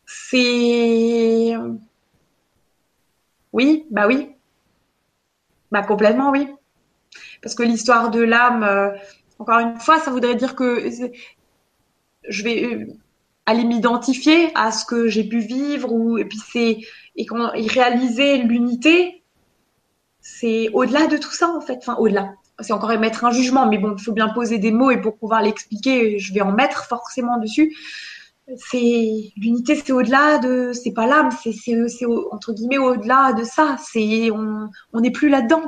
[0.04, 1.54] C'est
[3.52, 4.30] oui, bah oui,
[5.70, 6.48] bah complètement oui,
[7.42, 8.90] parce que l'histoire de l'âme, euh,
[9.38, 10.84] encore une fois, ça voudrait dire que
[12.28, 12.86] je vais euh,
[13.46, 16.78] aller m'identifier à ce que j'ai pu vivre ou et puis c'est
[17.16, 19.17] et quand réaliser l'unité
[20.36, 21.78] c'est au-delà de tout ça en fait.
[21.78, 22.34] Enfin au-delà.
[22.60, 25.16] C'est encore émettre un jugement mais bon il faut bien poser des mots et pour
[25.16, 27.74] pouvoir l'expliquer je vais en mettre forcément dessus.
[28.56, 33.76] C'est l'unité c'est au-delà de c'est pas l'âme c'est c'est entre guillemets au-delà de ça.
[33.82, 35.62] C'est on on n'est plus là-dedans.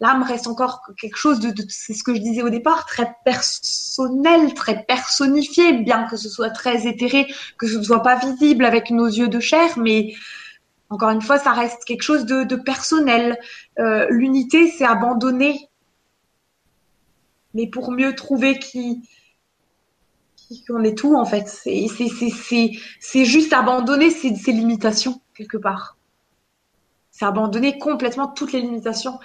[0.00, 4.54] L'âme reste encore quelque chose de, c'est ce que je disais au départ, très personnel,
[4.54, 7.26] très personnifié, bien que ce soit très éthéré,
[7.58, 10.14] que ce ne soit pas visible avec nos yeux de chair, mais
[10.90, 13.38] encore une fois, ça reste quelque chose de, personnel.
[13.78, 15.68] Euh, l'unité, c'est abandonner,
[17.54, 19.02] mais pour mieux trouver qui,
[20.70, 21.46] on est tout en fait.
[21.46, 25.98] C'est juste abandonner ses, limitations quelque part.
[27.10, 29.18] C'est abandonner complètement toutes les limitations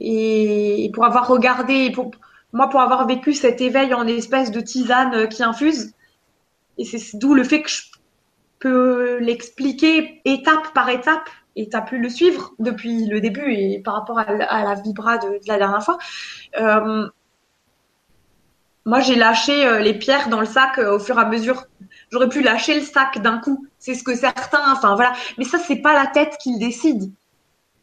[0.00, 2.12] et, pour avoir regardé, pour,
[2.52, 5.94] moi pour avoir vécu cet éveil en espèce de tisane qui infuse,
[6.76, 7.82] et c'est d'où le fait que je
[8.58, 11.28] peux l'expliquer étape par étape,
[11.58, 15.18] et tu as pu le suivre depuis le début et par rapport à, la vibra
[15.18, 15.98] de, la dernière fois.
[16.58, 17.08] Euh,
[18.86, 21.66] moi, j'ai lâché euh, les pierres dans le sac euh, au fur et à mesure.
[22.10, 23.66] J'aurais pu lâcher le sac d'un coup.
[23.78, 25.12] C'est ce que certains, enfin voilà.
[25.36, 27.12] Mais ça, c'est pas la tête qui le décide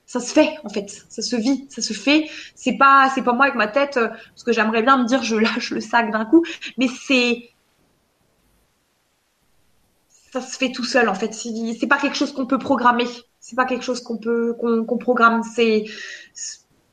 [0.08, 2.30] ça se fait en fait, ça se vit, ça se fait.
[2.54, 5.36] C'est pas c'est pas moi avec ma tête parce que j'aimerais bien me dire je
[5.36, 6.46] lâche le sac d'un coup,
[6.78, 7.50] mais c'est
[10.36, 11.34] ça se fait tout seul en fait.
[11.34, 13.08] C'est pas quelque chose qu'on peut programmer.
[13.40, 15.44] C'est pas quelque chose qu'on peut qu'on programme.
[15.44, 15.86] C'est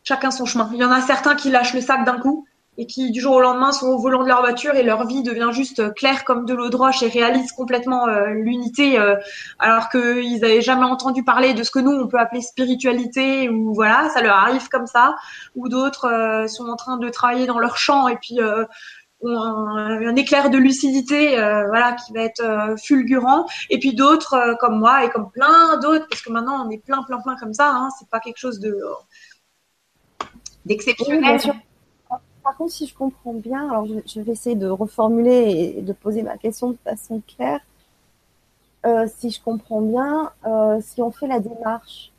[0.05, 0.71] chacun son chemin.
[0.73, 2.47] Il y en a certains qui lâchent le sac d'un coup
[2.79, 5.23] et qui du jour au lendemain sont au volant de leur voiture et leur vie
[5.23, 9.15] devient juste claire comme de l'eau de roche et réalisent complètement euh, l'unité euh,
[9.59, 13.75] alors qu'ils n'avaient jamais entendu parler de ce que nous on peut appeler spiritualité ou
[13.75, 15.17] voilà ça leur arrive comme ça
[15.55, 18.39] ou d'autres euh, sont en train de travailler dans leur champ et puis
[19.25, 23.47] un, éclair de lucidité voilà qui va être fulgurant.
[23.71, 27.03] Et puis d'autres comme moi et comme plein d'autres parce que maintenant on est plein
[27.03, 28.77] plein plein comme ça hein, c'est pas quelque chose de
[30.65, 31.41] d'exceptionnel.
[32.43, 36.23] Par contre, si je comprends bien, alors je, vais essayer de reformuler et de poser
[36.23, 37.61] ma question de façon claire.
[38.85, 42.11] Euh, si je comprends bien, euh, si on fait la démarche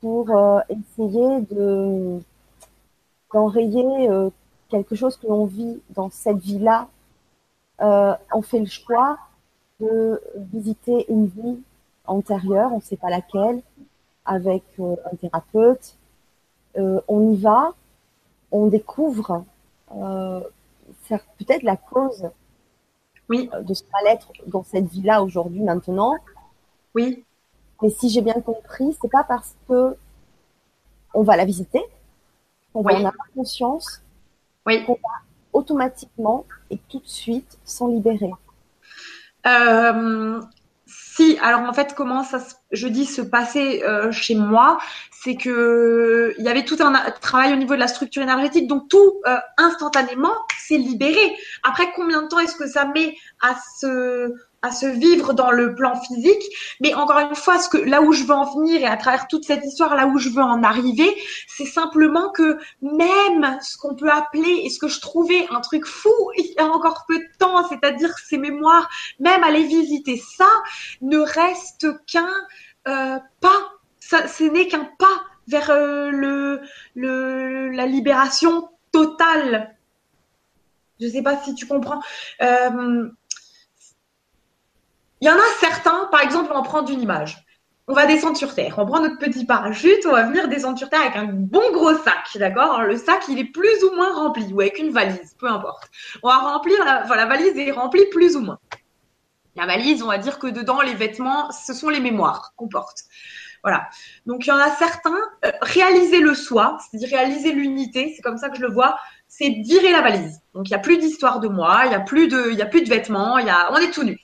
[0.00, 2.20] pour euh, essayer de
[3.34, 4.08] d'enrayer
[4.68, 6.88] quelque chose que l'on vit dans cette vie-là,
[7.78, 9.18] on fait le choix
[9.80, 11.58] de visiter une vie
[12.06, 13.62] antérieure, on ne sait pas laquelle,
[14.24, 15.96] avec un thérapeute.
[16.76, 17.74] on y va,
[18.50, 19.44] on découvre
[19.94, 20.40] euh,
[21.08, 22.28] peut-être la cause
[23.28, 23.50] oui.
[23.52, 26.14] Euh, de ce mal-être dans cette vie-là aujourd'hui, maintenant.
[26.94, 27.24] Oui.
[27.82, 29.96] Mais si j'ai bien compris, c'est pas parce que
[31.14, 31.82] on va la visiter,
[32.72, 34.02] qu'on va en avoir conscience,
[34.66, 34.84] oui.
[34.84, 35.22] qu'on va
[35.52, 38.30] automatiquement et tout de suite s'en libérer.
[39.46, 40.40] Euh,
[40.86, 42.38] si, alors en fait, comment ça,
[42.72, 44.78] je dis, se passer chez moi,
[45.26, 48.88] c'est que il y avait tout un travail au niveau de la structure énergétique, donc
[48.88, 51.36] tout euh, instantanément s'est libéré.
[51.64, 54.32] Après, combien de temps est-ce que ça met à se
[54.66, 56.42] à se vivre dans le plan physique
[56.80, 59.28] Mais encore une fois, ce que là où je veux en venir et à travers
[59.28, 61.14] toute cette histoire, là où je veux en arriver,
[61.48, 65.86] c'est simplement que même ce qu'on peut appeler et ce que je trouvais un truc
[65.86, 68.88] fou il y a encore peu de temps, c'est-à-dire ces mémoires,
[69.20, 70.48] même aller visiter ça,
[71.00, 72.28] ne reste qu'un
[72.88, 79.76] euh, pas ce n'est qu'un pas vers euh, le, la libération totale.
[81.00, 82.00] Je ne sais pas si tu comprends.
[82.40, 83.08] Euh,
[85.26, 87.44] il y en a certains, par exemple, on va prendre une image.
[87.88, 88.76] On va descendre sur Terre.
[88.78, 91.94] On prend notre petit parachute, on va venir descendre sur Terre avec un bon gros
[91.94, 92.82] sac, d'accord?
[92.82, 95.90] Le sac, il est plus ou moins rempli, ou avec une valise, peu importe.
[96.22, 98.60] On va remplir, la, la valise est remplie plus ou moins.
[99.56, 103.02] La valise, on va dire que dedans, les vêtements, ce sont les mémoires qu'on porte.
[103.64, 103.88] Voilà.
[104.26, 108.38] Donc il y en a certains, euh, réaliser le soi, c'est-à-dire réaliser l'unité, c'est comme
[108.38, 108.96] ça que je le vois,
[109.26, 110.40] c'est virer la valise.
[110.54, 112.62] Donc il n'y a plus d'histoire de moi, il n'y a plus de, il y
[112.62, 114.20] a plus de vêtements, y a, on est tout nu.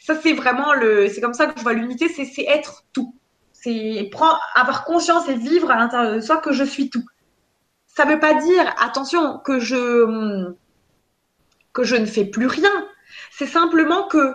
[0.00, 3.14] Ça c'est vraiment le, c'est comme ça que je vois l'unité, c'est, être tout.
[3.52, 4.10] C'est
[4.54, 7.04] avoir conscience et vivre à l'intérieur de soi que je suis tout.
[7.86, 10.52] Ça ne veut pas dire, attention, que je,
[11.72, 12.86] que je ne fais plus rien.
[13.30, 14.34] C'est simplement que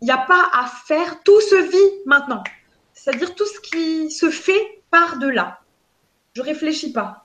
[0.00, 2.44] il n'y a pas à faire, tout se vit maintenant.
[2.92, 5.60] C'est-à-dire tout ce qui se fait par de là.
[6.34, 7.23] Je réfléchis pas.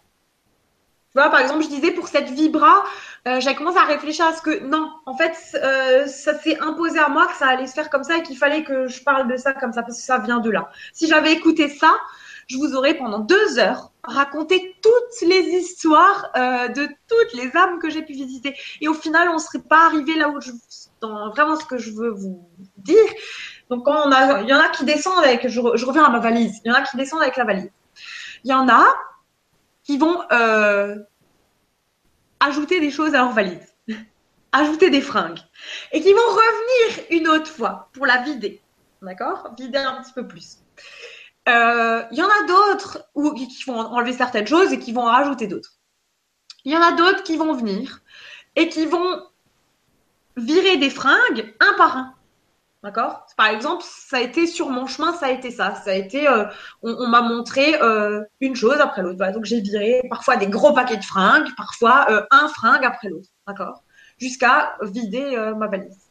[1.12, 2.84] Tu vois, par exemple, je disais pour cette vibra,
[3.28, 7.00] euh, j'ai commencé à réfléchir à ce que non, en fait, euh, ça s'est imposé
[7.00, 9.28] à moi que ça allait se faire comme ça et qu'il fallait que je parle
[9.28, 10.70] de ça comme ça parce que ça vient de là.
[10.94, 11.92] Si j'avais écouté ça,
[12.48, 17.80] je vous aurais pendant deux heures raconté toutes les histoires euh, de toutes les âmes
[17.80, 18.56] que j'ai pu visiter.
[18.82, 20.52] Et au final, on ne serait pas arrivé là où je
[21.02, 22.98] dans vraiment ce que je veux vous dire.
[23.70, 26.20] Donc, quand on a, il y en a qui descendent avec, je, reviens à ma
[26.20, 27.72] valise, il y en a qui descendent avec la valise.
[28.44, 28.86] Il y en a
[29.90, 30.98] qui vont euh,
[32.40, 33.74] ajouter des choses à leur valise,
[34.52, 35.40] ajouter des fringues,
[35.92, 38.62] et qui vont revenir une autre fois pour la vider.
[39.02, 39.50] D'accord?
[39.58, 40.60] Vider un petit peu plus.
[41.48, 45.12] Euh, il y en a d'autres qui vont enlever certaines choses et qui vont en
[45.12, 45.72] rajouter d'autres.
[46.66, 48.04] Il y en a d'autres qui vont venir
[48.56, 49.24] et qui vont
[50.38, 52.16] virer des fringues un par un.
[52.82, 53.26] D'accord?
[53.36, 55.76] Par exemple, ça a été sur mon chemin, ça a été ça.
[55.76, 56.46] Ça a été, euh,
[56.82, 59.20] on, m'a montré euh, une chose après l'autre.
[59.34, 63.28] donc j'ai viré parfois des gros paquets de fringues, parfois euh, un fringue après l'autre.
[63.46, 63.84] D'accord?
[64.18, 66.10] Jusqu'à vider ma valise.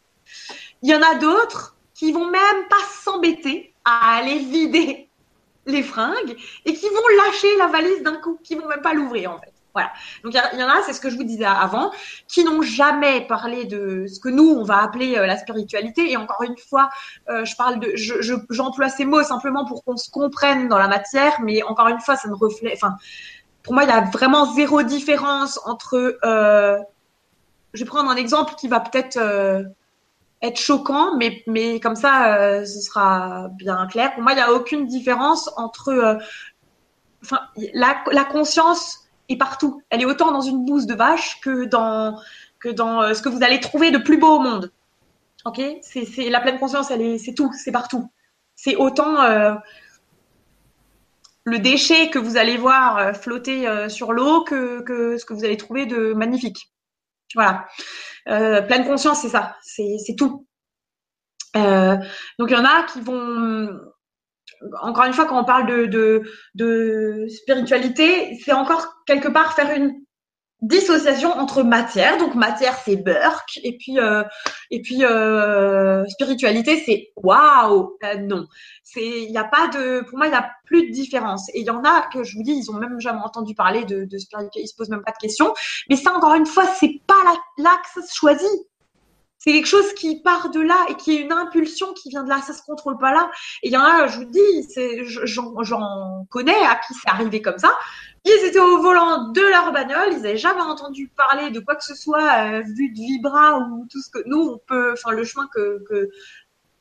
[0.83, 5.09] Il y en a d'autres qui vont même pas s'embêter à aller vider
[5.67, 6.37] les fringues
[6.67, 9.53] et qui vont lâcher la valise d'un coup, qui vont même pas l'ouvrir en fait.
[9.75, 9.93] Voilà.
[10.25, 11.91] Donc il y, en a, c'est ce que je vous disais avant,
[12.27, 16.11] qui n'ont jamais parlé de ce que nous on va appeler euh, la spiritualité.
[16.11, 16.89] Et encore une fois,
[17.29, 17.93] euh, je parle de,
[18.51, 22.17] j'emploie ces mots simplement pour qu'on se comprenne dans la matière, mais encore une fois,
[22.17, 22.75] ça ne reflète.
[22.75, 22.97] Enfin,
[23.63, 26.19] pour moi, il y a vraiment zéro différence entre.
[26.25, 26.79] Euh,
[27.75, 29.19] je vais prendre un exemple qui va peut-être
[30.41, 34.15] être choquant, mais mais comme ça, ce sera bien clair.
[34.15, 36.19] Pour moi, il n'y a aucune différence entre.
[37.23, 37.41] Enfin,
[37.75, 39.83] la, la conscience est partout.
[39.91, 42.19] Elle est autant dans une bouse de vache que dans
[42.61, 44.73] que dans euh, ce que vous allez trouver de plus beau au monde.
[45.45, 48.11] Ok, c'est la pleine conscience, elle est, c'est tout, c'est partout.
[48.57, 49.55] C'est autant euh,
[51.45, 55.45] le déchet que vous allez voir euh, flotter sur l'eau que, que ce que vous
[55.45, 56.73] allez trouver de magnifique.
[57.35, 57.67] Voilà.
[58.25, 60.47] pleine conscience, c'est ça, c'est tout.
[61.55, 63.79] donc il y en a qui vont
[64.83, 66.23] encore une fois, quand on parle de,
[66.55, 69.95] de, spiritualité, c'est encore quelque part faire une
[70.61, 72.19] dissociation entre matière.
[72.19, 74.25] Donc matière, c'est Burke, et puis euh,
[74.71, 77.97] et puis euh, spiritualité, c'est waouh.
[78.03, 78.47] Euh, non,
[78.83, 81.49] c'est il n'y a pas de, pour moi, il n'y a plus de différence.
[81.55, 83.85] Et il y en a que je vous dis, ils ont même jamais entendu parler
[83.85, 85.55] de, de spiritualité, ils se posent même pas de questions.
[85.89, 87.15] Mais ça, encore une fois, c'est pas
[88.07, 88.68] se choisit
[89.49, 92.29] c'est quelque chose qui part de là et qui est une impulsion qui vient de
[92.29, 92.43] là.
[92.43, 93.31] Ça se contrôle pas là.
[93.63, 94.69] Et il y en a, je vous dis,
[95.25, 97.73] j'en connais à qui c'est arrivé comme ça.
[98.27, 101.85] Ils étaient au volant de leur bagnole, ils n'avaient jamais entendu parler de quoi que
[101.85, 105.25] ce soit euh, vu de Vibra ou tout ce que nous on peut, enfin le
[105.25, 105.83] chemin que,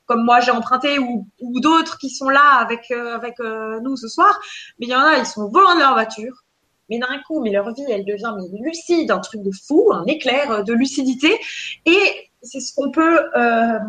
[0.06, 1.26] comme moi j'ai emprunté ou,
[1.61, 4.41] d'autres qui sont là avec euh, avec euh, nous ce soir.
[4.80, 6.44] Mais il y en a, ils sont au volant de leur voiture.
[6.89, 10.64] Mais d'un coup, mais leur vie, elle devient lucide, un truc de fou, un éclair
[10.64, 11.38] de lucidité.
[11.85, 13.80] Et c'est ce qu'on peut euh,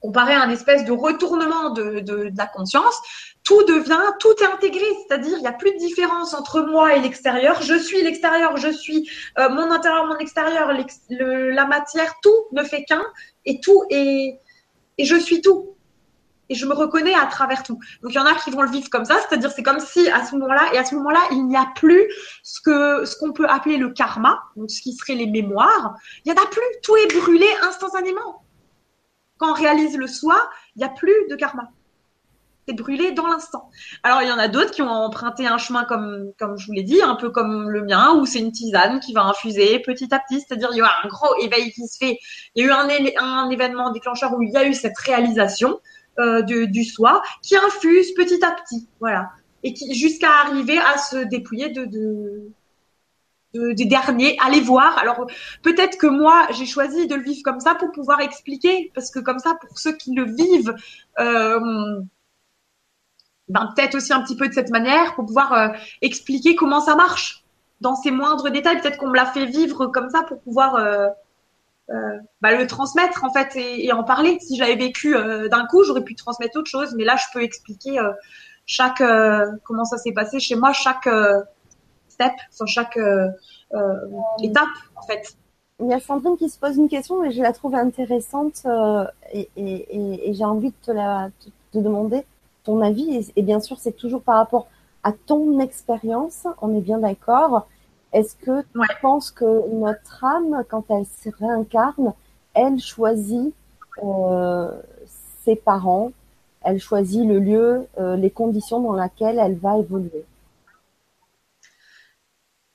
[0.00, 2.96] comparer à un espèce de retournement de, la conscience.
[3.44, 7.00] Tout devient, tout est intégré, c'est-à-dire il n'y a plus de différence entre moi et
[7.00, 7.62] l'extérieur.
[7.62, 10.72] Je suis l'extérieur, je suis euh, mon intérieur, mon extérieur,
[11.10, 13.04] la matière, tout ne fait qu'un
[13.44, 14.40] et tout est
[14.98, 15.76] et je suis tout
[16.48, 17.78] et je me reconnais à travers tout.
[18.02, 20.08] Donc il y en a qui vont le vivre comme ça, c'est-à-dire c'est comme si
[20.08, 22.08] à ce moment-là et à ce moment-là il n'y a plus
[22.42, 25.94] ce que ce qu'on peut appeler le karma, donc ce qui serait les mémoires.
[26.24, 28.44] Il n'y en a plus, tout est brûlé instantanément.
[29.36, 31.70] Quand on réalise le soi, il n'y a plus de karma.
[32.66, 33.70] C'est brûlé dans l'instant.
[34.02, 36.72] Alors il y en a d'autres qui ont emprunté un chemin comme comme je vous
[36.72, 40.12] l'ai dit, un peu comme le mien, où c'est une tisane qui va infuser petit
[40.12, 42.18] à petit, c'est-à-dire il y a un gros éveil qui se fait.
[42.54, 45.80] Il y a eu un, un événement déclencheur où il y a eu cette réalisation
[46.18, 49.30] euh, du, soi qui infuse petit à petit, voilà,
[49.62, 51.84] et qui jusqu'à arriver à se dépouiller de,
[53.54, 54.98] de, des derniers, aller voir.
[54.98, 55.26] Alors
[55.62, 59.20] peut-être que moi j'ai choisi de le vivre comme ça pour pouvoir expliquer, parce que
[59.20, 60.74] comme ça pour ceux qui le vivent.
[61.18, 62.00] Euh,
[63.48, 65.68] ben, peut-être aussi un petit peu de cette manière pour pouvoir euh,
[66.02, 67.44] expliquer comment ça marche
[67.80, 68.80] dans ses moindres détails.
[68.80, 70.74] Peut-être qu'on me l'a fait vivre comme ça pour pouvoir
[71.88, 74.38] bah, le transmettre en fait et, en parler.
[74.40, 75.14] Si j'avais vécu
[75.50, 77.98] d'un coup, j'aurais pu transmettre autre chose, mais là, je peux expliquer
[78.66, 79.02] chaque
[79.64, 81.08] comment ça s'est passé chez moi, chaque
[82.08, 82.98] step, sur chaque
[84.42, 85.36] étape en fait.
[85.80, 88.66] Il y a Sandrine qui se pose une question, mais je la trouve intéressante
[89.32, 91.30] et, et, j'ai envie de te la
[91.72, 92.24] te demander
[92.64, 93.32] ton avis.
[93.36, 94.68] Et, bien sûr, c'est toujours par rapport
[95.02, 97.66] à ton expérience, on est bien d'accord.
[98.12, 102.14] Est-ce que tu penses que notre âme, quand elle se réincarne,
[102.54, 103.52] elle choisit
[104.02, 104.70] euh,
[105.44, 106.12] ses parents,
[106.62, 110.24] elle choisit le lieu, euh, les conditions dans lesquelles elle va évoluer?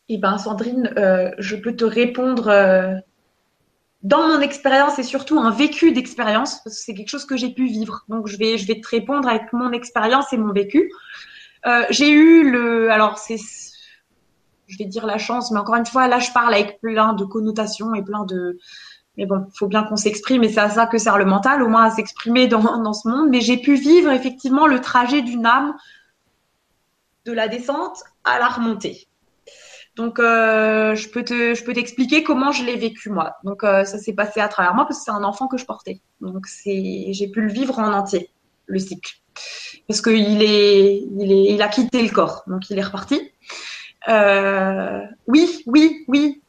[0.10, 3.02] Eh bien, Sandrine, euh, je peux te répondre
[4.04, 7.50] dans mon expérience et surtout un vécu d'expérience, parce que c'est quelque chose que j'ai
[7.50, 8.04] pu vivre.
[8.08, 10.92] Donc, je vais, je vais te répondre avec mon expérience et mon vécu.
[11.90, 13.38] J'ai eu le, alors c'est,
[14.74, 17.26] je vais dire la chance, mais encore une fois, là, je parle avec plein de
[17.26, 18.58] connotations et plein de,
[19.18, 21.68] mais bon, faut bien qu'on s'exprime et c'est à ça que sert le mental, au
[21.68, 23.30] moins à s'exprimer dans, dans ce monde.
[23.30, 25.76] Mais j'ai pu vivre effectivement le trajet d'une âme
[27.26, 29.08] de la descente à la remontée.
[29.96, 33.36] Donc, euh, je peux te, t'expliquer comment je l'ai vécu moi.
[33.44, 35.66] Donc, euh, ça s'est passé à travers moi parce que c'est un enfant que je
[35.66, 36.02] portais.
[36.20, 38.32] Donc, c'est, j'ai pu le vivre en entier,
[38.66, 39.22] le cycle,
[39.88, 43.22] parce qu'il est, il est, il a quitté le corps, donc il est reparti.
[44.08, 46.42] Euh, oui, oui, oui,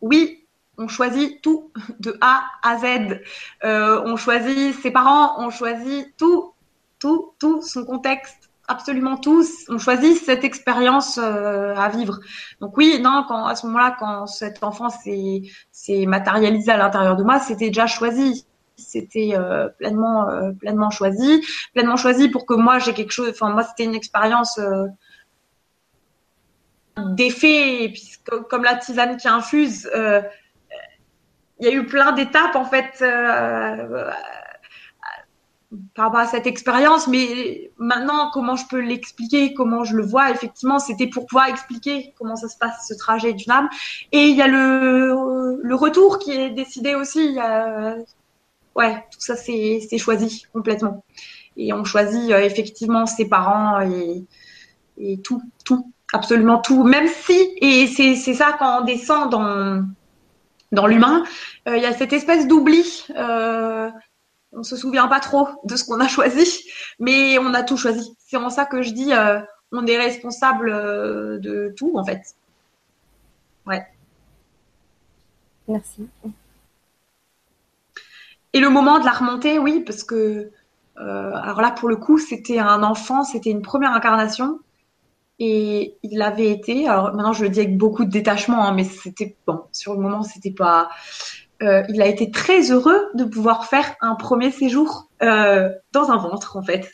[0.00, 0.44] oui.
[0.76, 3.20] On choisit tout de A à Z.
[3.64, 6.52] Euh, on choisit ses parents, on choisit tout,
[6.98, 12.20] tout, tout son contexte absolument tous, on choisit cette expérience euh, à vivre.
[12.60, 17.40] Donc oui, non, à ce moment-là, quand cet enfant s'est matérialisé à l'intérieur de moi,
[17.40, 18.44] c'était déjà choisi.
[18.76, 19.34] C'était
[19.78, 20.28] pleinement
[20.60, 23.30] pleinement choisi, pleinement choisi pour que moi j'ai quelque chose.
[23.30, 24.60] Enfin moi c'était une expérience
[27.16, 29.88] puisque comme la tisane qui infuse,
[31.60, 33.02] il y a eu plein d'étapes en fait
[35.94, 40.30] par rapport à cette expérience, mais maintenant, comment je peux l'expliquer, comment je le vois,
[40.30, 43.68] effectivement, c'était pour pouvoir expliquer comment ça se passe, ce trajet d'une âme.
[44.12, 47.36] Et il y a le, le retour qui est décidé aussi.
[48.74, 51.04] ouais, tout ça, c'est choisi complètement.
[51.56, 54.24] Et on choisit euh, effectivement ses parents et,
[54.96, 56.84] et tout, tout, absolument tout.
[56.84, 59.84] Même si, et c'est ça quand on descend dans,
[60.72, 61.24] dans l'humain,
[61.68, 63.06] euh, il y a cette espèce d'oubli.
[63.16, 63.90] Euh,
[64.52, 66.64] on se souvient pas trop de ce qu'on a choisi,
[66.98, 68.16] mais on a tout choisi.
[68.18, 69.40] C'est en ça que je dis, euh,
[69.72, 72.34] on est responsable euh, de tout en fait.
[73.66, 73.86] Ouais.
[75.68, 76.08] Merci.
[78.54, 80.50] Et le moment de la remontée, oui, parce que
[80.96, 84.58] alors là pour le coup, c'était un enfant, c'était une première incarnation.
[85.40, 88.82] Et il avait été, alors maintenant je le dis avec beaucoup de détachement, hein, mais
[88.82, 90.88] c'était bon, sur le moment c'était pas,
[91.62, 96.16] euh, il a été très heureux de pouvoir faire un premier séjour euh, dans un
[96.16, 96.90] ventre en fait,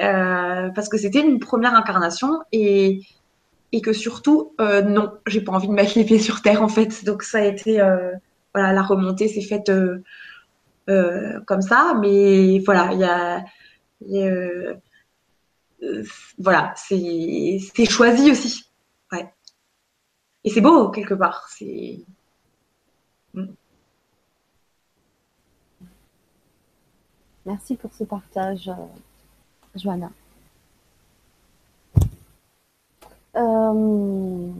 [0.00, 3.00] euh, parce que c'était une première incarnation et
[3.72, 7.04] et que surtout non, j'ai pas envie de mettre les pieds sur terre en fait.
[7.04, 7.80] Donc ça a été
[8.54, 9.70] voilà la remontée s'est faite
[10.86, 14.74] comme ça, mais voilà il y a
[16.38, 18.64] voilà c'est choisi aussi
[19.12, 19.32] ouais
[20.44, 21.48] et c'est beau quelque part
[23.34, 23.46] mm.
[27.46, 28.74] Merci pour ce partage, euh,
[29.74, 30.10] Joanna.
[33.36, 34.50] Euh,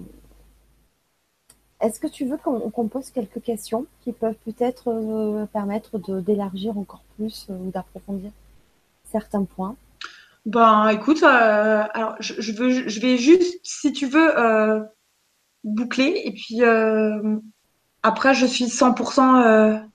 [1.81, 7.03] est-ce que tu veux qu'on pose quelques questions qui peuvent peut-être euh, permettre d'élargir encore
[7.17, 8.31] plus ou d'approfondir
[9.05, 9.77] certains points?
[10.47, 14.33] Ben, écoute, alors je, veux, je vais juste, si tu veux,
[15.65, 16.62] boucler et puis
[18.03, 19.87] après je suis 100%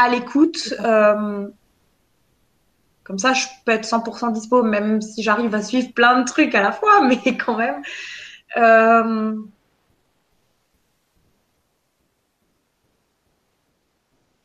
[0.00, 0.74] à l'écoute.
[0.80, 1.48] Euh,
[3.04, 6.54] comme ça, je peux être 100% dispo, même si j'arrive à suivre plein de trucs
[6.54, 7.82] à la fois, mais quand même.
[8.56, 9.36] Euh,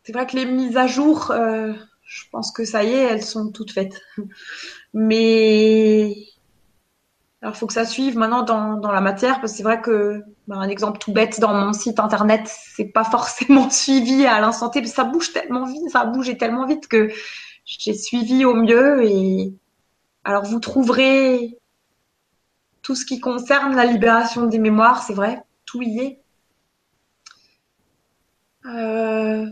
[0.04, 1.74] c'est vrai que les mises à jour, euh,
[2.06, 4.02] je pense que ça y est, elles sont toutes faites.
[4.94, 6.16] Mais
[7.46, 10.24] alors, faut que ça suive maintenant dans, dans la matière, parce que c'est vrai que,
[10.48, 14.70] bah, un exemple tout bête, dans mon site internet, c'est pas forcément suivi à l'instant
[14.70, 17.12] T, que ça bouge tellement vite, ça a bougé tellement vite que
[17.66, 19.04] j'ai suivi au mieux.
[19.04, 19.54] Et
[20.24, 21.60] alors, vous trouverez
[22.82, 26.22] tout ce qui concerne la libération des mémoires, c'est vrai, tout y est.
[28.66, 29.46] Euh,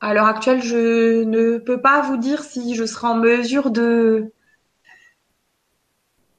[0.00, 4.32] à l'heure actuelle, je ne peux pas vous dire si je serai en mesure de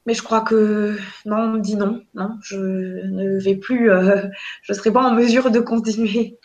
[0.06, 4.22] mais je crois que non, on me dit non, non, je ne vais plus, euh,
[4.62, 6.38] je serai pas en mesure de continuer.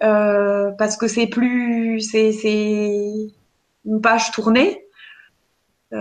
[0.00, 2.32] parce que c'est plus, c'est,
[3.84, 4.84] une page tournée.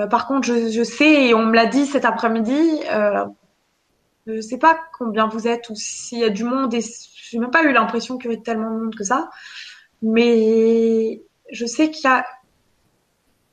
[0.09, 2.81] par contre, je, je, sais et on me l'a dit cet après-midi.
[4.25, 7.39] je ne sais pas combien vous êtes ou s'il y a du monde et j'ai
[7.39, 9.29] même pas eu l'impression qu'il y avait tellement de monde que ça.
[10.01, 11.21] Mais
[11.51, 12.25] je sais qu'il y a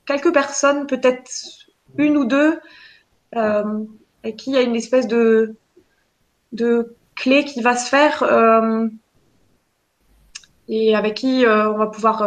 [0.07, 1.31] quelques personnes, peut-être
[1.97, 2.61] une ou deux,
[3.37, 3.85] euh,
[4.23, 5.57] avec qui il y a une espèce de,
[6.53, 8.89] de clé qui va se faire euh,
[10.69, 12.23] et avec qui euh, on va pouvoir,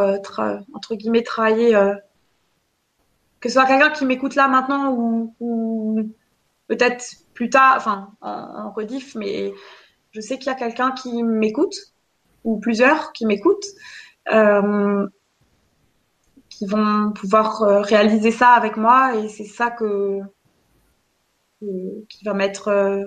[0.73, 1.73] entre guillemets, travailler.
[3.39, 4.95] Que ce soit quelqu'un qui m'écoute là maintenant
[5.39, 6.11] ou,
[6.67, 9.53] peut-être plus tard, enfin en, en rediff, mais
[10.11, 11.75] je sais qu'il y a quelqu'un qui m'écoute
[12.43, 13.65] ou plusieurs qui m'écoutent.
[14.31, 15.07] Euh,
[16.49, 20.21] qui vont pouvoir euh, réaliser ça avec moi et c'est ça que,
[21.61, 23.05] qui va m'être euh,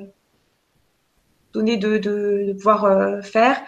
[1.52, 3.60] donné de, de, pouvoir faire.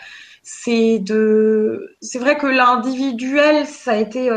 [0.45, 4.29] C'est de, c'est vrai que l'individuel, ça a été,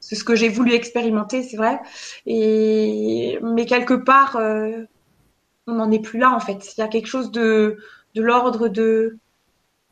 [0.00, 1.80] c'est ce que j'ai voulu expérimenter, c'est vrai.
[2.26, 6.76] Et mais quelque part, on n'en est plus là en fait.
[6.76, 7.78] Il y a quelque chose de,
[8.14, 9.18] de l'ordre de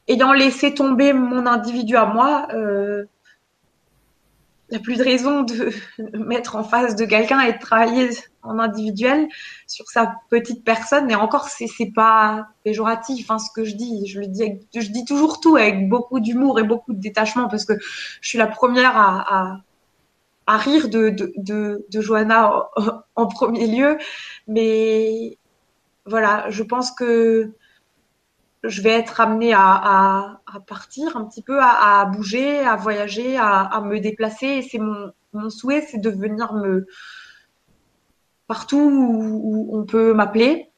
[0.09, 3.05] ayant laissé tomber mon individu à moi, euh,
[4.73, 5.71] il n'y a plus de raison de
[6.19, 8.09] mettre en face de quelqu'un et de travailler
[8.43, 9.29] en individuel
[9.67, 11.11] sur sa petite personne.
[11.11, 14.07] Et encore, c'est, c'est pas péjoratif, hein, ce que je dis.
[14.07, 17.67] Je le dis, je dis toujours tout avec beaucoup d'humour et beaucoup de détachement parce
[17.67, 17.75] que
[18.23, 19.61] je suis la première à,
[20.47, 22.71] rire de, de, Johanna
[23.17, 23.99] en, premier lieu.
[24.49, 25.37] Mais
[26.07, 27.53] voilà, je pense que
[28.65, 32.77] je vais être amenée à, à, à, partir un petit peu, à, à bouger, à
[32.77, 34.47] voyager, à, me déplacer.
[34.47, 36.87] Et c'est mon, mon souhait, c'est de venir me
[38.47, 40.71] partout où, où on peut m'appeler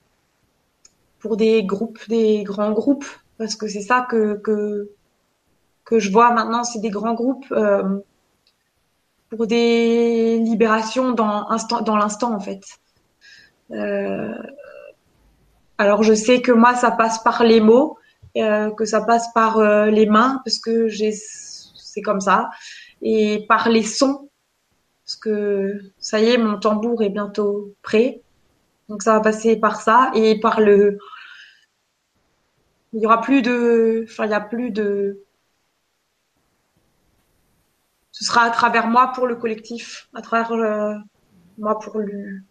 [1.18, 3.06] pour des groupes, des grands groupes,
[3.38, 4.90] parce que c'est ça que, que
[5.84, 8.00] que je vois maintenant, c'est des grands groupes euh,
[9.28, 11.46] pour des libérations dans,
[11.82, 12.62] dans l'instant en fait.
[13.70, 14.34] Euh,
[15.78, 17.98] alors je sais que moi ça passe par les mots,
[18.36, 22.50] euh, que ça passe par euh, les mains parce que c'est comme ça
[23.02, 24.30] et par les sons
[25.04, 28.22] parce que ça y est mon tambour est bientôt prêt.
[28.88, 30.98] Donc ça va passer par ça et par le
[32.92, 35.24] il y aura plus de enfin il y a plus de
[38.12, 40.94] ce sera à travers moi pour le collectif, à travers euh,
[41.58, 42.42] moi pour le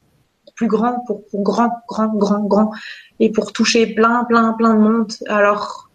[0.56, 2.72] plus grand, pour, grand, grand, grand, grand,
[3.20, 5.12] et pour toucher plein, plein, plein de monde.
[5.28, 5.90] Alors,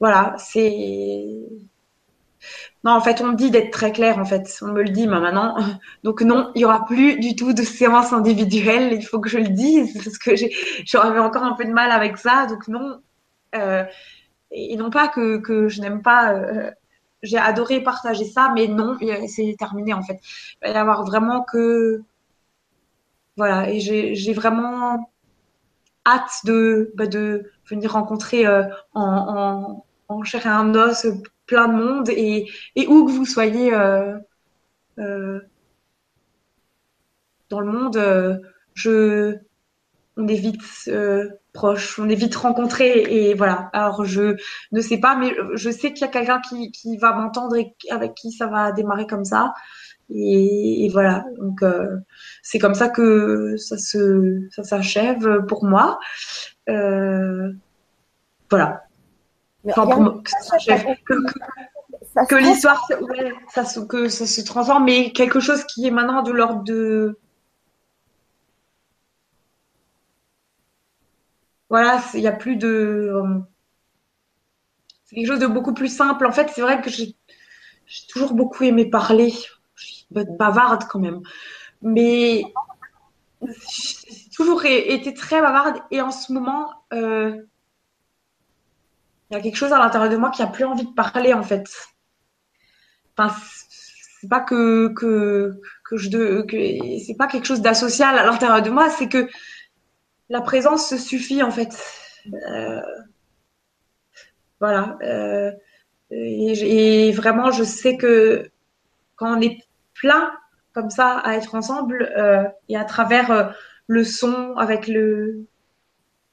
[0.00, 1.24] voilà, c'est.
[2.84, 4.58] Non, en fait, on me dit d'être très clair, en fait.
[4.62, 5.56] On me le dit maintenant.
[6.04, 8.92] Donc, non, il y aura plus du tout de séance individuelle.
[8.92, 10.30] Il faut que je le dise, parce que
[10.84, 12.46] j'aurais encore un peu de mal avec ça.
[12.46, 13.00] Donc, non.
[13.54, 13.84] Euh,
[14.52, 16.34] et non pas que, que je n'aime pas.
[16.34, 16.70] Euh,
[17.22, 18.96] j'ai adoré partager ça, mais non,
[19.26, 20.20] c'est terminé, en fait.
[20.62, 22.02] Il va y avoir vraiment que
[23.36, 25.10] voilà, et j'ai vraiment
[26.06, 27.04] hâte de, bah,
[27.68, 28.64] venir rencontrer euh,
[28.94, 31.06] en, en, en chair et en os
[31.46, 32.48] plein de monde et,
[32.88, 34.16] où que vous soyez euh,
[34.98, 35.40] euh,
[37.50, 37.96] dans le monde,
[40.16, 40.62] on est vite
[41.52, 43.70] proche, on est vite rencontré et voilà.
[43.72, 44.36] Alors je
[44.72, 48.14] ne sais pas, mais je sais qu'il y a quelqu'un qui va m'entendre et avec
[48.14, 49.54] qui ça va démarrer comme ça.
[50.08, 51.98] Et, et voilà, donc euh,
[52.42, 55.98] c'est comme ça que ça se ça s'achève pour moi.
[56.68, 57.52] Euh,
[58.48, 58.84] voilà.
[59.68, 60.84] Enfin, pour moi, que ça s'achève.
[61.04, 65.90] Que, que, que l'histoire, ouais, ça, que ça se transforme, mais quelque chose qui est
[65.90, 67.18] maintenant de l'ordre de
[71.68, 73.12] voilà, il n'y a plus de.
[75.04, 76.26] C'est quelque chose de beaucoup plus simple.
[76.26, 77.16] En fait, c'est vrai que j'ai
[78.08, 79.32] toujours beaucoup aimé parler
[80.10, 81.20] bavarde quand même.
[81.82, 82.44] Mais
[83.42, 87.42] j'ai toujours été très bavarde et en ce moment, euh,
[89.30, 91.32] il y a quelque chose à l'intérieur de moi qui a plus envie de parler
[91.32, 91.68] en fait.
[93.16, 93.34] Enfin,
[94.20, 95.60] c'est pas que que
[95.92, 99.28] je que c'est pas quelque chose d'associal à l'intérieur de moi, c'est que
[100.28, 101.76] la présence se suffit en fait.
[102.32, 102.80] Euh,
[104.60, 104.98] voilà.
[105.02, 105.52] Euh,
[106.10, 108.50] et, vraiment, je sais que
[109.16, 109.65] quand on est
[110.00, 110.32] plein
[110.76, 113.44] comme ça à être ensemble euh, et à travers euh,
[113.86, 115.46] le son, avec le.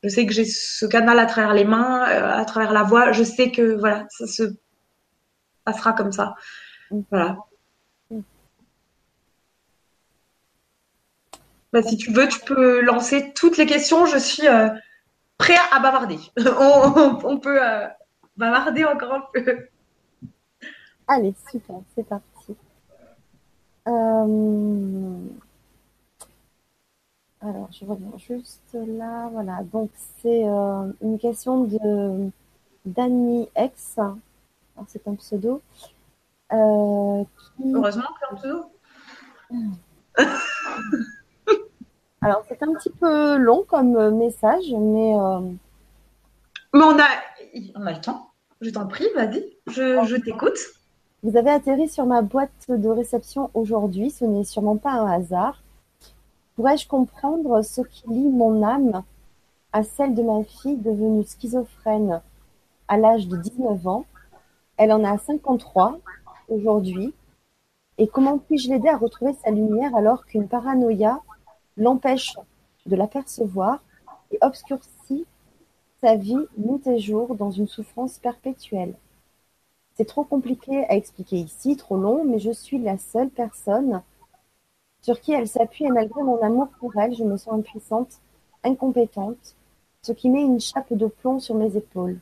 [0.03, 3.13] Je sais que j'ai ce canal à travers les mains, euh, à travers la voix.
[3.13, 4.43] Je sais que voilà, ça se
[5.63, 6.35] passera comme ça.
[7.09, 7.37] Voilà.
[11.71, 14.05] Bah, si tu veux, tu peux lancer toutes les questions.
[14.05, 14.47] Je suis
[15.37, 16.19] prêt à bavarder.
[16.37, 17.59] on, on, peut.
[18.35, 19.69] Bavarder encore un peu.
[21.07, 22.32] Allez, super, c'est parti.
[23.87, 25.17] Euh,
[27.41, 29.29] alors, je reviens juste là.
[29.31, 29.91] Voilà, donc
[30.21, 32.29] c'est euh, une question de
[32.85, 33.99] Danny X.
[34.87, 35.61] C'est un pseudo.
[36.51, 37.23] Euh,
[37.63, 38.71] Heureusement que c'est un pseudo.
[42.21, 45.13] Alors, c'est un petit peu long comme message, mais.
[46.73, 47.07] Mais on a,
[47.75, 48.31] on a le temps.
[48.61, 50.57] Je t'en prie, vas-y, je t'écoute.
[51.23, 55.63] Vous avez atterri sur ma boîte de réception aujourd'hui, ce n'est sûrement pas un hasard.
[56.55, 59.03] Pourrais-je comprendre ce qui lie mon âme
[59.71, 62.21] à celle de ma fille devenue schizophrène
[62.89, 64.03] à l'âge de 19 ans?
[64.75, 65.97] Elle en a 53
[66.49, 67.13] aujourd'hui.
[67.97, 71.21] Et comment puis-je l'aider à retrouver sa lumière alors qu'une paranoïa
[71.77, 72.35] l'empêche
[72.85, 73.81] de l'apercevoir
[74.31, 75.25] et obscurcit
[76.01, 78.95] sa vie nuit et jour dans une souffrance perpétuelle?
[79.95, 84.01] C'est trop compliqué à expliquer ici, trop long, mais je suis la seule personne
[85.01, 88.19] sur qui elle s'appuie et malgré mon amour pour elle, je me sens impuissante,
[88.63, 89.55] incompétente,
[90.01, 92.19] ce qui met une chape de plomb sur mes épaules.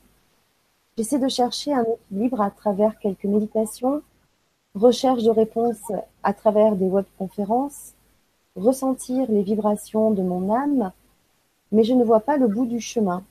[0.97, 4.01] J'essaie de chercher un équilibre à travers quelques méditations,
[4.75, 5.91] recherche de réponses
[6.23, 7.93] à travers des webconférences,
[8.55, 10.91] ressentir les vibrations de mon âme,
[11.71, 13.23] mais je ne vois pas le bout du chemin.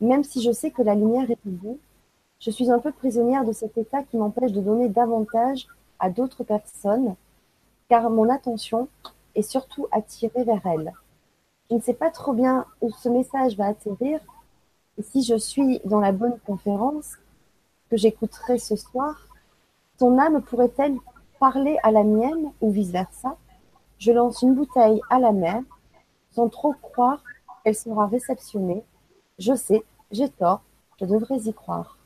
[0.00, 1.78] Même si je sais que la lumière est au bout,
[2.42, 5.68] je suis un peu prisonnière de cet état qui m'empêche de donner davantage
[6.00, 7.14] à d'autres personnes,
[7.88, 8.88] car mon attention
[9.36, 10.92] est surtout attirée vers elle.
[11.70, 14.18] Je ne sais pas trop bien où ce message va atterrir,
[14.98, 17.16] et si je suis dans la bonne conférence
[17.88, 19.28] que j'écouterai ce soir,
[19.96, 20.96] ton âme pourrait-elle
[21.38, 23.36] parler à la mienne ou vice-versa?
[23.98, 25.62] Je lance une bouteille à la mer,
[26.32, 27.22] sans trop croire
[27.62, 28.82] qu'elle sera réceptionnée.
[29.38, 30.62] Je sais, j'ai tort,
[30.98, 31.98] je devrais y croire.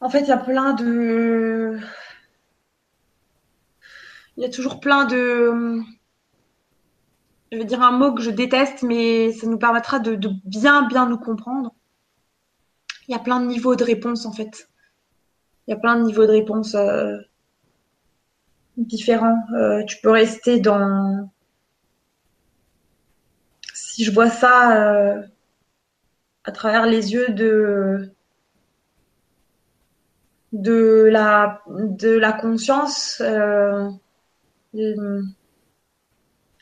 [0.00, 1.78] En fait, il y a plein de.
[4.36, 5.82] Il y a toujours plein de.
[7.52, 11.06] Je vais dire un mot que je déteste, mais ça nous permettra de, bien, bien
[11.08, 11.74] nous comprendre.
[13.08, 14.70] Il y a plein de niveaux de réponse, en fait.
[15.66, 17.18] Il y a plein de niveaux de réponse euh,
[18.76, 19.42] différents.
[19.54, 21.28] Euh, tu peux rester dans.
[23.74, 25.22] Si je vois ça euh,
[26.44, 28.14] à travers les yeux de
[30.52, 33.20] de la, conscience.
[33.20, 33.90] Euh,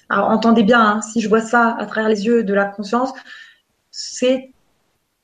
[0.08, 3.12] alors, entendez bien, hein, si je vois ça à travers les yeux de la conscience,
[3.90, 4.52] c'est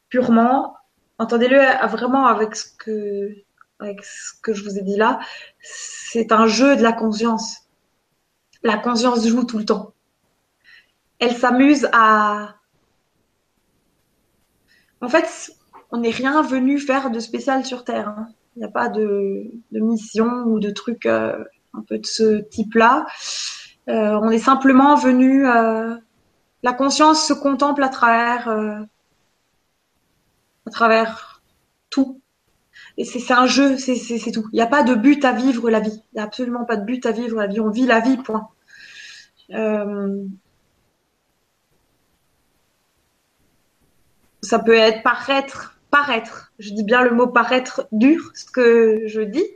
[0.08, 0.76] purement,
[1.18, 3.34] entendez-le vraiment avec ce que,
[3.80, 5.20] avec ce que je vous ai dit là,
[5.60, 7.62] c'est un jeu de la conscience.
[8.62, 9.92] La conscience joue tout le temps.
[11.18, 12.56] Elle s'amuse à.
[15.00, 15.52] En fait,
[15.90, 18.08] on n'est rien venu faire de spécial sur Terre.
[18.08, 18.28] Hein.
[18.56, 23.06] Il n'y a pas de, mission ou de truc euh, un peu de ce type-là.
[23.88, 25.48] Euh, on est simplement venu.
[25.48, 25.96] Euh,
[26.62, 28.86] la conscience se contemple à travers, à
[30.70, 31.42] travers
[31.90, 32.20] tout.
[32.96, 34.48] Et c'est un jeu, c'est tout.
[34.52, 36.02] Il n'y a pas de but à vivre la vie.
[36.12, 37.60] Il n'y a absolument pas de but à vivre la vie.
[37.60, 38.48] On vit la vie, point.
[44.42, 46.52] ça peut être paraître paraître.
[46.58, 49.46] Je dis bien le mot paraître dur, ce que je dis,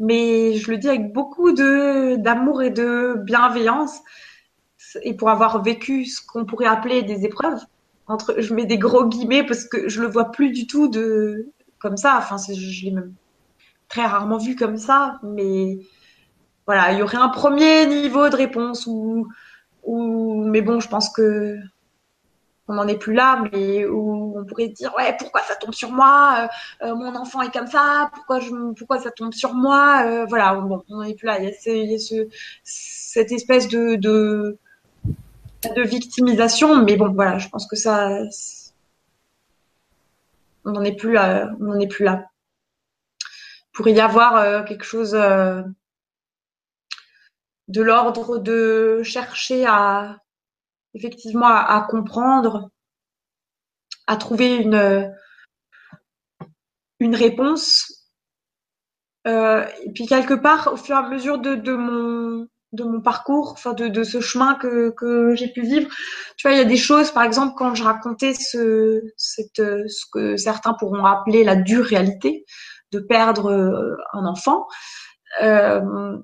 [0.00, 4.00] mais je le dis avec beaucoup d'amour et de bienveillance.
[5.02, 7.60] Et pour avoir vécu ce qu'on pourrait appeler des épreuves,
[8.08, 11.52] entre, je mets des gros guillemets parce que je le vois plus du tout de
[11.78, 12.16] comme ça.
[12.18, 13.14] Enfin, je l'ai même
[13.88, 15.78] très rarement vu comme ça, mais
[16.66, 19.28] voilà, il y aurait un premier niveau de réponse ou,
[19.84, 21.58] ou mais bon, je pense que
[22.68, 25.90] on n'en est plus là, mais où on pourrait dire ouais pourquoi ça tombe sur
[25.90, 26.48] moi,
[26.82, 28.38] euh, euh, mon enfant est comme ça, pourquoi
[28.76, 31.38] pourquoi ça tombe sur moi, euh, voilà, on n'en est plus là.
[31.40, 32.28] Il y a, ce,
[32.62, 34.58] cette espèce de, de,
[35.76, 38.20] victimisation, mais bon voilà, je pense que ça,
[40.64, 42.26] on n'en est plus là, on n'en est plus là.
[43.72, 45.64] Pour y avoir quelque chose de
[47.82, 50.18] l'ordre de chercher à
[50.94, 52.70] effectivement à, comprendre,
[54.06, 55.12] à trouver une,
[57.00, 58.08] une réponse.
[59.26, 63.00] Euh, et puis quelque part, au fur et à mesure de, de mon de mon
[63.00, 65.88] parcours, enfin de, de ce chemin que, que j'ai pu vivre.
[66.36, 70.04] Tu vois, il y a des choses, par exemple, quand je racontais ce, cette, ce
[70.12, 72.44] que certains pourront appeler la dure réalité
[72.92, 74.66] de perdre euh, un enfant,
[75.42, 76.18] euh,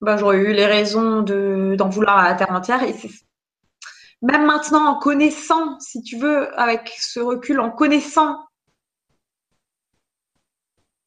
[0.00, 2.82] bah, j'aurais eu les raisons de d'en vouloir à la terre entière.
[4.24, 8.38] Même maintenant, en connaissant, si tu veux, avec ce recul, en connaissant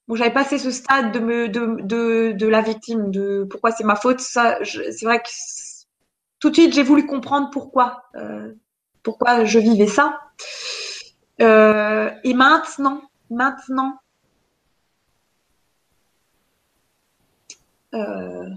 [0.07, 3.84] Bon, j'avais passé ce stade de, me, de, de, de la victime, de pourquoi c'est
[3.84, 4.22] ma faute.
[4.22, 5.27] Ça, c'est vrai que
[6.39, 8.53] tout de suite, j'ai voulu comprendre pourquoi, euh,
[9.03, 10.18] pourquoi je vivais ça.
[11.41, 13.99] Euh, et maintenant, maintenant,
[17.94, 18.49] euh,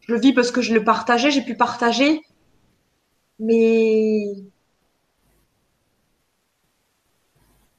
[0.00, 2.20] je vis parce que je le partageais, j'ai pu partager,
[3.38, 4.34] mais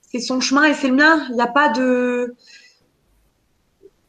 [0.01, 1.25] c'est son chemin et c'est le mien.
[1.29, 2.35] Il n'y a pas de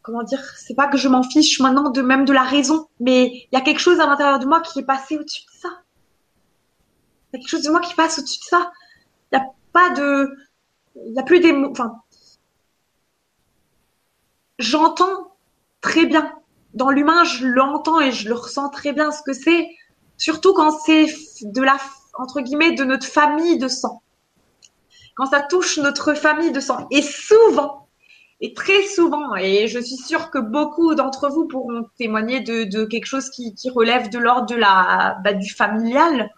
[0.03, 3.27] comment dire, c'est pas que je m'en fiche maintenant de même de la raison, mais
[3.27, 5.69] il y a quelque chose à l'intérieur de moi qui est passé au-dessus de ça.
[7.33, 8.73] Il y a quelque chose de moi qui passe au-dessus de ça.
[9.31, 10.35] Il n'y a pas de,
[11.05, 12.01] il n'y a plus des mots, enfin,
[14.59, 15.37] j'entends
[15.83, 16.33] très bien.
[16.73, 19.69] Dans l'humain, je l'entends et je le ressens très bien ce que c'est,
[20.19, 21.07] surtout quand c'est
[21.43, 21.79] de la,
[22.19, 24.03] entre guillemets, de notre famille de sang
[25.19, 26.87] quand ça touche notre famille de sang.
[26.93, 27.89] Et souvent,
[28.41, 33.07] et très souvent, et je suis sûre que beaucoup d'entre vous pourront témoigner de, quelque
[33.07, 36.31] chose qui, relève de l'ordre de la bah, du familial.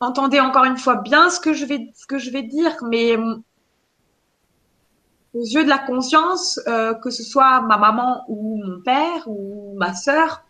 [0.00, 3.16] Entendez encore une fois bien ce que je vais ce que je vais dire, mais
[5.32, 9.74] aux yeux de la conscience, euh, que ce soit ma maman ou mon père ou
[9.78, 10.44] ma sœur,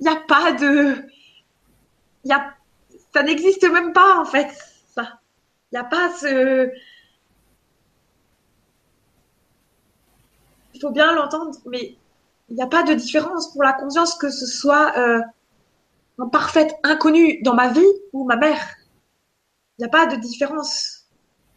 [0.00, 1.06] il n'y a pas de,
[2.24, 2.54] y a
[3.14, 4.50] ça n'existe même pas en fait.
[4.94, 5.20] Ça,
[5.70, 6.70] il n'y a pas ce.
[10.74, 11.96] Il faut bien l'entendre, mais
[12.48, 15.20] il n'y a pas de différence pour la conscience que ce soit euh,
[16.18, 17.80] un parfait inconnu dans ma vie
[18.12, 18.76] ou ma mère.
[19.78, 21.06] Il n'y a pas de différence.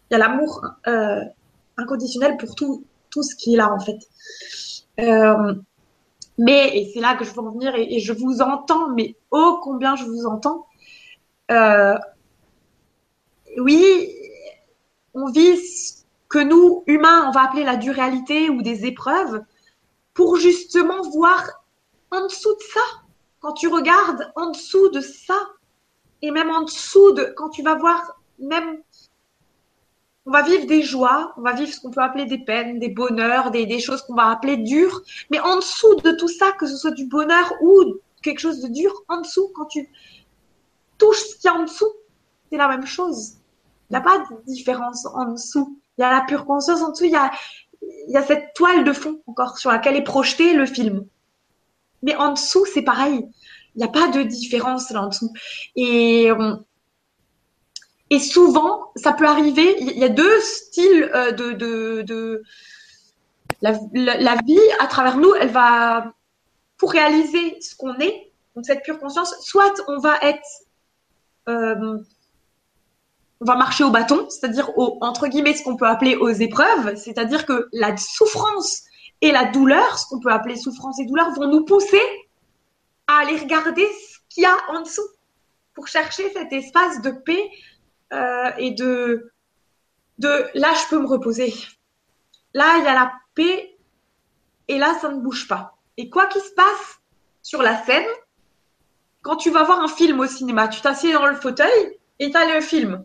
[0.09, 1.23] Il y a l'amour euh,
[1.77, 3.97] inconditionnel pour tout, tout ce qui est là en fait.
[4.99, 5.55] Euh,
[6.37, 9.59] mais, et c'est là que je veux en venir, et, je vous entends, mais oh
[9.61, 10.67] combien je vous entends,
[11.51, 11.97] euh,
[13.57, 14.09] oui,
[15.13, 19.43] on vit ce que nous, humains, on va appeler la duréalité ou des épreuves,
[20.13, 21.63] pour justement voir
[22.11, 22.81] en dessous de ça.
[23.39, 25.39] Quand tu regardes en dessous de ça,
[26.21, 28.81] et même en dessous de, quand tu vas voir, même,
[30.27, 32.89] on va vivre des joies, on va vivre ce qu'on peut appeler des peines, des
[32.89, 35.01] bonheurs, des, choses qu'on va appeler dures,
[35.31, 38.67] mais en dessous de tout ça, que ce soit du bonheur ou quelque chose de
[38.67, 39.89] dur, en dessous, quand tu,
[40.97, 41.91] touche ce qu'il y a en dessous,
[42.51, 43.35] c'est la même chose.
[43.89, 45.79] Il n'y a pas de différence en dessous.
[45.97, 47.31] Il y a la pure conscience en dessous, il y a,
[47.81, 51.05] il y a cette toile de fond encore sur laquelle est projeté le film.
[52.03, 53.25] Mais en dessous, c'est pareil.
[53.75, 55.31] Il n'y a pas de différence là en dessous.
[55.77, 56.55] Et, euh,
[58.09, 62.41] et souvent, ça peut arriver, il y a deux styles euh, de, de, de
[63.61, 66.13] la, vie à travers nous, elle va,
[66.77, 68.31] pour réaliser ce qu'on est,
[68.63, 70.47] cette pure conscience, soit on va être
[71.49, 71.99] euh,
[73.39, 77.45] on va marcher au bâton, c'est-à-dire entre guillemets ce qu'on peut appeler aux épreuves, c'est-à-dire
[77.45, 78.83] que la souffrance
[79.21, 82.01] et la douleur, ce qu'on peut appeler souffrance et douleur, vont nous pousser
[83.05, 85.07] à aller regarder ce qu'il y a en dessous
[85.73, 87.49] pour chercher cet espace de paix
[88.13, 89.31] euh, et de,
[90.19, 91.53] de là je peux me reposer.
[92.53, 93.77] Là il y a la paix
[94.67, 95.77] et là ça ne bouge pas.
[95.97, 96.99] Et quoi qu'il se passe
[97.41, 98.05] sur la scène,
[99.21, 102.37] quand tu vas voir un film au cinéma, tu t'assieds dans le fauteuil et tu
[102.37, 103.03] as le film.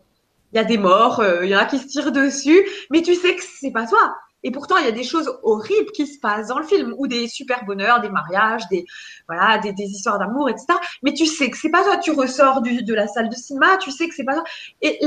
[0.51, 3.01] Il y a des morts, euh, il y en a qui se tirent dessus, mais
[3.01, 4.15] tu sais que c'est pas toi.
[4.43, 7.07] Et pourtant, il y a des choses horribles qui se passent dans le film, ou
[7.07, 8.85] des super bonheurs, des mariages, des
[9.27, 10.67] voilà, des, histoires d'amour, etc.
[11.01, 11.97] Mais tu sais que c'est pas toi.
[11.97, 14.43] Tu ressors de la salle de cinéma, tu sais que c'est pas toi.
[14.81, 14.99] et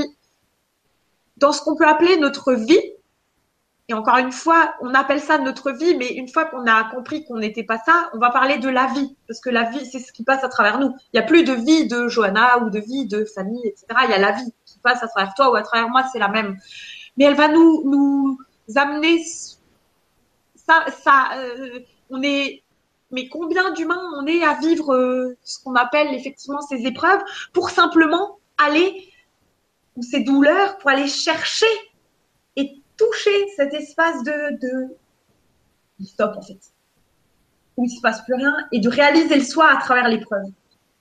[1.36, 2.80] dans ce qu'on peut appeler notre vie,
[3.88, 7.24] et encore une fois, on appelle ça notre vie, mais une fois qu'on a compris
[7.24, 10.00] qu'on n'était pas ça, on va parler de la vie, parce que la vie, c'est
[10.00, 10.88] ce qui passe à travers nous.
[11.12, 13.86] Il n'y a plus de vie de Johanna ou de vie de Fanny, etc.
[14.04, 16.18] Il y a la vie qui passe à travers toi ou à travers moi, c'est
[16.18, 16.56] la même.
[17.16, 18.38] Mais elle va nous, nous
[18.74, 19.22] amener
[20.54, 21.80] ça, ça, euh,
[22.10, 22.62] on est,
[23.10, 27.20] mais combien d'humains on est à vivre euh, ce qu'on appelle effectivement ces épreuves
[27.52, 29.12] pour simplement aller,
[29.96, 31.66] ou ces douleurs, pour aller chercher
[32.96, 36.58] toucher cet espace de, de, stop en fait,
[37.76, 40.46] où il se passe plus rien, et de réaliser le soi à travers l'épreuve.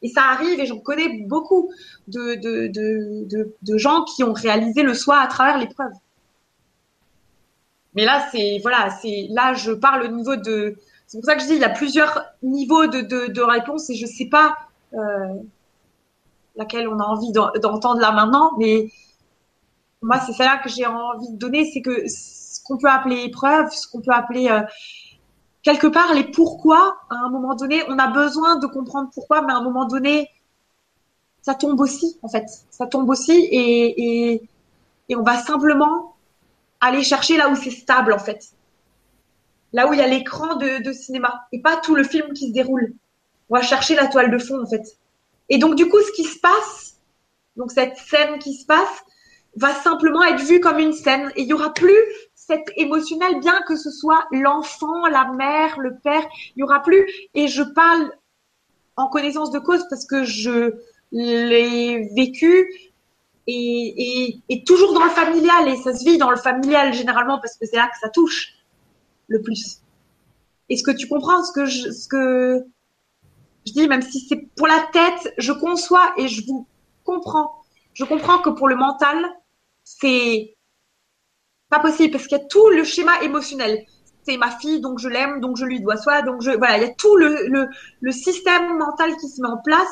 [0.01, 1.71] Et ça arrive, et j'en connais beaucoup
[2.07, 5.93] de, de, de, de, gens qui ont réalisé le soi à travers l'épreuve.
[7.95, 10.75] Mais là, c'est voilà, c'est là je parle au niveau de.
[11.07, 13.89] C'est pour ça que je dis il y a plusieurs niveaux de, de, de réponse
[13.89, 14.57] et je sais pas
[14.93, 15.33] euh,
[16.55, 18.89] laquelle on a envie d'entendre là maintenant, mais
[20.01, 23.23] moi, c'est ça là que j'ai envie de donner, c'est que ce qu'on peut appeler
[23.23, 24.61] épreuves, ce qu'on peut appeler euh,
[25.63, 26.97] quelque part les pourquoi.
[27.09, 30.29] À un moment donné, on a besoin de comprendre pourquoi, mais à un moment donné,
[31.41, 32.45] ça tombe aussi, en fait.
[32.69, 34.49] Ça tombe aussi et, et,
[35.09, 36.14] et on va simplement
[36.81, 38.51] aller chercher là où c'est stable, en fait.
[39.73, 42.53] Là où il y a l'écran de, cinéma et pas tout le film qui se
[42.53, 42.93] déroule.
[43.49, 44.97] On va chercher la toile de fond, en fait.
[45.49, 46.97] Et donc, du coup, ce qui se passe,
[47.55, 49.03] donc cette scène qui se passe,
[49.55, 51.31] va simplement être vue comme une scène.
[51.35, 51.97] Et il y aura plus
[52.35, 56.25] cet émotionnel, bien que ce soit l'enfant, la mère, le père,
[56.55, 57.07] il y aura plus.
[57.33, 58.11] Et je parle
[58.97, 60.75] en connaissance de cause parce que je
[61.11, 62.69] l'ai vécu
[63.47, 65.67] et, et, toujours dans le familial.
[65.69, 68.53] Et ça se vit dans le familial généralement parce que c'est là que ça touche
[69.27, 69.81] le plus.
[70.69, 72.65] Est-ce que tu comprends ce que je, ce que
[73.67, 76.67] je dis, même si c'est pour la tête, je conçois et je vous
[77.03, 77.51] comprends.
[77.93, 79.17] Je comprends que pour le mental,
[79.83, 80.55] c'est
[81.69, 83.85] pas possible parce qu'il y a tout le schéma émotionnel.
[84.23, 86.81] C'est ma fille, donc je l'aime, donc je lui dois soi, donc je voilà, il
[86.81, 87.69] y a tout le, le,
[88.01, 89.87] le système mental qui se met en place.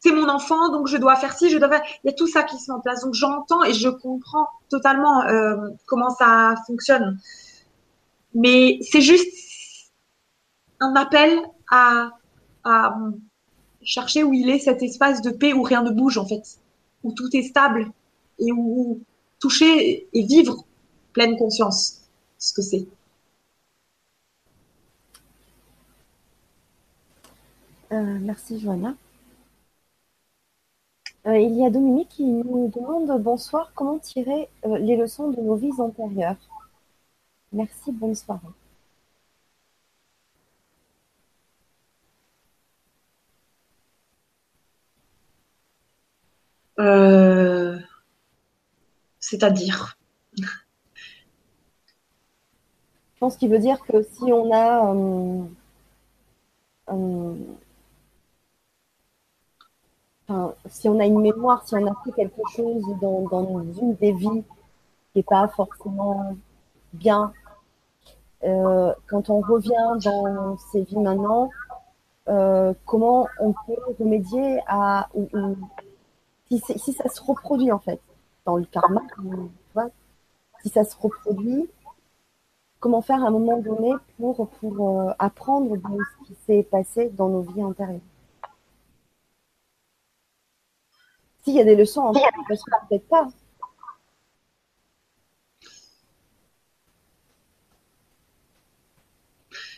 [0.00, 1.82] C'est mon enfant, donc je dois faire ci, je dois faire.
[2.04, 3.02] Il y a tout ça qui se met en place.
[3.02, 5.56] Donc j'entends et je comprends totalement euh,
[5.86, 7.18] comment ça fonctionne.
[8.34, 9.32] Mais c'est juste
[10.80, 12.10] un appel à
[13.82, 16.58] chercher où il est cet espace de paix où rien ne bouge en fait,
[17.02, 17.90] où tout est stable
[18.38, 19.00] et où
[19.40, 20.64] toucher et vivre
[21.12, 22.02] pleine conscience
[22.38, 22.86] ce que c'est.
[27.90, 28.94] Euh, merci Joanna.
[31.28, 35.40] Euh, il y a Dominique qui nous demande bonsoir, comment tirer euh, les leçons de
[35.40, 36.36] nos vies antérieures?
[37.52, 38.48] Merci, bonne soirée.
[46.78, 47.78] Euh,
[49.20, 49.96] c'est-à-dire?
[50.36, 50.44] Je
[53.20, 55.42] pense qu'il veut dire que si on a euh,
[56.90, 57.34] euh,
[60.66, 64.44] si on a une mémoire, si on a fait quelque chose dans, une des vies
[65.12, 66.36] qui n'est pas forcément
[66.92, 67.32] bien,
[68.42, 71.50] quand on revient dans ces vies maintenant,
[72.84, 75.08] comment on peut remédier à
[76.50, 78.00] si, ça se reproduit en fait
[78.44, 79.02] dans le karma,
[80.62, 81.68] si ça se reproduit,
[82.80, 87.10] comment faire à un moment donné pour, pour euh, apprendre de ce qui s'est passé
[87.10, 88.00] dans nos vies antérieures?
[91.48, 93.26] S'il y a des leçons en peut-être pas.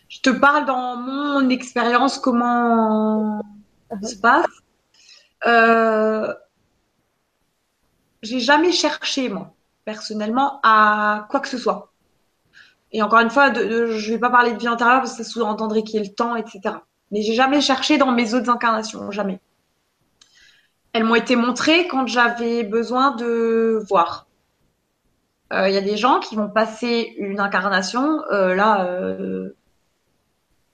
[0.08, 3.40] Je te parle dans mon expérience, comment
[3.88, 4.08] ça uh-huh.
[4.08, 4.46] se passe.
[5.46, 6.34] Euh,
[8.22, 11.92] j'ai jamais cherché, moi, personnellement, à quoi que ce soit.
[12.90, 15.30] Et encore une fois, de, je vais pas parler de vie antérieure parce que ça
[15.30, 16.78] sous-entendrait qu'il y ait le temps, etc.
[17.12, 19.40] Mais j'ai jamais cherché dans mes autres incarnations, jamais.
[20.92, 24.26] Elles m'ont été montrées quand j'avais besoin de voir.
[25.52, 29.56] Il euh, y a des gens qui vont passer une incarnation, euh, là, euh,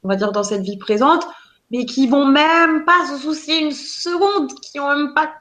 [0.03, 1.27] on va dire dans cette vie présente,
[1.71, 5.33] mais qui vont même pas se soucier une seconde, qui ont même pas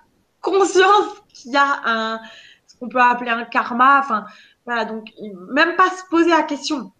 [0.41, 2.22] conscience qu'il y a un,
[2.68, 3.99] ce qu'on peut appeler un karma.
[3.99, 4.26] Enfin,
[4.65, 5.11] voilà, donc
[5.49, 6.93] même pas se poser la question.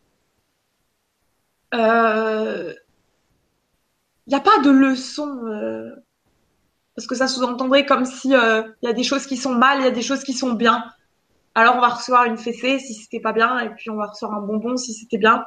[1.72, 2.76] Il
[4.27, 5.95] n'y a pas de leçon.
[6.95, 9.53] Euh, parce que ça sous-entendrait comme si il euh, y a des choses qui sont
[9.53, 10.84] mal, il y a des choses qui sont bien.
[11.53, 14.39] Alors on va recevoir une fessée si c'était pas bien, et puis on va recevoir
[14.39, 15.45] un bonbon si c'était bien.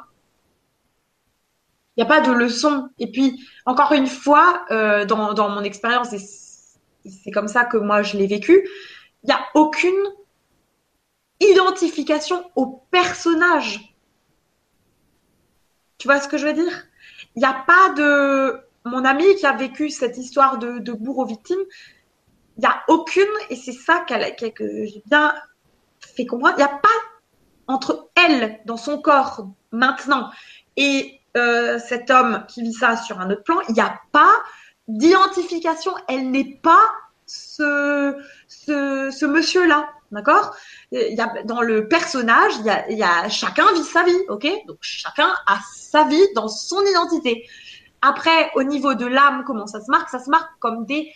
[1.96, 2.88] Il n'y a pas de leçon.
[3.00, 6.20] Et puis, encore une fois, dans, dans mon expérience, et
[7.08, 8.68] c'est comme ça que moi je l'ai vécu,
[9.24, 9.92] il n'y a aucune
[11.40, 13.94] identification au personnage.
[15.98, 16.86] Tu vois ce que je veux dire?
[17.34, 18.60] Il n'y a pas de...
[18.84, 21.58] Mon ami qui a vécu cette histoire de, bourreau victime,
[22.56, 25.34] il n'y a aucune, et c'est ça qu'elle, que j'ai bien
[26.00, 26.88] fait comprendre, il n'y a pas
[27.66, 30.30] entre elle, dans son corps, maintenant,
[30.76, 34.32] et euh, cet homme qui vit ça sur un autre plan, il n'y a pas
[34.88, 35.92] d'identification.
[36.08, 36.80] Elle n'est pas
[37.26, 38.16] ce,
[39.26, 39.88] monsieur-là.
[40.10, 40.56] D'accord?
[41.44, 44.48] Dans le personnage, y, a, y a chacun vit sa vie, ok?
[44.66, 47.46] Donc chacun a sa vie dans son identité.
[48.02, 50.08] Après, au niveau de l'âme, comment ça se marque?
[50.08, 51.12] Ça se marque comme des,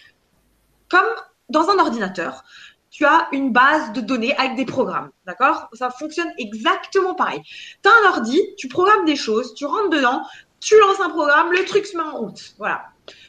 [0.88, 1.06] comme
[1.48, 2.44] dans un ordinateur.
[2.90, 5.68] Tu as une base de données avec des programmes, d'accord?
[5.72, 7.40] Ça fonctionne exactement pareil.
[7.82, 10.26] Tu as un ordi, tu programmes des choses, tu rentres dedans,
[10.60, 12.54] tu lances un programme, le truc se met en route.
[12.58, 12.84] Voilà.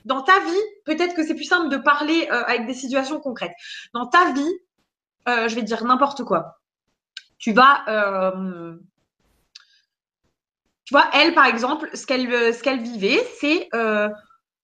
[0.06, 3.56] Dans ta vie, peut-être que c'est plus simple de parler euh, avec des situations concrètes.
[3.94, 4.54] Dans ta vie,
[5.30, 6.60] euh, je vais dire n'importe quoi.
[7.38, 8.76] Tu vas, euh,
[10.92, 13.70] vois, elle, par exemple, ce qu'elle ce qu'elle vivait, c'est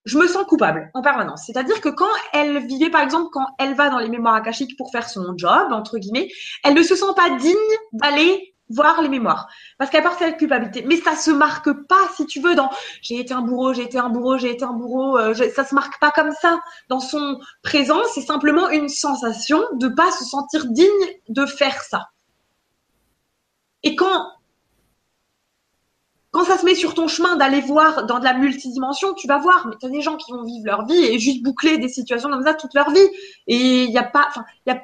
[0.06, 1.44] je me sens coupable en permanence.
[1.46, 4.92] C'est-à-dire que quand elle vivait, par exemple, quand elle va dans les mémoires akashiques pour
[4.92, 6.30] faire son job, entre guillemets,
[6.64, 7.56] elle ne se sent pas digne
[7.94, 9.48] d'aller voir les mémoires.
[9.78, 10.84] Parce qu'elle porte cette culpabilité.
[10.88, 12.70] Mais ça se marque pas si tu veux dans
[13.02, 15.74] j'ai été un bourreau j'ai été un bourreau j'ai été un bourreau euh, ça se
[15.74, 18.00] marque pas comme ça dans son présent.
[18.14, 20.88] C'est simplement une sensation de pas se sentir digne
[21.30, 22.10] de faire ça.
[23.84, 24.24] Et quand
[26.32, 29.40] quand ça se met sur ton chemin d'aller voir dans de la multidimension, tu vas
[29.40, 31.90] voir, mais tu as des gens qui vont vivre leur vie et juste boucler des
[31.90, 33.08] situations comme ça toute leur vie.
[33.48, 34.82] Et il n'y a pas, enfin, il y a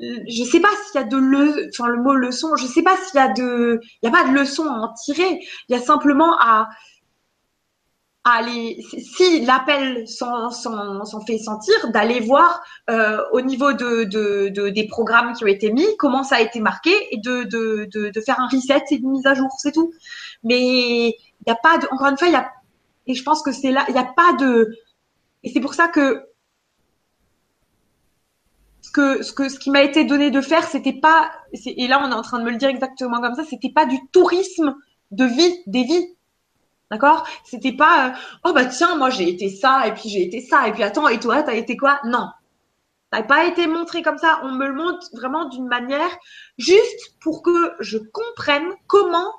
[0.00, 2.96] je sais pas s'il y a de le, enfin le mot leçon, je sais pas
[2.96, 5.40] s'il y a de, il y a pas de leçon à en tirer.
[5.68, 6.68] Il y a simplement à
[8.24, 10.50] aller, si l'appel s'en,
[11.26, 15.72] fait sentir, d'aller voir euh, au niveau de, de, de, des programmes qui ont été
[15.72, 19.34] mis, comment ça a été marqué et de, faire un reset et une mise à
[19.34, 19.92] jour, c'est tout.
[20.44, 22.50] Mais il n'y a pas de, encore une fois, y a,
[23.06, 24.76] et je pense que c'est là, il n'y a pas de,
[25.42, 26.24] et c'est pour ça que
[28.82, 32.38] ce qui m'a été donné de faire, c'était pas et là on est en train
[32.38, 34.74] de me le dire exactement comme ça, c'était pas du tourisme
[35.10, 36.17] de vie, des vies.
[36.90, 37.26] D'accord?
[37.44, 38.12] C'était pas euh,
[38.44, 41.08] oh bah tiens, moi j'ai été ça et puis j'ai été ça et puis attends
[41.08, 42.00] et toi t'as été quoi?
[42.04, 42.28] Non.
[43.12, 46.10] N'a pas été montré comme ça, on me le montre vraiment d'une manière
[46.58, 49.32] juste pour que je comprenne comment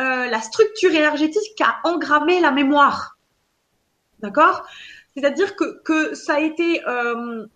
[0.00, 3.16] euh, la structure énergétique a engrammé la mémoire.
[4.20, 4.64] D'accord?
[5.16, 7.46] C'est-à-dire que, que ça a été euh,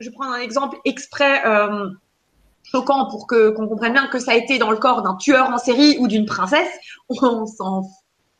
[0.00, 1.90] je prends un exemple exprès euh,
[2.64, 5.50] choquant pour que qu'on comprenne bien que ça a été dans le corps d'un tueur
[5.50, 6.72] en série ou d'une princesse,
[7.08, 7.82] on s'en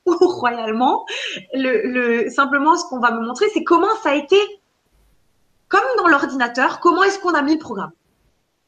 [0.07, 1.05] royalement.
[1.53, 4.37] Le, le, simplement, ce qu'on va me montrer, c'est comment ça a été,
[5.69, 7.93] comme dans l'ordinateur, comment est-ce qu'on a mis le programme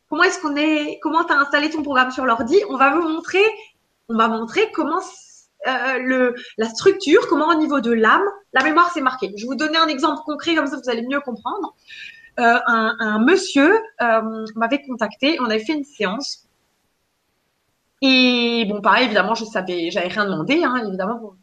[0.09, 3.07] Comment est-ce qu'on est, comment tu as installé ton programme sur l'ordi On va vous
[3.07, 3.45] montrer,
[4.09, 5.01] on va montrer comment
[5.67, 9.33] euh, la structure, comment au niveau de l'âme, la mémoire s'est marquée.
[9.37, 11.75] Je vais vous donner un exemple concret, comme ça vous allez mieux comprendre.
[12.39, 16.48] Euh, un, monsieur euh, m'avait contacté, on avait fait une séance.
[18.01, 21.35] Et bon, pareil, évidemment, je savais, j'avais rien demandé, hein, évidemment,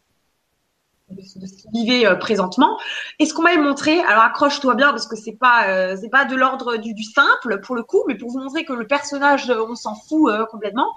[1.09, 2.79] de, ce qu'il vivait euh, présentement.
[3.19, 6.35] Et ce qu'on m'avait montré, alors accroche-toi bien parce que c'est pas, c'est pas de
[6.35, 9.95] l'ordre du, simple pour le coup, mais pour vous montrer que le personnage, on s'en
[9.95, 10.93] fout complètement.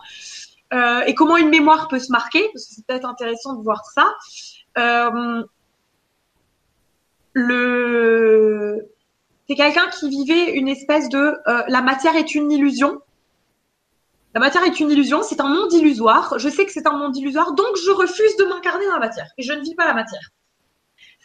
[0.72, 4.14] et comment une mémoire peut se marquer, parce que c'est peut-être intéressant de voir ça.
[7.34, 8.88] le
[9.48, 13.00] c'est quelqu'un qui vivait une espèce de euh, la matière est une illusion.
[14.38, 16.38] La matière est une illusion, c'est un monde illusoire.
[16.38, 19.26] Je sais que c'est un monde illusoire, donc je refuse de m'incarner dans la matière
[19.36, 20.20] et je ne vis pas la matière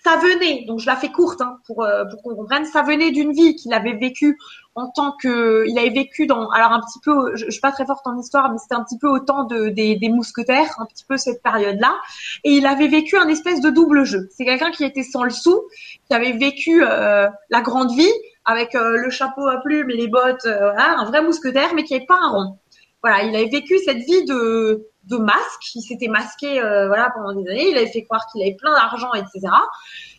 [0.04, 3.12] ça venait, donc je la fais courte hein, pour, euh, pour qu'on comprenne, ça venait
[3.12, 4.38] d'une vie qu'il avait vécue
[4.76, 7.72] en tant que, il avait vécu dans, alors un petit peu, je, je suis pas
[7.72, 10.76] très forte en histoire, mais c'était un petit peu au temps de, des, des mousquetaires,
[10.80, 11.96] un petit peu cette période-là,
[12.44, 14.28] et il avait vécu un espèce de double jeu.
[14.36, 15.62] C'est quelqu'un qui était sans le sou,
[16.10, 18.12] qui avait vécu euh, la grande vie
[18.44, 22.06] avec euh, le chapeau à plumes et les bottes, un vrai mousquetaire, mais qui n'avait
[22.06, 22.58] pas un rond.
[23.04, 25.76] Voilà, il avait vécu cette vie de masque.
[25.76, 27.70] Il s'était masqué euh, voilà pendant des années.
[27.70, 29.42] Il avait fait croire qu'il avait plein d'argent, etc.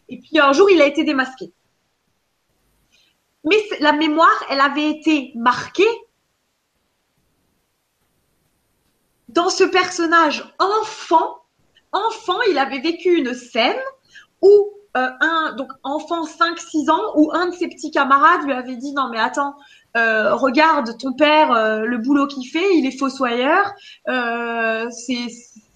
[0.09, 1.53] Et puis un jour, il a été démasqué.
[3.45, 5.89] Mais la mémoire, elle avait été marquée
[9.29, 11.39] dans ce personnage enfant.
[11.93, 13.81] Enfant, il avait vécu une scène
[14.43, 18.77] où euh, un donc enfant 5-6 ans où un de ses petits camarades lui avait
[18.77, 19.57] dit non mais attends
[19.97, 23.73] euh, regarde ton père euh, le boulot qu'il fait il est fossoyeur.
[24.09, 25.29] Euh, c'est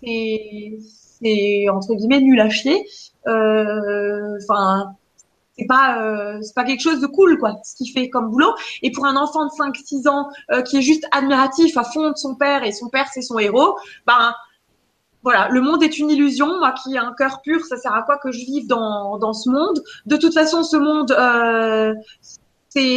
[0.03, 2.85] c'est entre guillemets nul à chier.
[3.27, 4.95] Enfin
[5.57, 8.55] c'est pas c'est pas quelque chose de cool quoi ce qu'il fait comme boulot.
[8.83, 10.29] Et pour un enfant de 5 6 ans
[10.67, 13.77] qui est juste admiratif à fond de son père et son père c'est son héros
[14.07, 14.35] ben
[15.23, 16.59] voilà, le monde est une illusion.
[16.59, 19.33] Moi qui ai un cœur pur, ça sert à quoi que je vive dans, dans
[19.33, 19.83] ce monde?
[20.07, 21.93] De toute façon, ce monde, euh,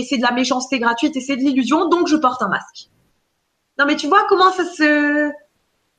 [0.08, 2.90] c'est de la méchanceté gratuite et c'est de l'illusion, donc je porte un masque.
[3.80, 5.32] Non mais tu vois comment ça se...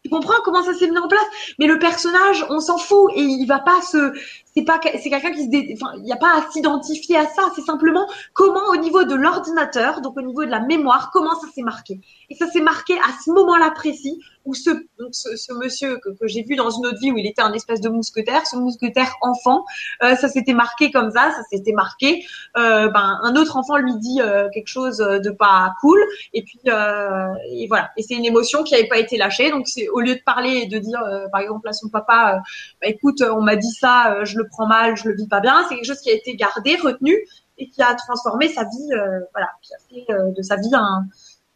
[0.05, 1.25] Tu comprends comment ça s'est mis en place?
[1.61, 4.13] Mais le personnage, on s'en fout et il va pas se
[4.53, 7.53] c'est pas c'est quelqu'un qui se enfin il n'y a pas à s'identifier à ça.
[7.55, 11.47] C'est simplement comment au niveau de l'ordinateur donc au niveau de la mémoire comment ça
[11.55, 12.01] s'est marqué.
[12.31, 14.71] Et ça s'est marqué à ce moment-là précis où ce
[15.11, 17.81] ce, monsieur que, que j'ai vu dans une autre vie où il était un espèce
[17.81, 19.65] de mousquetaire ce mousquetaire enfant
[20.03, 22.25] euh, ça s'était marqué comme ça ça s'était marqué.
[22.57, 25.99] Euh, ben un autre enfant lui dit euh, quelque chose de pas cool.
[26.33, 27.91] Et puis euh, et voilà.
[27.97, 29.51] Et c'est une émotion qui n'avait pas été lâchée.
[29.51, 31.01] Donc c'est au lieu de parler et de dire
[31.31, 32.43] par exemple à son papa
[32.81, 35.65] bah, écoute on m'a dit ça je le prends mal, je le vis pas bien.
[35.69, 37.17] C'est quelque chose qui a été gardé, retenu
[37.59, 40.71] et qui a transformé sa vie, euh, voilà, qui a fait euh, de sa vie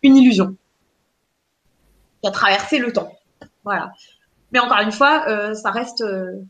[0.02, 0.56] une illusion,
[2.22, 3.12] qui a traversé le temps.
[3.64, 3.92] Voilà.
[4.52, 6.00] Mais encore une fois, ça reste.
[6.00, 6.46] Il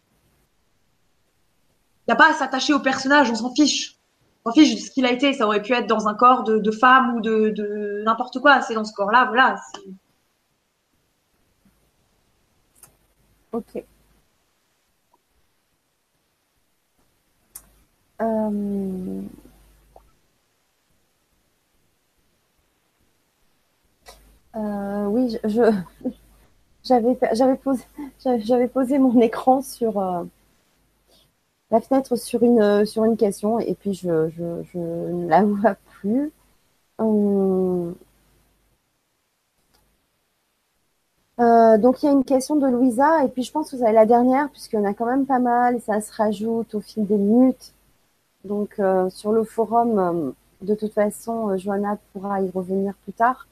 [2.08, 3.96] n'y a pas à s'attacher au personnage, on s'en fiche.
[4.44, 5.32] On s'en fiche de ce qu'il a été.
[5.32, 8.60] Ça aurait pu être dans un corps de, femme ou de, de n'importe quoi.
[8.62, 9.56] C'est dans ce corps-là, voilà.
[13.52, 13.84] Ok.
[18.20, 19.22] Euh...
[24.56, 25.62] Euh, oui, je,
[26.84, 27.84] j'avais, j'avais posé,
[28.18, 30.24] j'avais posé mon écran sur euh,
[31.70, 35.76] la fenêtre sur une sur une question et puis je, je, je ne la vois
[36.00, 36.32] plus.
[41.38, 43.92] Euh, donc il y a une question de Louisa et puis je pense que c'est
[43.92, 46.80] la dernière puisqu'il y en a quand même pas mal et ça se rajoute au
[46.80, 47.72] fil des minutes.
[48.44, 48.80] Donc
[49.10, 53.46] sur le forum, de toute façon, Johanna pourra y revenir plus tard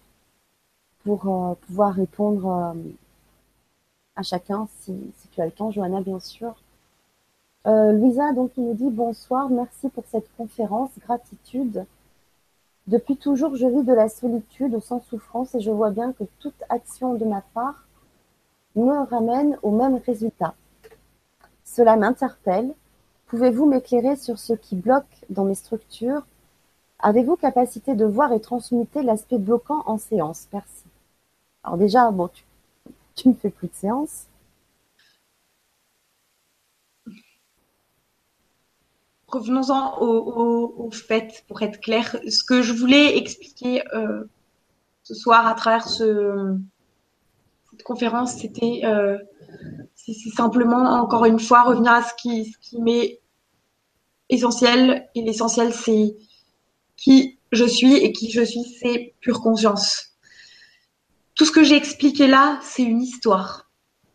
[1.04, 2.90] pour euh, pouvoir répondre euh,
[4.16, 4.94] à chacun si,
[5.32, 6.54] tu as le temps, Johanna, bien sûr.
[7.66, 11.84] Euh, Louisa, donc, il nous dit bonsoir, merci pour cette conférence, gratitude.
[12.86, 16.62] Depuis toujours, je vis de la solitude sans souffrance et je vois bien que toute
[16.68, 17.86] action de ma part
[18.76, 20.54] me ramène au même résultat.
[21.64, 22.74] Cela m'interpelle.
[23.26, 26.26] Pouvez-vous m'éclairer sur ce qui bloque dans mes structures?
[26.98, 30.46] Avez-vous capacité de voir et transmuter l'aspect bloquant en séance?
[30.52, 30.84] Merci.
[31.64, 32.28] Alors déjà, bon,
[33.14, 34.26] tu, ne fais plus de séances.
[39.28, 42.16] Revenons-en au, fait, pour être clair.
[42.28, 44.24] Ce que je voulais expliquer euh,
[45.02, 46.54] ce soir à travers ce,
[47.70, 49.18] cette conférence, c'était euh,
[50.36, 53.20] simplement, encore une fois, revenir à ce qui m'est
[54.28, 55.08] essentiel.
[55.14, 56.14] Et l'essentiel, c'est
[56.96, 60.13] qui je suis et qui je suis, c'est pure conscience
[61.34, 63.70] tout ce que j'ai expliqué là, c'est une histoire.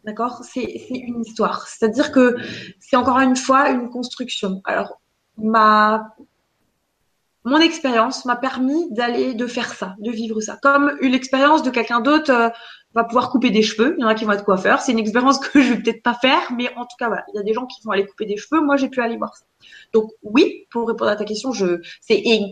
[0.05, 0.41] D'accord?
[0.43, 1.67] C'est une histoire.
[1.67, 2.35] C'est-à-dire que
[2.79, 4.61] c'est encore une fois une construction.
[4.65, 5.01] Alors,
[5.37, 6.15] ma,
[7.45, 10.57] mon expérience m'a permis d'aller, de faire ça, de vivre ça.
[10.61, 12.49] Comme une expérience de quelqu'un d'autre euh,
[12.93, 13.95] va pouvoir couper des cheveux.
[13.97, 14.81] Il y en a qui vont être coiffeurs.
[14.81, 17.09] C'est une expérience que je vais peut-être pas faire, mais en tout cas.
[17.33, 18.61] Il y a des gens qui vont aller couper des cheveux.
[18.61, 19.45] Moi, j'ai pu aller voir ça.
[19.93, 21.81] Donc oui, pour répondre à ta question, je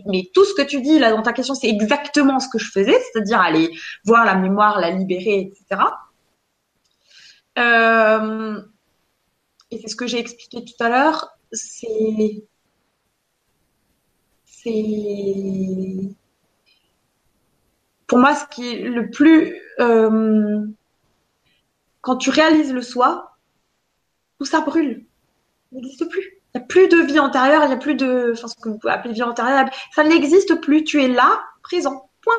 [0.06, 2.98] mais tout ce que tu dis dans ta question, c'est exactement ce que je faisais,
[3.12, 3.70] c'est-à-dire aller
[4.04, 5.82] voir la mémoire, la libérer, etc.
[7.58, 8.60] Euh,
[9.70, 12.44] et c'est ce que j'ai expliqué tout à l'heure, c'est
[14.62, 16.14] c'est
[18.06, 20.66] pour moi ce qui est le plus euh,
[22.00, 23.36] quand tu réalises le soi,
[24.38, 25.04] tout ça brûle,
[25.72, 26.40] n'existe plus.
[26.54, 28.70] Il n'y a plus de vie antérieure, il n'y a plus de, enfin, ce que
[28.70, 30.84] vous pouvez appeler vie antérieure, ça n'existe plus.
[30.84, 32.34] Tu es là, présent, point.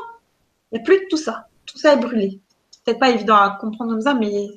[0.71, 1.47] Il n'y a plus de tout ça.
[1.67, 2.39] Tout ça est brûlé.
[2.71, 4.47] C'est peut-être pas évident à comprendre comme ça, mais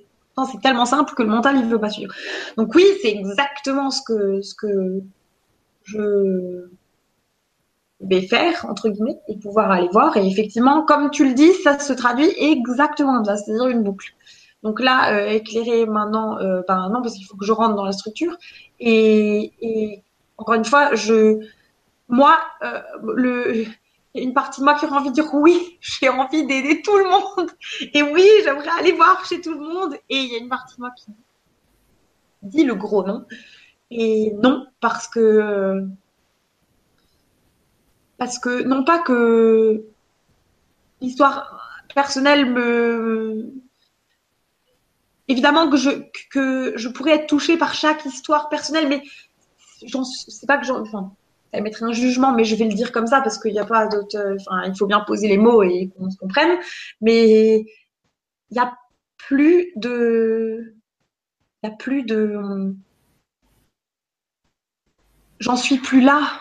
[0.50, 2.14] c'est tellement simple que le mental, il veut pas suivre.
[2.56, 5.02] Donc oui, c'est exactement ce que, ce que
[5.84, 6.70] je
[8.28, 10.16] faire, entre guillemets, et pouvoir aller voir.
[10.16, 14.14] Et effectivement, comme tu le dis, ça se traduit exactement comme ça, c'est-à-dire une boucle.
[14.62, 17.84] Donc là, euh, éclairer maintenant, euh, ben non, parce qu'il faut que je rentre dans
[17.84, 18.36] la structure.
[18.78, 20.02] Et,
[20.38, 21.44] encore une fois, je,
[22.08, 22.80] moi, euh,
[23.14, 23.64] le,
[24.14, 27.04] une partie de moi qui aurait envie de dire oui, j'ai envie d'aider tout le
[27.04, 27.50] monde.
[27.92, 29.94] Et oui, j'aimerais aller voir chez tout le monde.
[30.08, 31.12] Et il y a une partie de moi qui
[32.42, 33.24] dit le gros non.
[33.90, 35.84] Et non, parce que,
[38.22, 39.84] parce que, non pas que
[41.00, 43.52] l'histoire personnelle me,
[45.26, 45.90] évidemment que je,
[46.30, 49.02] que je pourrais être touchée par chaque histoire personnelle, mais
[49.80, 51.12] c'est pas que j'en, enfin,
[51.52, 53.66] ça mettrait un jugement, mais je vais le dire comme ça parce qu'il n'y a
[53.66, 56.60] pas d'autre, enfin, il faut bien poser les mots et qu'on se comprenne,
[57.00, 58.72] mais il n'y a
[59.16, 60.76] plus de,
[61.64, 62.72] il n'y a plus de,
[65.40, 66.40] j'en suis plus là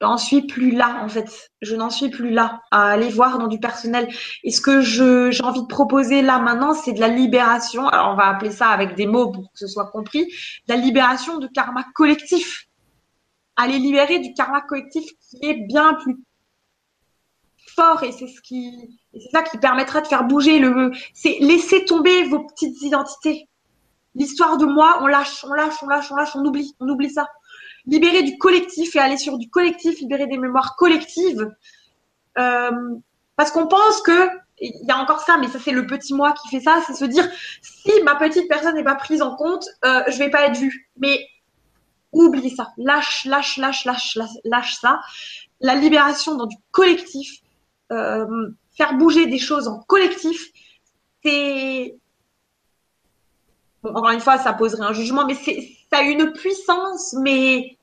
[0.00, 1.50] n'en suis plus là en fait.
[1.62, 4.08] Je n'en suis plus là à aller voir dans du personnel.
[4.44, 7.88] Et ce que je j'ai envie de proposer là maintenant, c'est de la libération.
[7.88, 10.32] Alors on va appeler ça avec des mots pour que ce soit compris.
[10.68, 12.66] La libération de karma collectif.
[13.56, 16.16] Aller libérer du karma collectif qui est bien plus
[17.76, 21.84] fort et c'est ce qui c'est ça qui permettra de faire bouger le c'est laisser
[21.84, 23.48] tomber vos petites identités.
[24.16, 27.10] L'histoire de moi, on lâche, on lâche, on lâche, on lâche, on oublie, on oublie
[27.10, 27.28] ça
[27.86, 31.50] libérer du collectif et aller sur du collectif, libérer des mémoires collectives.
[32.38, 32.70] Euh,
[33.36, 34.28] parce qu'on pense que
[34.62, 36.92] il y a encore ça, mais ça c'est le petit moi qui fait ça, c'est
[36.92, 37.26] se dire
[37.62, 40.90] si ma petite personne n'est pas prise en compte, euh, je vais pas être vue.
[40.98, 41.26] Mais
[42.12, 45.00] oublie ça, lâche, lâche, lâche, lâche, lâche, ça.
[45.60, 47.40] La libération dans du collectif,
[47.92, 50.50] euh, faire bouger des choses en collectif,
[51.24, 51.96] c'est
[53.82, 55.36] encore une fois, ça poserait un jugement, mais
[55.92, 57.76] ça a une puissance, mais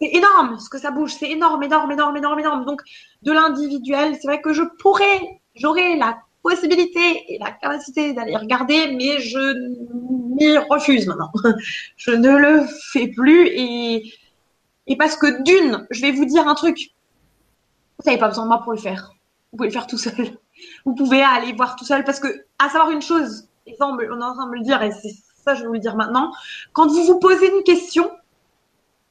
[0.00, 2.64] c'est énorme ce que ça bouge, c'est énorme, énorme, énorme, énorme, énorme.
[2.64, 2.80] Donc,
[3.22, 8.92] de l'individuel, c'est vrai que je pourrais, j'aurais la possibilité et la capacité d'aller regarder,
[8.92, 9.38] mais je
[10.34, 11.30] m'y refuse maintenant.
[11.96, 14.14] Je ne le fais plus et,
[14.86, 16.92] et parce que d'une, je vais vous dire un truc.
[17.98, 19.12] Vous n'avez pas besoin de moi pour le faire.
[19.52, 20.38] Vous pouvez le faire tout seul.
[20.86, 24.34] Vous pouvez aller voir tout seul parce que, à savoir une chose, on, est en
[24.34, 25.14] train de me le dire et c'est
[25.44, 26.32] ça, je vais vous le dire maintenant.
[26.72, 28.10] Quand vous vous posez une question,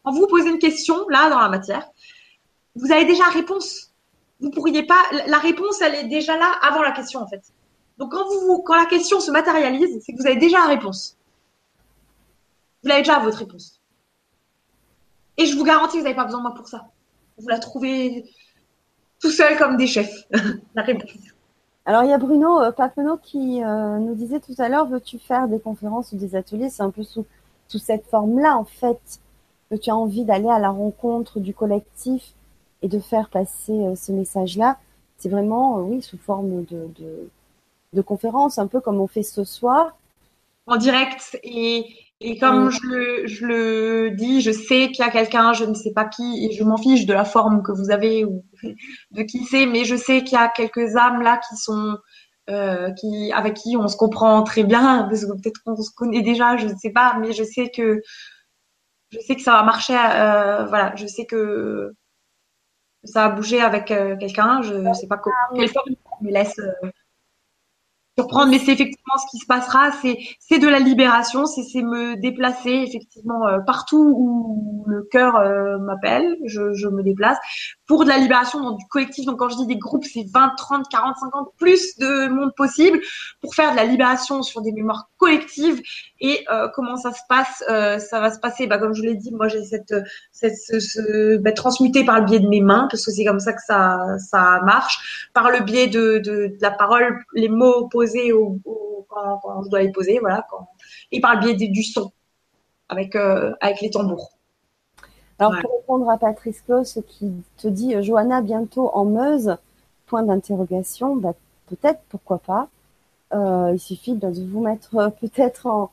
[0.04, 1.88] quand vous posez une question, là, dans la matière,
[2.76, 3.94] vous avez déjà la réponse.
[4.40, 7.44] Vous pourriez pas, la réponse, elle est déjà là avant la question, en fait.
[7.98, 11.18] Donc, quand la question se matérialise, c'est que vous avez déjà la réponse.
[12.82, 13.82] Vous l'avez déjà votre réponse.
[15.38, 16.88] Et je vous garantis que vous n'avez pas besoin de moi pour ça.
[17.38, 18.24] Vous la trouvez
[19.20, 20.24] tout seul comme des chefs,
[20.76, 21.12] la réponse.
[21.90, 25.18] Alors, il y a Bruno euh, Papenot qui euh, nous disait tout à l'heure, veux-tu
[25.18, 26.70] faire des conférences ou des ateliers?
[26.70, 27.26] C'est un peu sous,
[27.68, 29.20] sous cette forme-là, en fait
[29.72, 32.36] que tu as envie d'aller à la rencontre du collectif
[32.84, 34.78] et de faire passer euh, ce message-là,
[35.18, 37.28] c'est vraiment, euh, oui, sous forme de, de,
[37.94, 39.98] de, conférence, un peu comme on fait ce soir.
[40.68, 41.40] En direct.
[41.42, 41.88] Et,
[42.20, 45.74] et comme je, le, je le dis, je sais qu'il y a quelqu'un, je ne
[45.74, 48.44] sais pas qui, et je m'en fiche de la forme que vous avez ou
[49.12, 51.98] de qui c'est, mais je sais qu'il y a quelques âmes là qui sont
[52.50, 56.22] euh, qui, avec qui on se comprend très bien, parce que peut-être qu'on se connaît
[56.22, 58.02] déjà, je ne sais pas, mais je sais que
[59.12, 59.96] je sais que ça va marcher.
[59.96, 61.94] Euh, voilà, je sais que
[63.04, 64.62] ça a bougé avec euh, quelqu'un.
[64.62, 66.92] Je ne sais pas comment, quelle forme me laisse euh,
[68.20, 69.92] surprendre, mais c'est effectivement ce qui se passera.
[70.40, 76.38] C'est de la libération, c'est me déplacer effectivement euh, partout où le cœur euh, m'appelle,
[76.46, 77.38] je, je, me déplace
[77.88, 79.26] pour de la libération dans du collectif.
[79.26, 83.00] Donc quand je dis des groupes, c'est 20, 30, 40, 50 plus de monde possible
[83.42, 85.82] pour faire de la libération sur des mémoires collectives.
[86.20, 87.64] Et euh, comment ça se passe
[88.10, 89.96] Ça va se passer, bah, comme je l'ai dit, moi j'ai cette,
[90.32, 93.40] cette ce, ce bah, transmuté par le biais de mes mains parce que c'est comme
[93.40, 97.88] ça que ça ça marche, par le biais de, de, de la parole, les mots
[97.88, 98.60] posés au,
[99.10, 100.46] quand, je dois les poser, voilà,
[101.12, 102.12] et par le biais du son
[102.90, 104.32] avec, euh, avec les tambours.
[105.38, 109.56] Alors, pour répondre à Patrice Claus qui te dit euh, Johanna bientôt en Meuse,
[110.08, 111.34] point d'interrogation, bah,
[111.68, 112.68] peut-être, pourquoi pas.
[113.32, 115.92] Euh, il suffit de vous mettre peut-être en,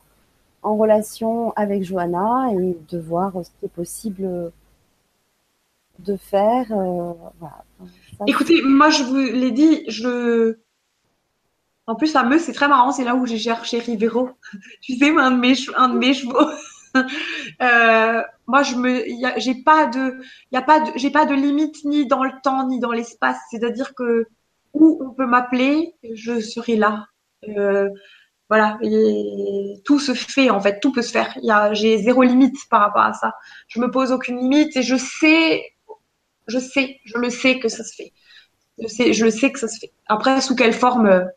[0.63, 4.51] en, relation avec Johanna et de voir ce qui est possible
[5.99, 6.65] de faire.
[6.69, 7.63] Voilà.
[8.25, 10.57] Écoutez, moi je vous l'ai dit, je
[11.87, 14.29] en plus, à Meuse, c'est très marrant, c'est là où j'ai cherché Rivero.
[14.81, 16.49] tu sais, un de mes, un de mes chevaux.
[17.61, 19.03] euh, moi, je me,
[19.37, 20.19] j'ai pas de,
[20.51, 23.37] y a pas de, j'ai pas de limite ni dans le temps ni dans l'espace.
[23.49, 24.27] C'est-à-dire que
[24.73, 27.07] où on peut m'appeler, je serai là.
[27.47, 27.89] Euh,
[28.49, 28.79] voilà,
[29.85, 31.37] tout se fait en fait, tout peut se faire.
[31.73, 33.33] J'ai zéro limite par rapport à ça.
[33.67, 35.63] Je me pose aucune limite et je sais,
[36.47, 38.13] je sais, je le sais que ça se fait.
[38.79, 39.91] Je sais, je le sais que ça se fait.
[40.07, 41.27] Après, sous quelle forme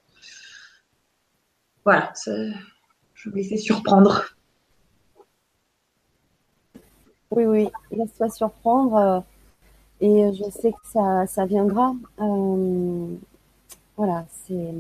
[1.85, 2.12] voilà,
[3.15, 4.24] je vais laisser surprendre.
[7.31, 8.97] Oui, oui, laisse-toi surprendre.
[8.97, 9.20] Euh,
[10.01, 11.94] et je sais que ça, ça viendra.
[12.20, 13.15] Euh,
[13.97, 14.74] voilà, c'est.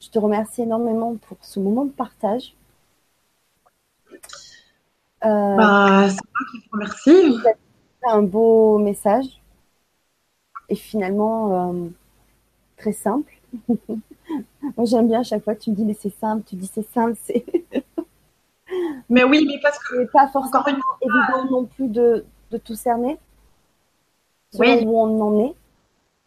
[0.00, 2.54] Je te remercie énormément pour ce moment de partage.
[5.24, 7.38] Euh, bah, c'est moi qui te remercie.
[8.04, 9.40] Un beau message.
[10.68, 11.74] Et finalement,
[12.76, 13.32] très simple.
[14.76, 16.70] Moi, j'aime bien à chaque fois que tu me dis, mais c'est simple, tu dis
[16.72, 17.44] c'est simple, c'est.
[19.08, 20.04] mais oui, mais parce que.
[20.12, 23.18] pas forcément évident non plus de, de tout cerner.
[24.58, 24.84] Oui.
[24.84, 25.54] Où on en est.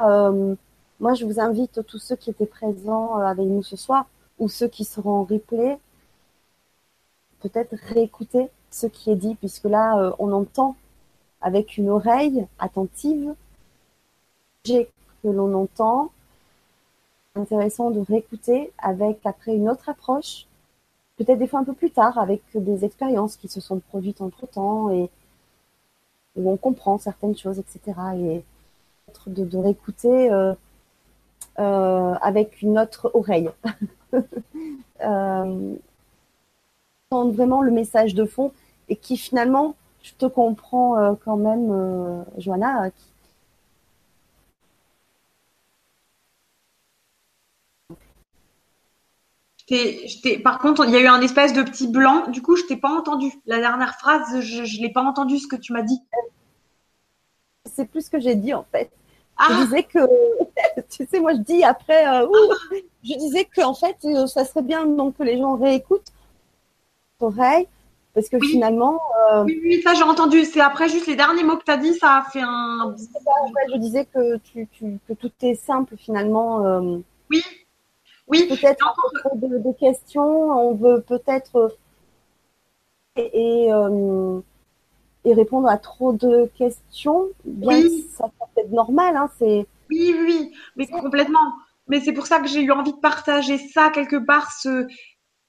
[0.01, 0.55] Euh,
[0.99, 4.05] moi, je vous invite, tous ceux qui étaient présents euh, avec nous ce soir,
[4.39, 5.77] ou ceux qui seront en replay,
[7.41, 10.75] peut-être réécouter ce qui est dit, puisque là, euh, on entend
[11.41, 13.35] avec une oreille attentive,
[14.63, 14.87] que
[15.23, 16.11] l'on entend,
[17.35, 20.45] intéressant de réécouter avec après une autre approche,
[21.17, 24.47] peut-être des fois un peu plus tard, avec des expériences qui se sont produites entre
[24.47, 25.09] temps et
[26.35, 27.99] où on comprend certaines choses, etc.
[28.17, 28.43] Et
[29.27, 30.53] de, de réécouter euh,
[31.59, 33.49] euh, avec une autre oreille.
[35.03, 35.75] euh,
[37.11, 38.51] vraiment le message de fond
[38.89, 43.05] et qui finalement, je te comprends euh, quand même, Johanna, qui,
[50.43, 52.27] par contre, il y a eu un espèce de petit blanc.
[52.27, 53.31] Du coup, je t'ai pas entendu.
[53.45, 55.99] La dernière phrase, je, ne l'ai pas entendu ce que tu m'as dit.
[57.65, 58.91] C'est plus ce que j'ai dit en fait.
[59.39, 59.63] Je ah.
[59.63, 59.99] disais que,
[60.89, 62.27] tu sais, moi je dis après, euh,
[63.03, 66.11] je disais que en fait, euh, ça serait bien donc que les gens réécoutent
[67.19, 67.67] oreille,
[68.13, 68.99] parce que finalement.
[69.31, 70.45] Euh, oui, oui, ça j'ai entendu.
[70.45, 72.95] C'est après juste les derniers mots que tu as dit, ça a fait un.
[73.73, 74.67] je disais que, tu,
[75.07, 76.65] que tout est simple finalement.
[76.65, 76.97] Euh,
[77.29, 77.43] oui.
[78.27, 78.47] Oui.
[78.47, 80.51] Peut-être encore de, questions.
[80.51, 81.75] On veut peut-être
[83.15, 83.69] et,
[85.25, 87.27] et, répondre à trop de questions.
[87.45, 88.07] Bien, oui.
[88.17, 89.15] ça, peut être normal.
[89.15, 89.67] Hein, c'est.
[89.89, 91.53] Oui, oui, mais complètement.
[91.87, 94.51] Mais c'est pour ça que j'ai eu envie de partager ça quelque part.
[94.51, 94.87] Ce...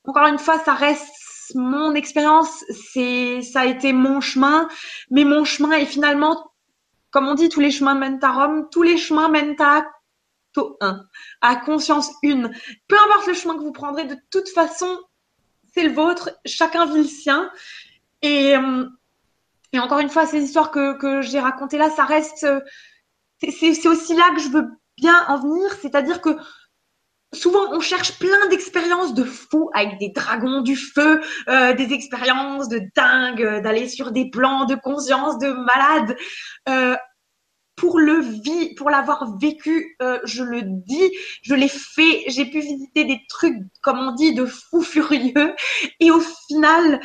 [0.04, 4.68] Encore une fois, ça reste mon expérience, c'est ça a été mon chemin,
[5.10, 6.50] mais mon chemin est finalement,
[7.10, 9.84] comme on dit, tous les chemins mènent à Rome, tous les chemins mènent à
[10.80, 11.04] un,
[11.40, 12.50] à conscience une.
[12.88, 14.98] Peu importe le chemin que vous prendrez, de toute façon,
[15.74, 17.50] c'est le vôtre, chacun vit le sien.
[18.22, 18.86] Et, euh,
[19.72, 22.46] et encore une fois, ces histoires que, j'ai racontées là, ça reste,
[23.40, 26.30] c'est aussi là que je veux bien en venir, c'est-à-dire que
[27.32, 32.68] souvent on cherche plein d'expériences de fou avec des dragons du feu, euh, des expériences
[32.68, 36.16] de dingue, euh, d'aller sur des plans de conscience de malade.
[36.68, 36.96] Euh,
[37.76, 41.12] pour le vie, pour l'avoir vécu, je le dis,
[41.42, 45.54] je l'ai fait, j'ai pu visiter des trucs, comme on dit, de fou furieux.
[46.00, 47.00] Et au final,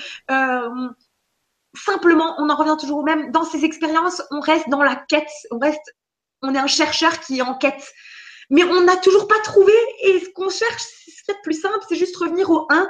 [1.76, 3.32] simplement, on en revient toujours au même.
[3.32, 5.96] Dans ces expériences, on reste dans la quête, on reste,
[6.42, 7.92] on est un chercheur qui est en quête
[8.54, 9.72] mais on n'a toujours pas trouvé.
[10.04, 10.84] Et ce qu'on cherche,
[11.26, 12.90] c'est plus simple, c'est juste revenir au 1.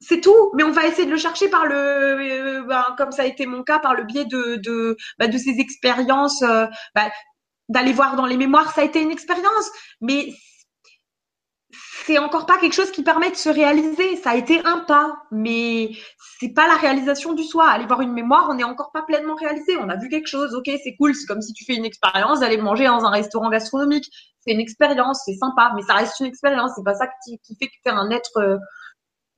[0.00, 3.22] C'est tout, mais on va essayer de le chercher par le, euh, ben, comme ça
[3.22, 7.10] a été mon cas, par le biais de de, ben, de ces expériences, euh, ben,
[7.68, 10.34] d'aller voir dans les mémoires, ça a été une expérience, mais
[12.06, 14.16] c'est encore pas quelque chose qui permet de se réaliser.
[14.16, 15.90] Ça a été un pas, mais
[16.38, 17.68] c'est pas la réalisation du soi.
[17.68, 19.76] Aller voir une mémoire, on n'est encore pas pleinement réalisé.
[19.78, 21.14] On a vu quelque chose, ok, c'est cool.
[21.14, 24.04] C'est comme si tu fais une expérience d'aller manger dans un restaurant gastronomique.
[24.40, 26.72] C'est une expérience, c'est sympa, mais ça reste une expérience.
[26.76, 28.58] C'est pas ça qui, fait que tu es un être euh,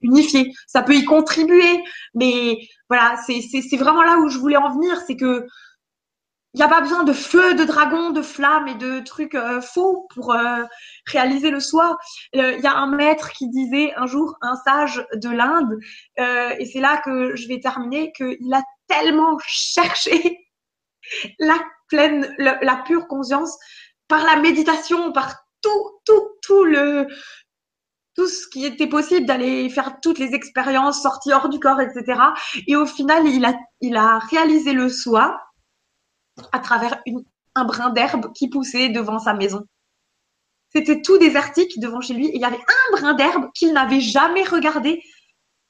[0.06, 0.52] unifié.
[0.66, 1.82] Ça peut y contribuer,
[2.14, 2.58] mais
[2.88, 5.46] voilà, c'est vraiment là où je voulais en venir, c'est que
[6.56, 9.60] il n'y a pas besoin de feu, de dragon, de flammes et de trucs euh,
[9.60, 10.62] faux pour euh,
[11.06, 11.98] réaliser le soi.
[12.34, 15.78] Euh, il y a un maître qui disait un jour, un sage de l'Inde,
[16.16, 20.48] et c'est là que je vais terminer, qu'il a tellement cherché
[21.38, 21.58] la
[21.90, 23.58] pleine, la pure conscience
[24.08, 27.06] par la méditation, par tout, tout, tout le,
[28.16, 32.20] tout ce qui était possible d'aller faire toutes les expériences, sorties hors du corps, etc.
[32.66, 35.38] Et au final, il a, il a réalisé le soi
[36.52, 37.02] à travers
[37.54, 39.64] un brin d'herbe qui poussait devant sa maison.
[40.74, 42.26] C'était tout désertique devant chez lui.
[42.28, 45.02] Et il y avait un brin d'herbe qu'il n'avait jamais regardé,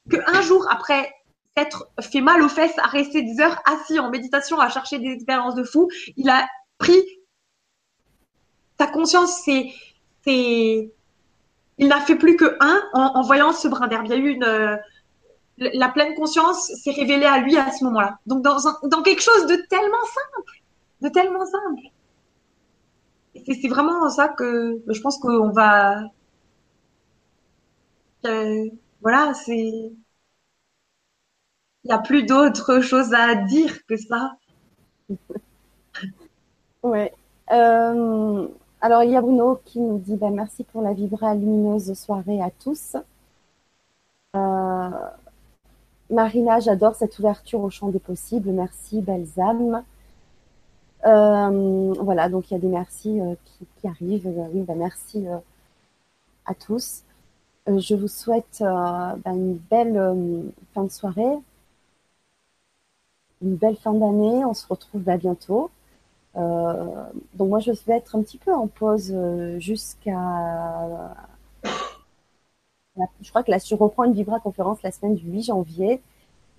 [0.09, 1.13] que un jour après
[1.55, 5.09] s'être fait mal aux fesses, à rester des heures assis en méditation, à chercher des
[5.09, 6.47] expériences de fou, il a
[6.77, 7.03] pris
[8.79, 9.73] sa conscience, c'est,
[10.23, 10.91] c'est,
[11.77, 14.05] il n'a fait plus que un en, voyant ce brin d'herbe.
[14.05, 14.77] Il y a eu une, euh,
[15.57, 18.19] la pleine conscience s'est révélée à lui à ce moment-là.
[18.25, 20.61] Donc dans, quelque chose de tellement simple,
[21.01, 21.81] de tellement simple.
[23.45, 26.03] C'est vraiment ça que je pense qu'on va.
[29.01, 29.91] voilà, c'est.
[31.83, 34.33] Il n'y a plus d'autre chose à dire que ça.
[36.83, 37.13] ouais.
[37.51, 38.47] Euh,
[38.81, 42.41] alors, il y a Bruno qui nous dit bah, merci pour la vibra lumineuse soirée
[42.41, 42.95] à tous.
[44.35, 44.89] Euh,
[46.09, 48.51] Marina, j'adore cette ouverture au champ des possibles.
[48.51, 49.83] Merci, belles âmes.
[51.05, 53.35] Euh, voilà, donc il y a des merci euh,
[53.79, 54.27] qui, arrivent.
[54.27, 55.25] Euh, oui, bah, merci
[56.45, 57.03] à tous.
[57.67, 61.37] je vous souhaite bah, une belle fin de soirée,
[63.41, 64.45] une belle fin d'année.
[64.45, 65.71] On se retrouve bientôt.
[66.37, 69.15] Donc moi, je vais être un petit peu en pause
[69.57, 71.15] jusqu'à...
[73.21, 76.01] Je crois que là, je reprends une Vibra conférence la semaine du 8 janvier.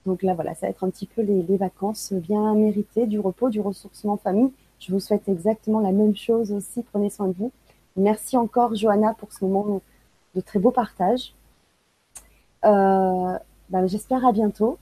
[0.06, 3.50] Donc là, voilà, ça va être un petit peu les, vacances bien méritées, du repos,
[3.50, 4.52] du ressourcement famille.
[4.80, 6.82] Je vous souhaite exactement la même chose aussi.
[6.82, 7.52] Prenez soin de vous.
[7.96, 9.80] Merci encore, Johanna, pour ce moment
[10.34, 11.34] de très beau partage.
[12.64, 13.38] Euh,
[13.70, 14.78] ben, j'espère à bientôt.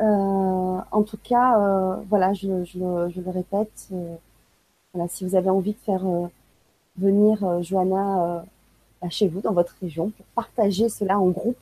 [0.00, 3.88] Euh, en tout cas, euh, voilà, je, le répète.
[4.92, 6.04] voilà, si vous avez envie de faire
[6.96, 8.44] venir Johanna
[9.10, 11.58] chez vous, dans votre région, pour partager cela en groupe,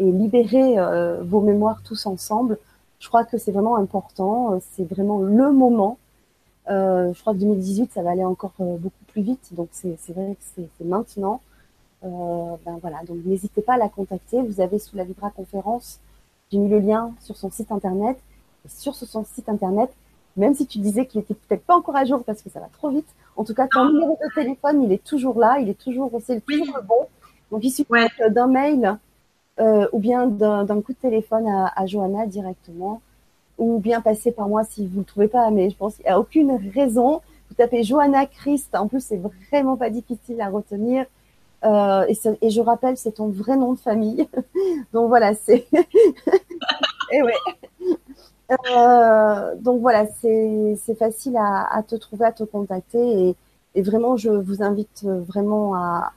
[0.00, 2.58] et libérer euh, vos mémoires tous ensemble.
[2.98, 4.54] Je crois que c'est vraiment important.
[4.54, 5.98] Euh, c'est vraiment le moment.
[6.68, 9.50] Euh, je crois que 2018, ça va aller encore beaucoup plus vite.
[9.52, 11.40] Donc c'est vrai que c'est maintenant.
[12.02, 13.02] ben voilà.
[13.06, 14.42] Donc n'hésitez pas à la contacter.
[14.42, 16.00] Vous avez sous la Vibra conférence,
[16.50, 18.18] j'ai mis le lien sur son site internet.
[18.64, 19.90] Et sur son site internet,
[20.36, 22.68] même si tu disais qu'il était peut-être pas encore à jour parce que ça va
[22.72, 25.78] trop vite, En tout cas, ton numéro de téléphone, il est toujours là, il est
[25.78, 27.06] toujours, c'est toujours le bon.
[27.50, 27.92] Donc, il suffit
[28.28, 28.98] d'un mail
[29.58, 33.00] euh, ou bien d'un coup de téléphone à, à, Johanna directement,
[33.58, 35.50] ou bien passer par moi si vous ne le trouvez pas.
[35.50, 37.22] Mais je pense qu'il n'y a aucune raison.
[37.48, 38.74] Vous tapez Johanna Christ.
[38.74, 39.20] En plus, c'est
[39.50, 41.06] vraiment pas difficile à retenir.
[41.64, 44.28] Euh, et, et, je rappelle, c'est ton vrai nom de famille.
[44.92, 45.66] donc voilà, c'est.
[47.12, 47.34] et ouais.
[48.70, 53.28] Euh, donc voilà, c'est facile à, à, te trouver, à te contacter.
[53.28, 53.36] Et,
[53.74, 56.12] et, vraiment, je vous invite vraiment à,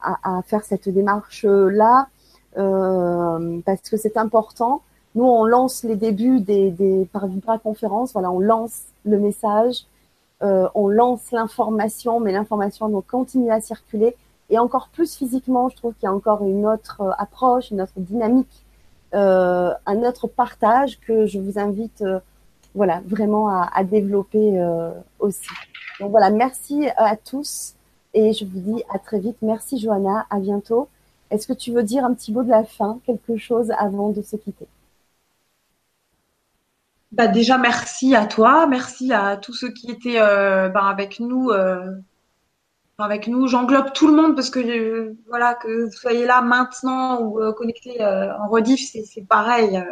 [0.00, 2.08] à, à faire cette démarche-là
[2.58, 4.82] euh, parce que c'est important.
[5.14, 8.12] Nous, on lance les débuts des, des par Vibra conférence.
[8.12, 9.84] Voilà, on lance le message,
[10.42, 14.16] euh, on lance l'information, mais l'information doit continuer à circuler.
[14.52, 17.80] Et encore plus physiquement, je trouve qu'il y a encore une autre euh, approche, une
[17.80, 18.66] autre dynamique,
[19.14, 22.20] euh, un autre partage que je vous invite, euh,
[22.74, 24.62] voilà, vraiment à, développer
[25.18, 25.48] aussi.
[26.00, 27.74] Donc voilà, merci à tous
[28.14, 29.36] et je vous dis à très vite.
[29.40, 30.88] Merci Johanna, à bientôt.
[31.30, 34.20] Est-ce que tu veux dire un petit mot de la fin, quelque chose avant de
[34.20, 34.66] se quitter?
[37.10, 41.50] Bah déjà merci à toi, merci à tous ceux qui étaient bah, avec nous.
[43.00, 46.42] Euh, avec nous, j'englobe tout le monde parce que euh, voilà que vous soyez là
[46.42, 49.82] maintenant ou euh, connecté en rediff, c'est pareil.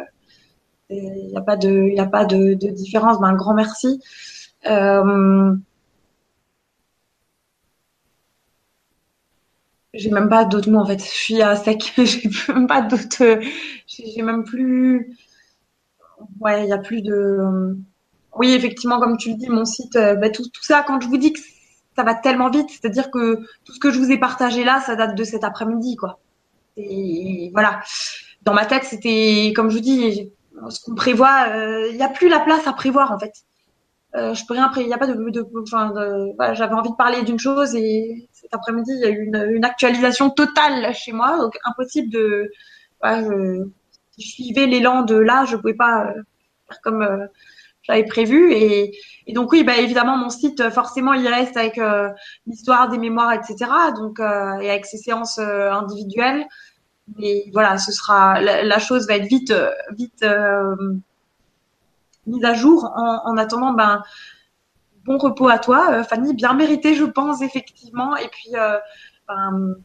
[0.89, 3.19] Il n'y a pas de, il a pas de, différence.
[3.19, 4.01] Ben, un grand merci.
[9.93, 10.99] j'ai même pas d'autres mots en fait.
[10.99, 11.93] Je suis à sec.
[11.97, 13.39] j'ai même pas d'autres.
[13.87, 15.17] J'ai même plus.
[16.39, 17.75] Ouais, il y a plus de.
[18.35, 21.07] Oui, effectivement, comme tu le dis, mon site, euh, bah, tout, tout, ça, quand je
[21.07, 21.39] vous dis que
[21.95, 23.35] ça va tellement vite, c'est-à-dire que
[23.65, 26.19] tout ce que je vous ai partagé là, ça date de cet après-midi, quoi.
[26.77, 27.81] Et voilà.
[28.43, 30.31] Dans ma tête, c'était, comme je vous dis,
[30.69, 33.33] ce qu'on prévoit, euh, il n'y a plus la place à prévoir, en fait.
[34.15, 35.13] Euh, je peux rien Il n'y a pas de,
[36.53, 40.29] j'avais envie de parler d'une chose et cet après-midi, il y a eu une, actualisation
[40.29, 42.51] totale chez moi, donc impossible de.
[43.01, 43.63] Voilà, je,
[44.17, 46.21] suivais l'élan de là, je pouvais pas euh,
[46.67, 47.25] faire comme euh,
[47.83, 48.53] j'avais prévu.
[48.53, 48.91] Et,
[49.33, 52.09] donc oui, bah évidemment, mon site, forcément, il reste avec euh,
[52.45, 53.71] l'histoire des mémoires, etc.
[53.95, 56.45] Donc et avec ses séances individuelles.
[57.17, 59.53] Mais voilà, ce sera la, chose va être vite,
[59.97, 60.23] vite
[62.27, 62.85] mise à jour.
[62.95, 64.03] En, en, attendant, ben,
[65.05, 68.15] bon repos à toi, euh, Fanny, bien mérité, je pense, effectivement.
[68.17, 68.77] Et puis, euh,
[69.27, 69.75] ben,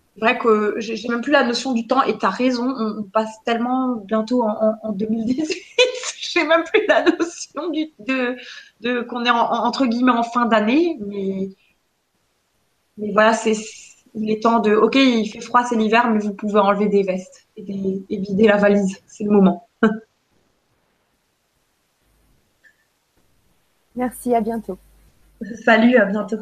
[0.00, 2.98] c'est vrai que j'ai même plus la notion du temps et tu as raison, on,
[3.00, 5.46] on, passe tellement bientôt en, en, en 2018,
[6.20, 8.36] j'ai même plus la notion du, de,
[8.80, 11.48] de qu'on est en, entre guillemets en fin d'année, mais,
[12.98, 13.54] mais voilà, c'est
[14.14, 17.02] il est temps de, ok, il fait froid, c'est l'hiver, mais vous pouvez enlever des
[17.02, 19.66] vestes et, des, et vider la valise, c'est le moment.
[23.96, 24.78] Merci, à bientôt.
[25.64, 26.38] Salut, à bientôt.